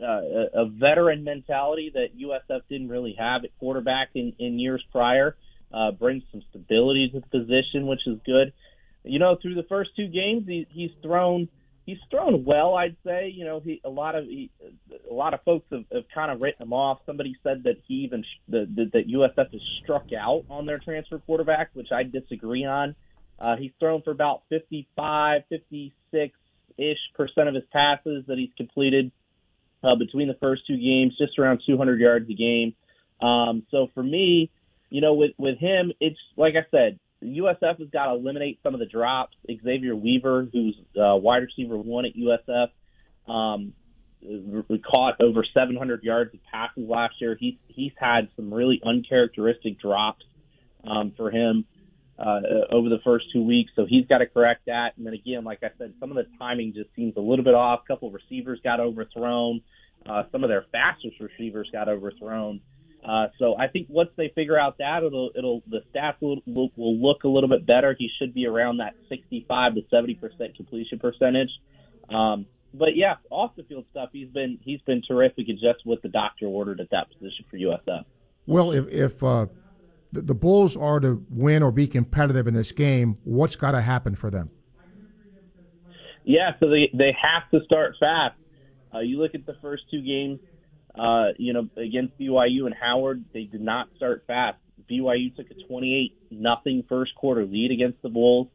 [0.02, 5.36] uh, a veteran mentality that USF didn't really have at quarterback in, in years prior.
[5.72, 8.52] Uh, brings some stability to the position, which is good.
[9.04, 11.48] You know, through the first two games, he, he's thrown
[11.86, 12.74] he's thrown well.
[12.74, 13.32] I'd say.
[13.34, 14.50] You know, he a lot of he,
[15.08, 16.98] a lot of folks have, have kind of written him off.
[17.06, 21.70] Somebody said that he even that, that USF has struck out on their transfer quarterback,
[21.74, 22.94] which I disagree on.
[23.38, 26.34] Uh, he's thrown for about 55, 56
[26.76, 29.12] ish percent of his passes that he's completed
[29.82, 32.74] uh, between the first two games, just around 200 yards a game.
[33.20, 34.50] Um, so for me,
[34.88, 38.74] you know, with with him, it's like I said, USF has got to eliminate some
[38.74, 39.36] of the drops.
[39.46, 42.70] Xavier Weaver, who's uh, wide receiver one at USF,
[43.30, 43.72] um,
[44.90, 47.36] caught over 700 yards of passes last year.
[47.38, 50.24] He's he's had some really uncharacteristic drops
[50.84, 51.66] um, for him
[52.20, 52.40] uh,
[52.70, 54.92] over the first two weeks, so he's got to correct that.
[54.96, 57.54] And then again, like I said, some of the timing just seems a little bit
[57.54, 57.80] off.
[57.84, 59.62] A couple of receivers got overthrown.
[60.04, 62.60] Uh, some of their fastest receivers got overthrown.
[63.02, 66.70] Uh, so I think once they figure out that, it'll it'll the stats will, will
[66.76, 67.96] will look a little bit better.
[67.98, 71.50] He should be around that 65 to 70 percent completion percentage.
[72.10, 76.02] Um, but yeah, off the field stuff, he's been he's been terrific and just what
[76.02, 78.04] the doctor ordered at that position for USF.
[78.46, 79.46] Well, if if uh,
[80.12, 83.80] the, the Bulls are to win or be competitive in this game, what's got to
[83.80, 84.50] happen for them?
[86.24, 88.36] Yeah, so they they have to start fast.
[88.94, 90.40] Uh, you look at the first two games,
[90.94, 94.58] uh, you know, against BYU and Howard, they did not start fast.
[94.90, 98.48] BYU took a 28 nothing first quarter lead against the Bulls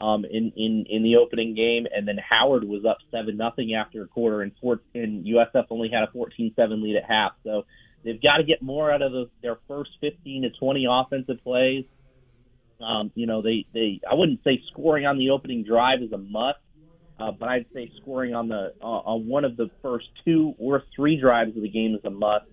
[0.00, 4.02] um, in in in the opening game, and then Howard was up seven nothing after
[4.02, 7.32] a quarter, and, four, and USF only had a 14-7 lead at half.
[7.44, 7.66] So
[8.04, 11.84] They've got to get more out of the, their first 15 to 20 offensive plays.
[12.80, 16.18] Um, you know, they, they, I wouldn't say scoring on the opening drive is a
[16.18, 16.58] must,
[17.18, 20.82] uh, but I'd say scoring on the, uh, on one of the first two or
[20.96, 22.46] three drives of the game is a must,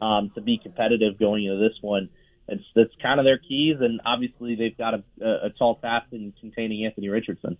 [0.00, 2.08] um, to be competitive going into this one.
[2.46, 3.76] It's, that's kind of their keys.
[3.80, 7.56] And obviously they've got a, a tall task in containing Anthony Richardson.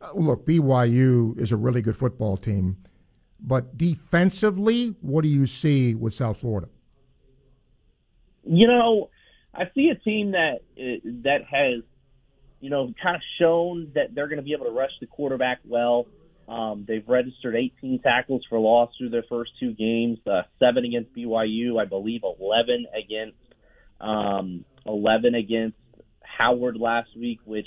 [0.00, 2.76] Uh, look, BYU is a really good football team.
[3.40, 6.68] But defensively, what do you see with South Florida?
[8.44, 9.10] You know,
[9.54, 11.82] I see a team that uh, that has,
[12.60, 15.60] you know, kind of shown that they're going to be able to rush the quarterback
[15.64, 16.06] well.
[16.48, 21.14] Um, they've registered 18 tackles for loss through their first two games, uh, seven against
[21.14, 23.36] BYU, I believe 11 against
[24.00, 25.76] um, 11 against
[26.22, 27.66] Howard last week, which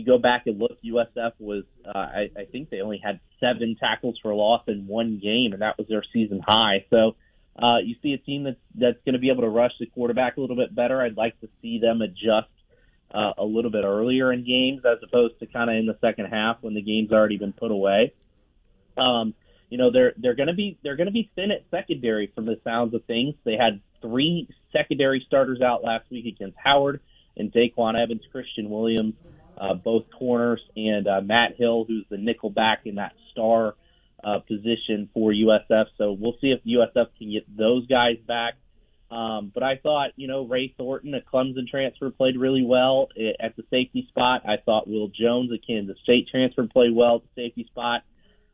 [0.00, 3.76] you go back and look, USF was uh, I, I think they only had seven
[3.78, 6.86] tackles for loss in one game, and that was their season high.
[6.90, 7.16] So
[7.60, 10.36] uh, you see a team that's that's going to be able to rush the quarterback
[10.36, 11.00] a little bit better.
[11.00, 12.48] I'd like to see them adjust
[13.12, 16.26] uh, a little bit earlier in games as opposed to kind of in the second
[16.26, 18.12] half when the game's already been put away.
[18.96, 19.34] Um,
[19.68, 22.46] you know they're they're going to be they're going to be thin at secondary from
[22.46, 23.34] the sounds of things.
[23.44, 27.00] They had three secondary starters out last week against Howard
[27.36, 29.14] and Daquan Evans, Christian Williams
[29.60, 33.74] uh, both corners, and uh, Matt Hill, who's the nickel back in that star
[34.24, 35.86] uh, position for USF.
[35.98, 38.54] So we'll see if USF can get those guys back.
[39.10, 43.08] Um, but I thought, you know, Ray Thornton, a Clemson transfer, played really well
[43.42, 44.42] at the safety spot.
[44.46, 48.02] I thought Will Jones, a Kansas State transfer, played well at the safety spot.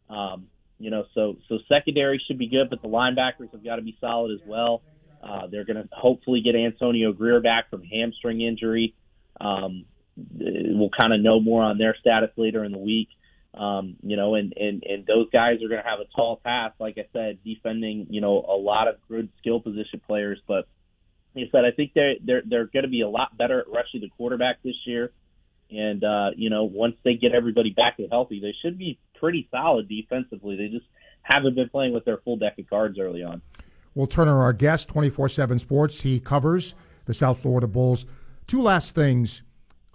[0.09, 0.47] Um,
[0.79, 3.97] you know, so so secondary should be good, but the linebackers have got to be
[4.01, 4.83] solid as well.
[5.23, 8.95] Uh, they're going to hopefully get Antonio Grier back from hamstring injury.
[9.41, 9.85] Um,
[10.17, 13.09] we'll kind of know more on their status later in the week.
[13.55, 16.75] Um, you know, and, and, and those guys are going to have a tall task,
[16.79, 20.39] like I said, defending, you know, a lot of good skill position players.
[20.47, 20.69] But
[21.35, 24.03] like said, I think they're, they're, they're going to be a lot better at rushing
[24.03, 25.11] the quarterback this year.
[25.71, 29.49] And, uh, you know, once they get everybody back and healthy, they should be pretty
[29.51, 30.57] solid defensively.
[30.57, 30.87] They just
[31.23, 33.41] haven't been playing with their full deck of cards early on.
[33.95, 36.75] Will Turner, our guest, 24 7 Sports, he covers
[37.07, 38.05] the South Florida Bulls.
[38.47, 39.43] Two last things.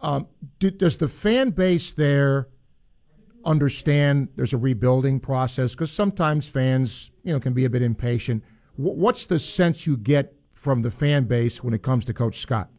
[0.02, 0.28] Um,
[0.60, 2.48] do, does the fan base there
[3.46, 5.72] understand there's a rebuilding process?
[5.72, 8.44] Because sometimes fans, you know, can be a bit impatient.
[8.78, 12.40] W- what's the sense you get from the fan base when it comes to Coach
[12.40, 12.70] Scott?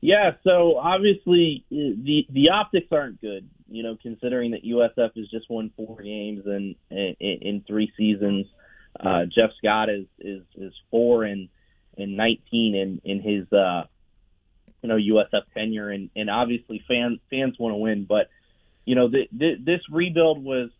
[0.00, 3.48] Yeah, so obviously the the optics aren't good.
[3.68, 8.46] You know, considering that USF has just won four games in in, in three seasons.
[8.98, 11.48] Uh, Jeff Scott is is is four and
[11.96, 13.84] and nineteen in in his uh,
[14.86, 18.28] you know USF tenure, and and obviously fans fans want to win, but
[18.84, 20.70] you know the, the, this rebuild was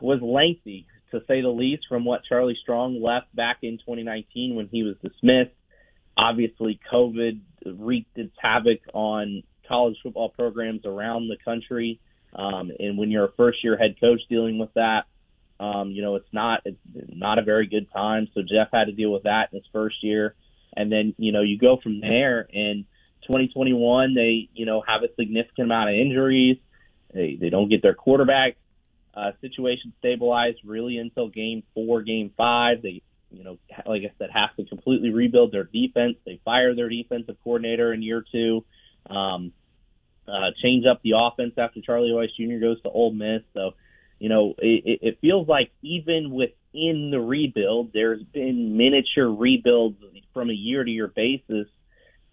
[0.00, 1.84] was lengthy to say the least.
[1.88, 5.54] From what Charlie Strong left back in 2019 when he was dismissed,
[6.16, 12.00] obviously COVID wreaked its havoc on college football programs around the country.
[12.34, 15.04] Um, and when you're a first year head coach dealing with that,
[15.60, 18.28] um, you know, it's not, it's not a very good time.
[18.34, 20.34] So Jeff had to deal with that in his first year.
[20.76, 22.84] And then, you know, you go from there and
[23.22, 26.58] 2021, they, you know, have a significant amount of injuries.
[27.12, 28.56] They, they don't get their quarterback
[29.14, 32.82] uh, situation stabilized really until game four, game five.
[32.82, 36.16] They, you know, like I said, have to completely rebuild their defense.
[36.24, 38.64] They fire their defensive coordinator in year two.
[39.08, 39.52] Um,
[40.26, 42.58] uh, change up the offense after Charlie Weis Jr.
[42.58, 43.42] goes to Ole Miss.
[43.52, 43.72] So,
[44.18, 49.98] you know, it, it feels like even within the rebuild, there's been miniature rebuilds
[50.34, 51.68] from a year to year basis.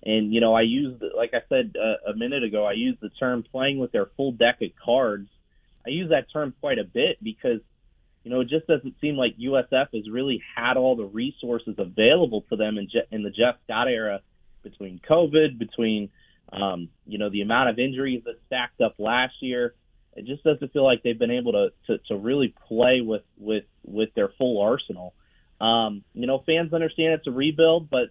[0.03, 3.09] And, you know, I used, like I said uh, a minute ago, I used the
[3.09, 5.29] term playing with their full deck of cards.
[5.85, 7.61] I use that term quite a bit because,
[8.23, 12.43] you know, it just doesn't seem like USF has really had all the resources available
[12.49, 14.21] to them in, Je- in the Jeff Scott era
[14.63, 16.09] between COVID, between,
[16.51, 19.75] um, you know, the amount of injuries that stacked up last year
[20.13, 23.63] it just doesn't feel like they've been able to to, to really play with with
[23.83, 25.13] with their full arsenal.
[25.61, 28.09] Um, you know, fans understand it's a rebuild, but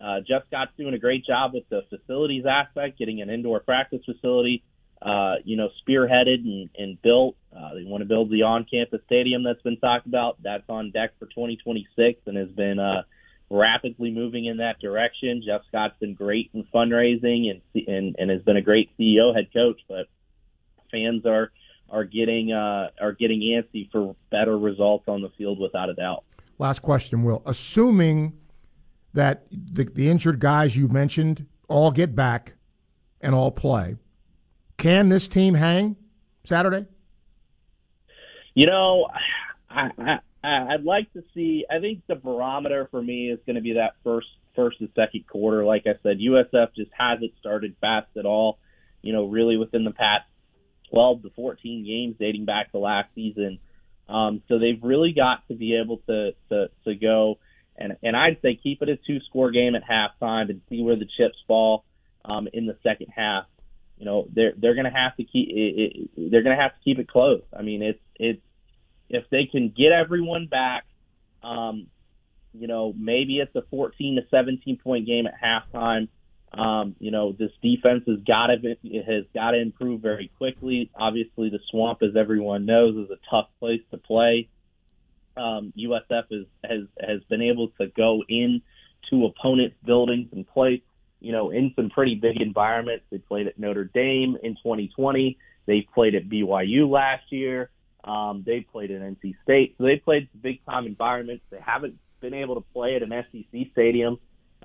[0.00, 4.02] uh, Jeff Scott's doing a great job with the facilities aspect, getting an indoor practice
[4.04, 4.62] facility,
[5.00, 7.36] uh, you know, spearheaded and, and built.
[7.56, 10.42] Uh, they want to build the on-campus stadium that's been talked about.
[10.42, 13.02] That's on deck for 2026 and has been uh,
[13.48, 15.42] rapidly moving in that direction.
[15.46, 19.48] Jeff Scott's been great in fundraising and and, and has been a great CEO, head
[19.52, 20.08] coach, but
[20.90, 21.52] fans are
[21.88, 26.24] are getting uh, are getting antsy for better results on the field without a doubt.
[26.62, 27.42] Last question, Will.
[27.44, 28.34] Assuming
[29.14, 32.52] that the, the injured guys you mentioned all get back
[33.20, 33.96] and all play,
[34.76, 35.96] can this team hang
[36.44, 36.86] Saturday?
[38.54, 39.08] You know,
[39.68, 39.90] I,
[40.44, 41.64] I I'd like to see.
[41.68, 45.26] I think the barometer for me is going to be that first first and second
[45.26, 45.64] quarter.
[45.64, 48.60] Like I said, USF just hasn't started fast at all.
[49.00, 50.26] You know, really within the past
[50.90, 53.58] 12 to 14 games dating back to last season.
[54.08, 57.38] Um, so they've really got to be able to, to, to go
[57.76, 60.96] and, and I'd say keep it a two score game at halftime and see where
[60.96, 61.84] the chips fall,
[62.24, 63.46] um, in the second half.
[63.98, 65.52] You know, they're, they're going to have to keep, it,
[66.14, 67.42] it, they're going to have to keep it close.
[67.56, 68.42] I mean, it's, it's,
[69.08, 70.84] if they can get everyone back,
[71.42, 71.86] um,
[72.52, 76.08] you know, maybe it's a 14 to 17 point game at halftime.
[76.54, 78.76] Um, you know, this defense has got to
[79.06, 80.90] has got to improve very quickly.
[80.94, 84.48] Obviously, the swamp, as everyone knows, is a tough place to play.
[85.36, 88.60] Um, USF is, has has been able to go in
[89.08, 90.82] to opponents' buildings and play,
[91.20, 93.04] you know, in some pretty big environments.
[93.10, 95.38] They played at Notre Dame in 2020.
[95.64, 97.70] They played at BYU last year.
[98.04, 99.76] Um, they played at NC State.
[99.78, 101.44] So they played big time environments.
[101.50, 104.18] They haven't been able to play at an SEC stadium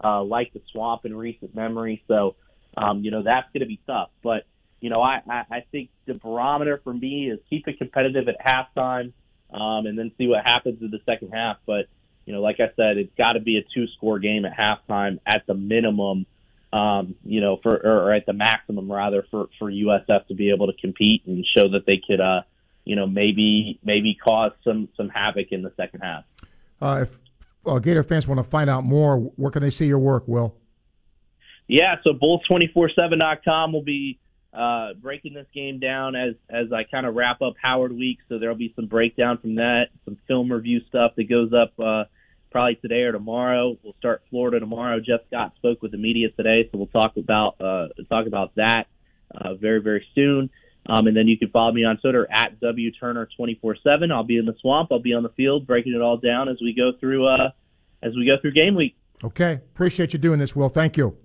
[0.04, 2.04] uh, like the swamp in recent memory.
[2.08, 2.36] So,
[2.76, 4.10] um, you know, that's going to be tough.
[4.24, 4.46] But,
[4.80, 8.36] you know, I, I, I think the barometer for me is keep it competitive at
[8.40, 9.14] halftime
[9.52, 11.58] um, and then see what happens in the second half.
[11.66, 11.88] But,
[12.26, 15.20] you know, like I said, it's got to be a two score game at halftime
[15.26, 16.26] at the minimum.
[16.74, 20.68] Um, you know, for or at the maximum rather for for USF to be able
[20.68, 22.42] to compete and show that they could, uh,
[22.84, 26.26] you know, maybe maybe cause some some havoc in the second half.
[26.82, 27.18] Uh, if
[27.68, 30.56] uh, Gator fans want to find out more, where can they see your work, Will?
[31.68, 34.20] Yeah, so Bulls247.com will be
[34.54, 38.20] uh, breaking this game down as as I kind of wrap up Howard Week.
[38.30, 42.06] So there'll be some breakdown from that, some film review stuff that goes up uh,
[42.50, 43.78] probably today or tomorrow.
[43.84, 45.00] We'll start Florida tomorrow.
[45.00, 48.88] Jeff Scott spoke with the media today, so we'll talk about uh, talk about that
[49.36, 50.50] uh, very very soon.
[50.88, 54.12] Um, and then you can follow me on Twitter at wturner247.
[54.12, 54.90] I'll be in the swamp.
[54.92, 57.50] I'll be on the field breaking it all down as we go through uh,
[58.02, 58.96] as we go through game week.
[59.24, 59.54] Okay.
[59.54, 60.70] Appreciate you doing this, Will.
[60.70, 61.18] Thank you.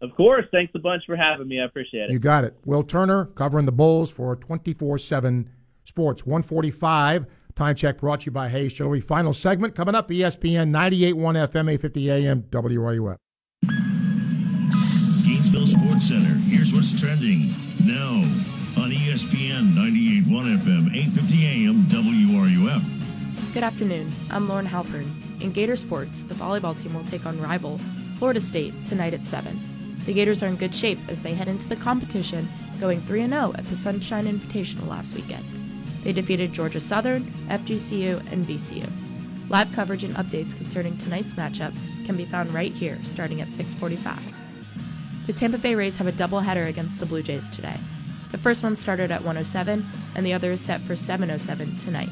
[0.00, 0.44] Of course.
[0.52, 1.60] Thanks a bunch for having me.
[1.60, 2.12] I appreciate it.
[2.12, 2.56] You got it.
[2.64, 5.50] Will Turner covering the Bulls for 24 7
[5.84, 6.26] Sports.
[6.26, 7.26] 145.
[7.56, 9.00] Time check brought to you by Hayes Jewelry.
[9.00, 13.16] Final segment coming up ESPN 98.1 FM, 850 AM, WRUF.
[15.24, 16.38] Gainesville Sports Center.
[16.46, 17.52] Here's what's trending
[17.84, 23.52] now on ESPN 98.1 FM, 850 AM, WRUF.
[23.52, 24.12] Good afternoon.
[24.30, 25.10] I'm Lauren Halpern.
[25.42, 27.80] In Gator Sports, the volleyball team will take on rival
[28.18, 29.58] Florida State tonight at 7.
[30.06, 32.48] The Gators are in good shape as they head into the competition,
[32.78, 35.44] going 3 0 at the Sunshine Invitational last weekend.
[36.04, 38.88] They defeated Georgia Southern, FGCU, and VCU.
[39.48, 41.74] Live coverage and updates concerning tonight's matchup
[42.06, 44.20] can be found right here, starting at 6:45.
[45.26, 47.78] The Tampa Bay Rays have a doubleheader against the Blue Jays today.
[48.30, 52.10] The first one started at 107, and the other is set for 707 tonight.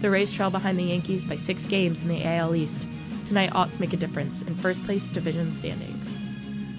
[0.00, 2.86] The Rays trail behind the Yankees by six games in the AL East.
[3.26, 6.16] Tonight ought to make a difference in first place division standings.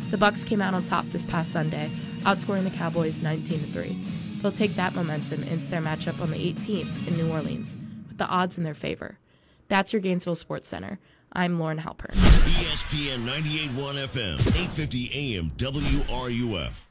[0.09, 1.91] The Bucs came out on top this past Sunday,
[2.21, 3.97] outscoring the Cowboys 19 3.
[4.41, 7.75] They'll take that momentum into their matchup on the 18th in New Orleans,
[8.07, 9.19] with the odds in their favor.
[9.67, 10.99] That's your Gainesville Sports Center.
[11.33, 12.15] I'm Lauren Halpern.
[12.15, 16.88] ESPN 98.1 FM, 850 AM, WRUF.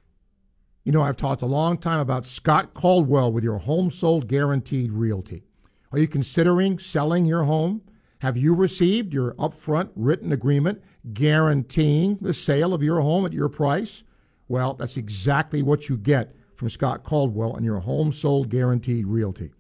[0.89, 4.91] You know, I've talked a long time about Scott Caldwell with your home sold guaranteed
[4.91, 5.45] realty.
[5.93, 7.83] Are you considering selling your home?
[8.21, 10.83] Have you received your upfront written agreement
[11.13, 14.03] guaranteeing the sale of your home at your price?
[14.49, 19.53] Well, that's exactly what you get from Scott Caldwell and your home sold guaranteed realty.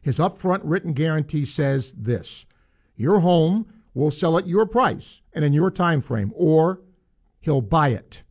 [0.00, 2.44] His upfront written guarantee says this
[2.96, 6.80] your home will sell at your price and in your time frame, or
[7.38, 8.24] he'll buy it.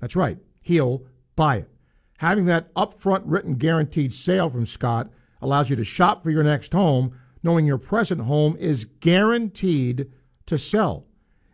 [0.00, 1.04] That's right, he'll
[1.36, 1.70] buy it.
[2.18, 5.10] Having that upfront written guaranteed sale from Scott
[5.42, 10.10] allows you to shop for your next home knowing your present home is guaranteed
[10.46, 11.06] to sell,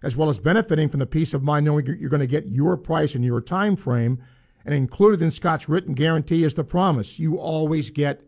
[0.02, 2.76] as well as benefiting from the peace of mind knowing you're going to get your
[2.76, 4.22] price in your time frame.
[4.64, 8.22] And included in Scott's written guarantee is the promise you always get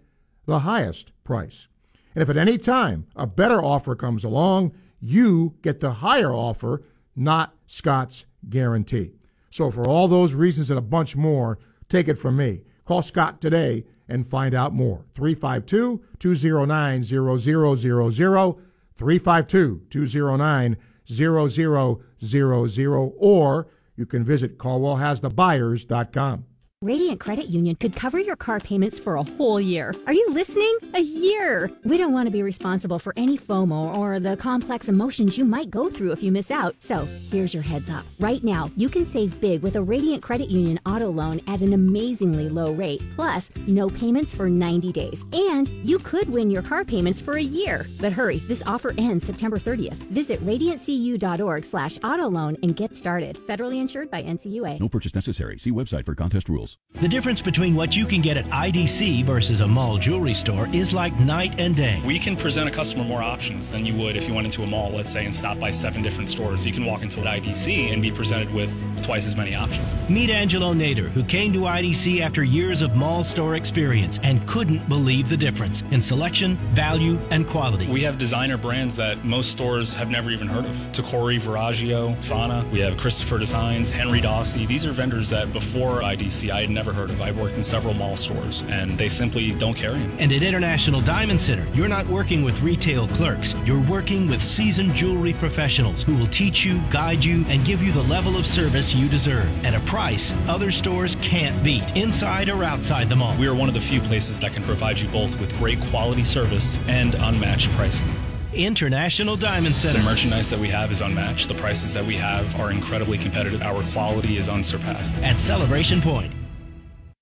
[0.46, 1.68] the highest price.
[2.14, 6.82] And if at any time a better offer comes along, you get the higher offer,
[7.14, 9.12] not Scott's guarantee.
[9.52, 11.58] So, for all those reasons and a bunch more,
[11.90, 12.62] take it from me.
[12.86, 15.04] Call Scott today and find out more.
[15.14, 18.56] 352 209 0000,
[18.94, 20.76] 352 209
[21.06, 26.44] 0000, or you can visit CaldwellHasTheBuyers.com.
[26.82, 29.94] Radiant Credit Union could cover your car payments for a whole year.
[30.08, 30.78] Are you listening?
[30.94, 31.70] A year!
[31.84, 35.70] We don't want to be responsible for any FOMO or the complex emotions you might
[35.70, 36.74] go through if you miss out.
[36.80, 38.04] So, here's your heads up.
[38.18, 41.72] Right now, you can save big with a Radiant Credit Union auto loan at an
[41.72, 43.00] amazingly low rate.
[43.14, 45.24] Plus, no payments for 90 days.
[45.32, 47.86] And you could win your car payments for a year.
[48.00, 49.98] But hurry, this offer ends September 30th.
[50.10, 53.38] Visit radiantcu.org slash auto loan and get started.
[53.46, 54.80] Federally insured by NCUA.
[54.80, 55.60] No purchase necessary.
[55.60, 56.71] See website for contest rules.
[57.00, 60.92] The difference between what you can get at IDC versus a mall jewelry store is
[60.92, 62.00] like night and day.
[62.04, 64.66] We can present a customer more options than you would if you went into a
[64.68, 66.64] mall, let's say, and stopped by seven different stores.
[66.64, 68.70] You can walk into an IDC and be presented with
[69.02, 69.96] twice as many options.
[70.08, 74.88] Meet Angelo Nader, who came to IDC after years of mall store experience and couldn't
[74.88, 77.88] believe the difference in selection, value, and quality.
[77.88, 80.76] We have designer brands that most stores have never even heard of.
[80.92, 82.70] Tacori, Verragio, Fana.
[82.70, 84.68] We have Christopher Designs, Henri Daussi.
[84.68, 87.20] These are vendors that before IDC I had never heard of.
[87.20, 90.16] I worked in several mall stores and they simply don't carry them.
[90.18, 93.54] And at International Diamond Center, you're not working with retail clerks.
[93.64, 97.92] You're working with seasoned jewelry professionals who will teach you, guide you, and give you
[97.92, 102.64] the level of service you deserve at a price other stores can't beat, inside or
[102.64, 103.36] outside the mall.
[103.38, 106.24] We are one of the few places that can provide you both with great quality
[106.24, 108.08] service and unmatched pricing.
[108.54, 109.98] International Diamond Center.
[109.98, 111.48] The merchandise that we have is unmatched.
[111.48, 113.62] The prices that we have are incredibly competitive.
[113.62, 115.14] Our quality is unsurpassed.
[115.16, 116.32] At Celebration Point.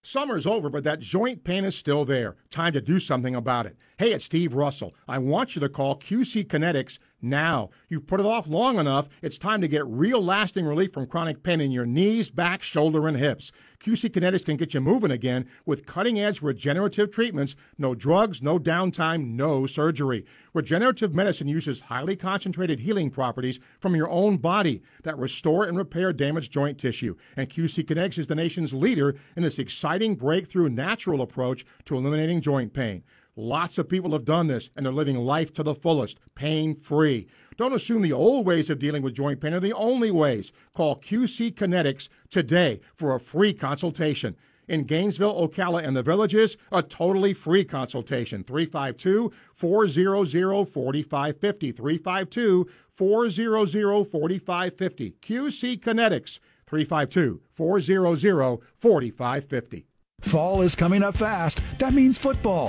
[0.03, 2.37] Summer's over, but that joint pain is still there.
[2.51, 3.77] Time to do something about it.
[3.99, 4.95] Hey, it's Steve Russell.
[5.07, 7.71] I want you to call QC Kinetics now.
[7.89, 9.09] You've put it off long enough.
[9.23, 13.09] It's time to get real lasting relief from chronic pain in your knees, back, shoulder,
[13.09, 13.53] and hips.
[13.81, 17.57] QC Kinetics can get you moving again with cutting edge regenerative treatments.
[17.79, 20.27] No drugs, no downtime, no surgery.
[20.53, 26.13] Regenerative medicine uses highly concentrated healing properties from your own body that restore and repair
[26.13, 27.17] damaged joint tissue.
[27.37, 32.41] And QC Kinetics is the nation's leader in this exciting breakthrough natural approach to eliminating
[32.41, 33.03] joint pain.
[33.36, 37.28] Lots of people have done this, and they're living life to the fullest, pain free.
[37.57, 40.52] Don't assume the old ways of dealing with joint pain are the only ways.
[40.74, 44.36] Call QC Kinetics today for a free consultation.
[44.69, 48.44] In Gainesville, Ocala, and the villages, a totally free consultation.
[48.44, 51.73] 352 400 4550.
[51.73, 55.15] 352 400 4550.
[55.20, 56.39] QC Kinetics.
[56.66, 59.90] 352 400 4550.
[60.21, 61.63] Fall is coming up fast.
[61.79, 62.69] That means football,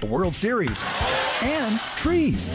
[0.00, 0.84] the World Series,
[1.42, 2.52] and trees.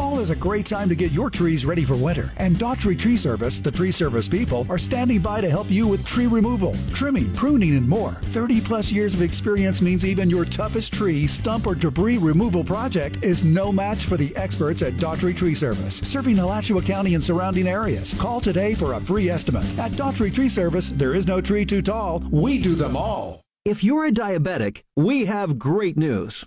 [0.00, 2.32] Fall is a great time to get your trees ready for winter.
[2.38, 6.06] And Daughtry Tree Service, the tree service people, are standing by to help you with
[6.06, 8.12] tree removal, trimming, pruning, and more.
[8.32, 13.22] 30 plus years of experience means even your toughest tree, stump, or debris removal project
[13.22, 17.68] is no match for the experts at Daughtry Tree Service, serving Alachua County and surrounding
[17.68, 18.14] areas.
[18.14, 19.66] Call today for a free estimate.
[19.78, 22.24] At Daughtry Tree Service, there is no tree too tall.
[22.30, 23.42] We do them all.
[23.66, 26.46] If you're a diabetic, we have great news.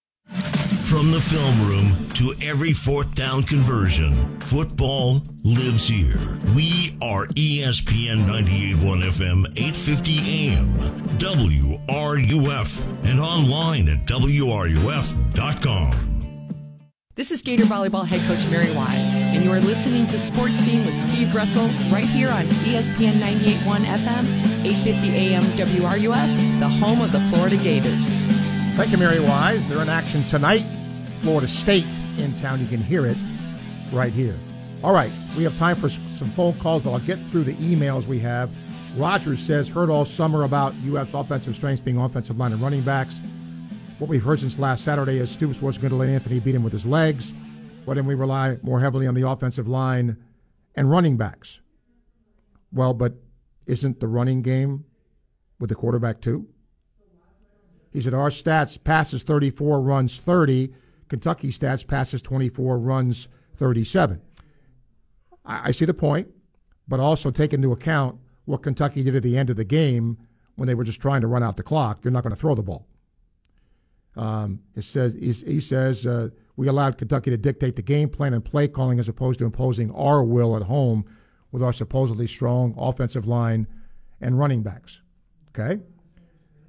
[0.91, 6.19] From the film room to every fourth down conversion, football lives here.
[6.53, 10.67] We are ESPN 98.1 FM, 850 AM,
[11.17, 15.93] WRUF, and online at WRUF.com.
[17.15, 20.85] This is Gator Volleyball head coach Mary Wise, and you are listening to Sports Scene
[20.85, 24.25] with Steve Russell right here on ESPN 98.1 FM,
[24.65, 28.23] 850 AM WRUF, the home of the Florida Gators.
[28.75, 29.69] Thank you, Mary Wise.
[29.69, 30.65] They're in action tonight.
[31.21, 31.85] Florida State
[32.17, 32.59] in town.
[32.59, 33.17] You can hear it
[33.91, 34.35] right here.
[34.83, 38.07] All right, we have time for some phone calls, but I'll get through the emails
[38.07, 38.49] we have.
[38.97, 43.19] Rogers says, heard all summer about UF's offensive strengths being offensive line and running backs.
[43.99, 46.63] What we've heard since last Saturday is Stoops wasn't going to let Anthony beat him
[46.63, 47.33] with his legs.
[47.85, 50.17] Why didn't we rely more heavily on the offensive line
[50.75, 51.61] and running backs?
[52.73, 53.13] Well, but
[53.67, 54.85] isn't the running game
[55.59, 56.47] with the quarterback too?
[57.93, 60.73] He said, Our stats passes 34, runs 30.
[61.11, 63.27] Kentucky stats passes 24, runs
[63.57, 64.21] 37.
[65.43, 66.29] I, I see the point,
[66.87, 70.17] but also take into account what Kentucky did at the end of the game
[70.55, 71.99] when they were just trying to run out the clock.
[72.01, 72.87] You're not going to throw the ball.
[74.15, 78.33] Um, it says he, he says uh, we allowed Kentucky to dictate the game plan
[78.33, 81.03] and play calling as opposed to imposing our will at home
[81.51, 83.67] with our supposedly strong offensive line
[84.21, 85.01] and running backs.
[85.49, 85.81] Okay,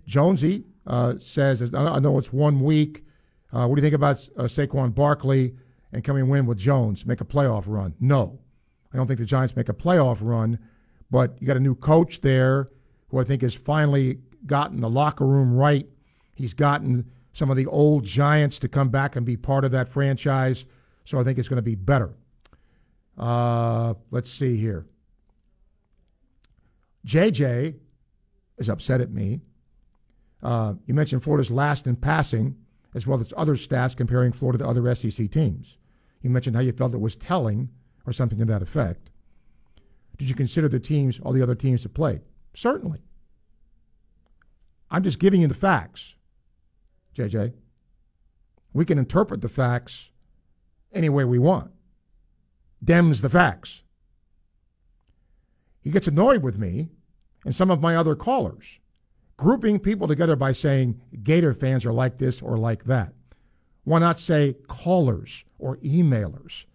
[0.05, 3.05] Jonesy uh, says I know it's one week.
[3.53, 5.55] Uh, what do you think about uh, Saquon Barkley
[5.93, 7.95] and coming win with Jones, make a playoff run?
[8.01, 8.39] No,
[8.93, 10.59] I don't think the Giants make a playoff run,
[11.11, 12.71] but you got a new coach there
[13.09, 15.87] who I think has finally gotten the locker room right.
[16.35, 19.89] He's gotten some of the old Giants to come back and be part of that
[19.89, 20.65] franchise,
[21.05, 22.15] so I think it's going to be better.
[23.19, 24.87] Uh, let's see here.
[27.07, 27.75] JJ
[28.59, 29.41] is upset at me.
[30.43, 32.57] Uh, you mentioned Florida's last in passing,
[32.95, 35.79] as well as other stats comparing Florida to other SEC teams.
[36.21, 37.71] You mentioned how you felt it was telling,
[38.07, 39.11] or something to that effect.
[40.19, 42.21] Did you consider the teams, all the other teams that played?
[42.55, 43.01] Certainly.
[44.91, 46.17] I'm just giving you the facts,
[47.17, 47.55] JJ.
[48.75, 50.11] We can interpret the facts
[50.93, 51.71] any way we want.
[52.85, 53.83] Dem's the facts.
[55.81, 56.91] He gets annoyed with me
[57.45, 58.79] and some of my other callers,
[59.43, 63.13] grouping people together by saying Gator fans are like this or like that.
[63.83, 66.67] Why not say callers or emailers?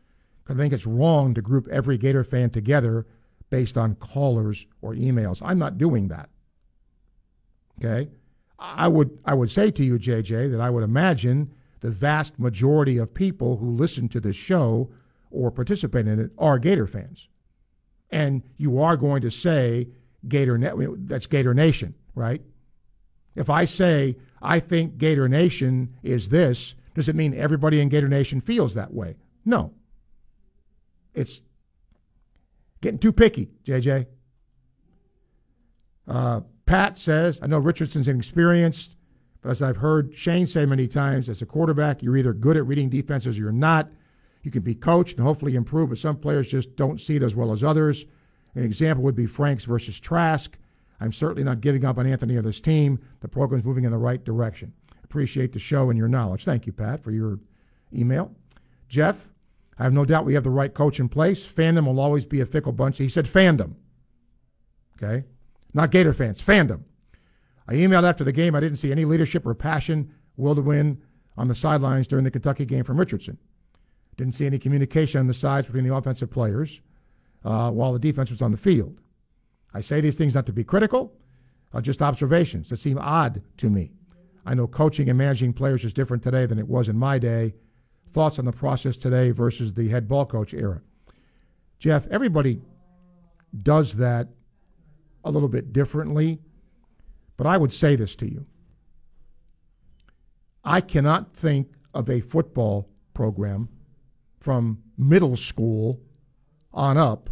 [0.49, 3.05] I think it's wrong to group every Gator fan together
[3.49, 5.41] based on callers or emails.
[5.41, 6.29] I'm not doing that.
[7.79, 8.09] Okay?
[8.59, 12.97] I would I would say to you, JJ, that I would imagine the vast majority
[12.97, 14.89] of people who listen to this show
[15.31, 17.29] or participate in it are Gator fans.
[18.09, 19.87] And you are going to say
[20.27, 20.73] Gator Net
[21.07, 22.41] that's Gator Nation, right?
[23.37, 28.09] If I say I think Gator Nation is this, does it mean everybody in Gator
[28.09, 29.15] Nation feels that way?
[29.45, 29.73] No.
[31.13, 31.41] It's
[32.81, 34.07] getting too picky, JJ.
[36.07, 38.95] Uh, Pat says, I know Richardson's inexperienced,
[39.41, 42.65] but as I've heard Shane say many times, as a quarterback, you're either good at
[42.65, 43.89] reading defenses or you're not.
[44.41, 47.35] You can be coached and hopefully improve, but some players just don't see it as
[47.35, 48.05] well as others.
[48.55, 50.57] An example would be Franks versus Trask.
[50.99, 52.99] I'm certainly not giving up on Anthony or this team.
[53.21, 54.73] The program's moving in the right direction.
[55.03, 56.43] Appreciate the show and your knowledge.
[56.43, 57.39] Thank you, Pat, for your
[57.93, 58.35] email.
[58.89, 59.27] Jeff,
[59.77, 61.45] I have no doubt we have the right coach in place.
[61.45, 62.97] Fandom will always be a fickle bunch.
[62.97, 63.75] He said fandom.
[64.95, 65.25] Okay?
[65.73, 66.81] Not Gator fans, fandom.
[67.67, 68.55] I emailed after the game.
[68.55, 71.01] I didn't see any leadership or passion, will to win
[71.37, 73.37] on the sidelines during the Kentucky game from Richardson.
[74.15, 76.81] Didn't see any communication on the sides between the offensive players
[77.45, 78.99] uh, while the defense was on the field.
[79.73, 81.13] I say these things not to be critical,
[81.73, 83.91] uh, just observations that seem odd to me.
[84.45, 87.53] I know coaching and managing players is different today than it was in my day.
[88.11, 90.81] Thoughts on the process today versus the head ball coach era?
[91.79, 92.61] Jeff, everybody
[93.61, 94.29] does that
[95.23, 96.39] a little bit differently,
[97.35, 98.45] but I would say this to you.
[100.63, 103.69] I cannot think of a football program
[104.39, 105.99] from middle school
[106.73, 107.29] on up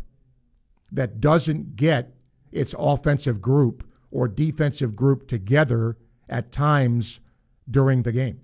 [0.92, 2.15] that doesn't get
[2.52, 5.98] its offensive group or defensive group together
[6.30, 7.20] at times
[7.70, 8.42] during the game.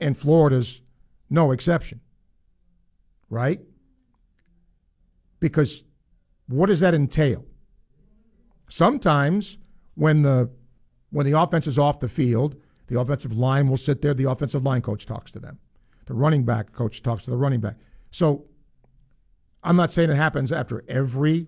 [0.00, 0.82] And Florida's
[1.30, 2.00] no exception.
[3.28, 3.60] Right?
[5.40, 5.84] Because
[6.46, 7.44] what does that entail?
[8.68, 9.58] Sometimes
[9.94, 10.50] when the
[11.10, 12.56] when the offense is off the field,
[12.88, 15.58] the offensive line will sit there, the offensive line coach talks to them.
[16.06, 17.76] The running back coach talks to the running back.
[18.10, 18.46] So
[19.62, 21.46] I'm not saying it happens after every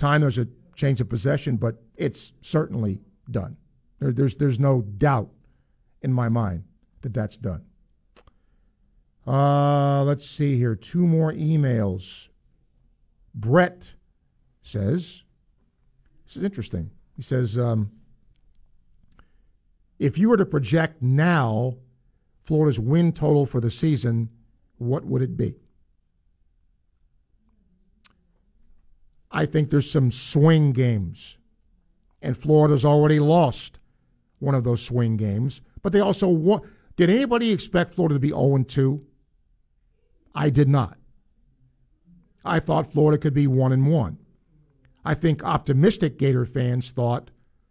[0.00, 3.00] time there's a change of possession, but it's certainly
[3.30, 3.56] done.
[4.00, 5.30] There, there's there's no doubt
[6.02, 6.64] in my mind
[7.02, 7.64] that that's done.
[9.26, 10.74] Uh, let's see here.
[10.74, 12.28] Two more emails.
[13.34, 13.92] Brett
[14.62, 15.22] says,
[16.26, 17.92] "This is interesting." He says, um,
[19.98, 21.76] "If you were to project now
[22.42, 24.30] Florida's win total for the season,
[24.78, 25.54] what would it be?"
[29.40, 31.38] I think there's some swing games.
[32.20, 33.78] And Florida's already lost
[34.38, 35.62] one of those swing games.
[35.80, 36.60] But they also won.
[36.96, 39.02] Did anybody expect Florida to be 0 2?
[40.34, 40.98] I did not.
[42.44, 44.18] I thought Florida could be 1 and 1.
[45.06, 47.30] I think optimistic Gator fans thought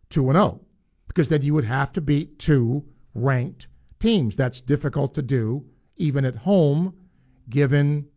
[0.09, 0.61] 2 and 0
[1.07, 2.83] because then you would have to beat two
[3.13, 3.67] ranked
[3.99, 4.35] teams.
[4.35, 5.67] That's difficult to do
[5.97, 6.95] even at home
[7.47, 8.07] given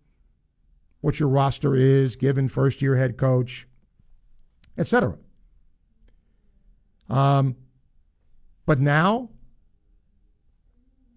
[1.03, 3.69] what your roster is, given first year head coach,
[4.79, 5.19] etc.
[7.11, 7.57] Um,
[8.65, 9.29] but now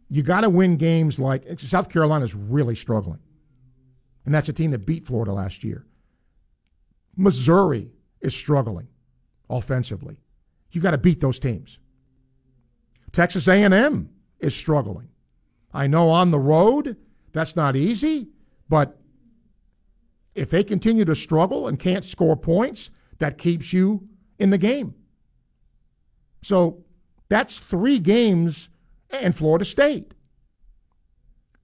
[0.10, 3.20] you got to win games like South Carolina is really struggling.
[4.26, 5.86] And that's a team that beat Florida last year.
[7.16, 7.92] Missouri
[8.22, 8.88] is struggling
[9.50, 10.18] offensively.
[10.72, 11.80] You got to beat those teams.
[13.12, 14.10] Texas A&M
[14.40, 15.10] is struggling.
[15.74, 16.98] I know on the road
[17.32, 18.30] that's not easy,
[18.68, 19.00] but
[20.36, 24.08] if they continue to struggle and can't score points, that keeps you
[24.38, 24.94] in the game.
[26.44, 26.84] So
[27.30, 28.70] that's three games
[29.10, 30.14] and Florida State.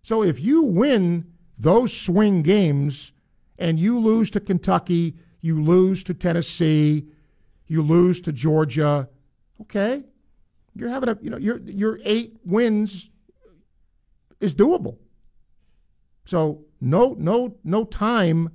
[0.02, 3.12] So if you win those swing games
[3.60, 7.08] and you lose to Kentucky, you lose to Tennessee,
[7.68, 9.10] you lose to Georgia,
[9.62, 10.04] okay,
[10.76, 13.10] you're having a you know your your eight wins
[14.40, 14.98] is doable.
[16.26, 18.50] So no no no time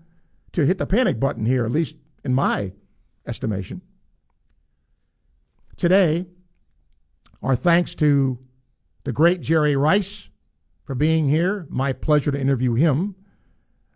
[0.56, 2.72] to hit the panic button here, at least in my
[3.26, 3.82] estimation.
[5.76, 6.26] Today,
[7.42, 8.38] our thanks to
[9.04, 10.30] the great Jerry Rice
[10.82, 11.66] for being here.
[11.68, 13.16] My pleasure to interview him.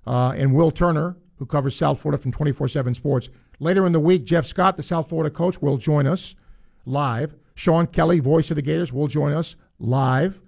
[0.07, 3.31] Uh, and Will Turner, who covers South Florida from 24 7 Sports.
[3.59, 6.35] Later in the week, Jeff Scott, the South Florida coach, will join us
[6.85, 7.35] live.
[7.55, 10.43] Sean Kelly, voice of the Gators, will join us live.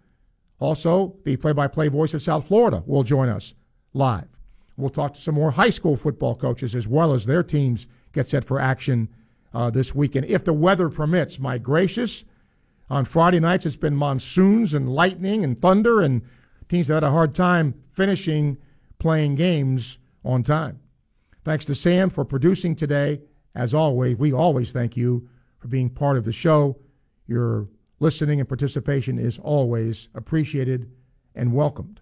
[0.59, 3.55] Also, the play by play voice of South Florida will join us
[3.95, 4.29] live.
[4.77, 8.29] We'll talk to some more high school football coaches as well as their teams get
[8.29, 9.09] set for action
[9.55, 10.27] uh, this weekend.
[10.27, 12.25] If the weather permits, my gracious,
[12.91, 16.23] on Friday nights it's been monsoons and lightning and thunder, and
[16.69, 18.59] teams have had a hard time finishing
[18.99, 20.81] playing games on time.
[21.45, 23.21] Thanks to Sam for producing today.
[23.55, 25.29] As always, we always thank you
[25.59, 26.79] for being part of the show.
[27.27, 27.69] Your
[27.99, 30.91] listening and participation is always appreciated
[31.35, 32.02] and welcomed.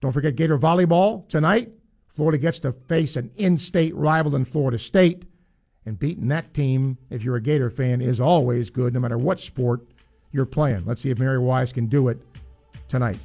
[0.00, 1.70] Don't forget Gator Volleyball tonight.
[2.08, 5.24] Florida gets to face an in state rival in Florida State.
[5.84, 9.38] And beating that team, if you're a Gator fan, is always good, no matter what
[9.38, 9.86] sport
[10.32, 10.84] you're playing.
[10.84, 12.18] Let's see if Mary Wise can do it
[12.88, 13.18] tonight.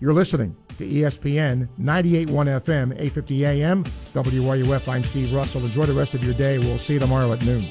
[0.00, 4.88] You're listening to ESPN 98.1 FM, 850 AM, WRUF.
[4.88, 5.64] I'm Steve Russell.
[5.64, 6.58] Enjoy the rest of your day.
[6.58, 7.70] We'll see you tomorrow at noon.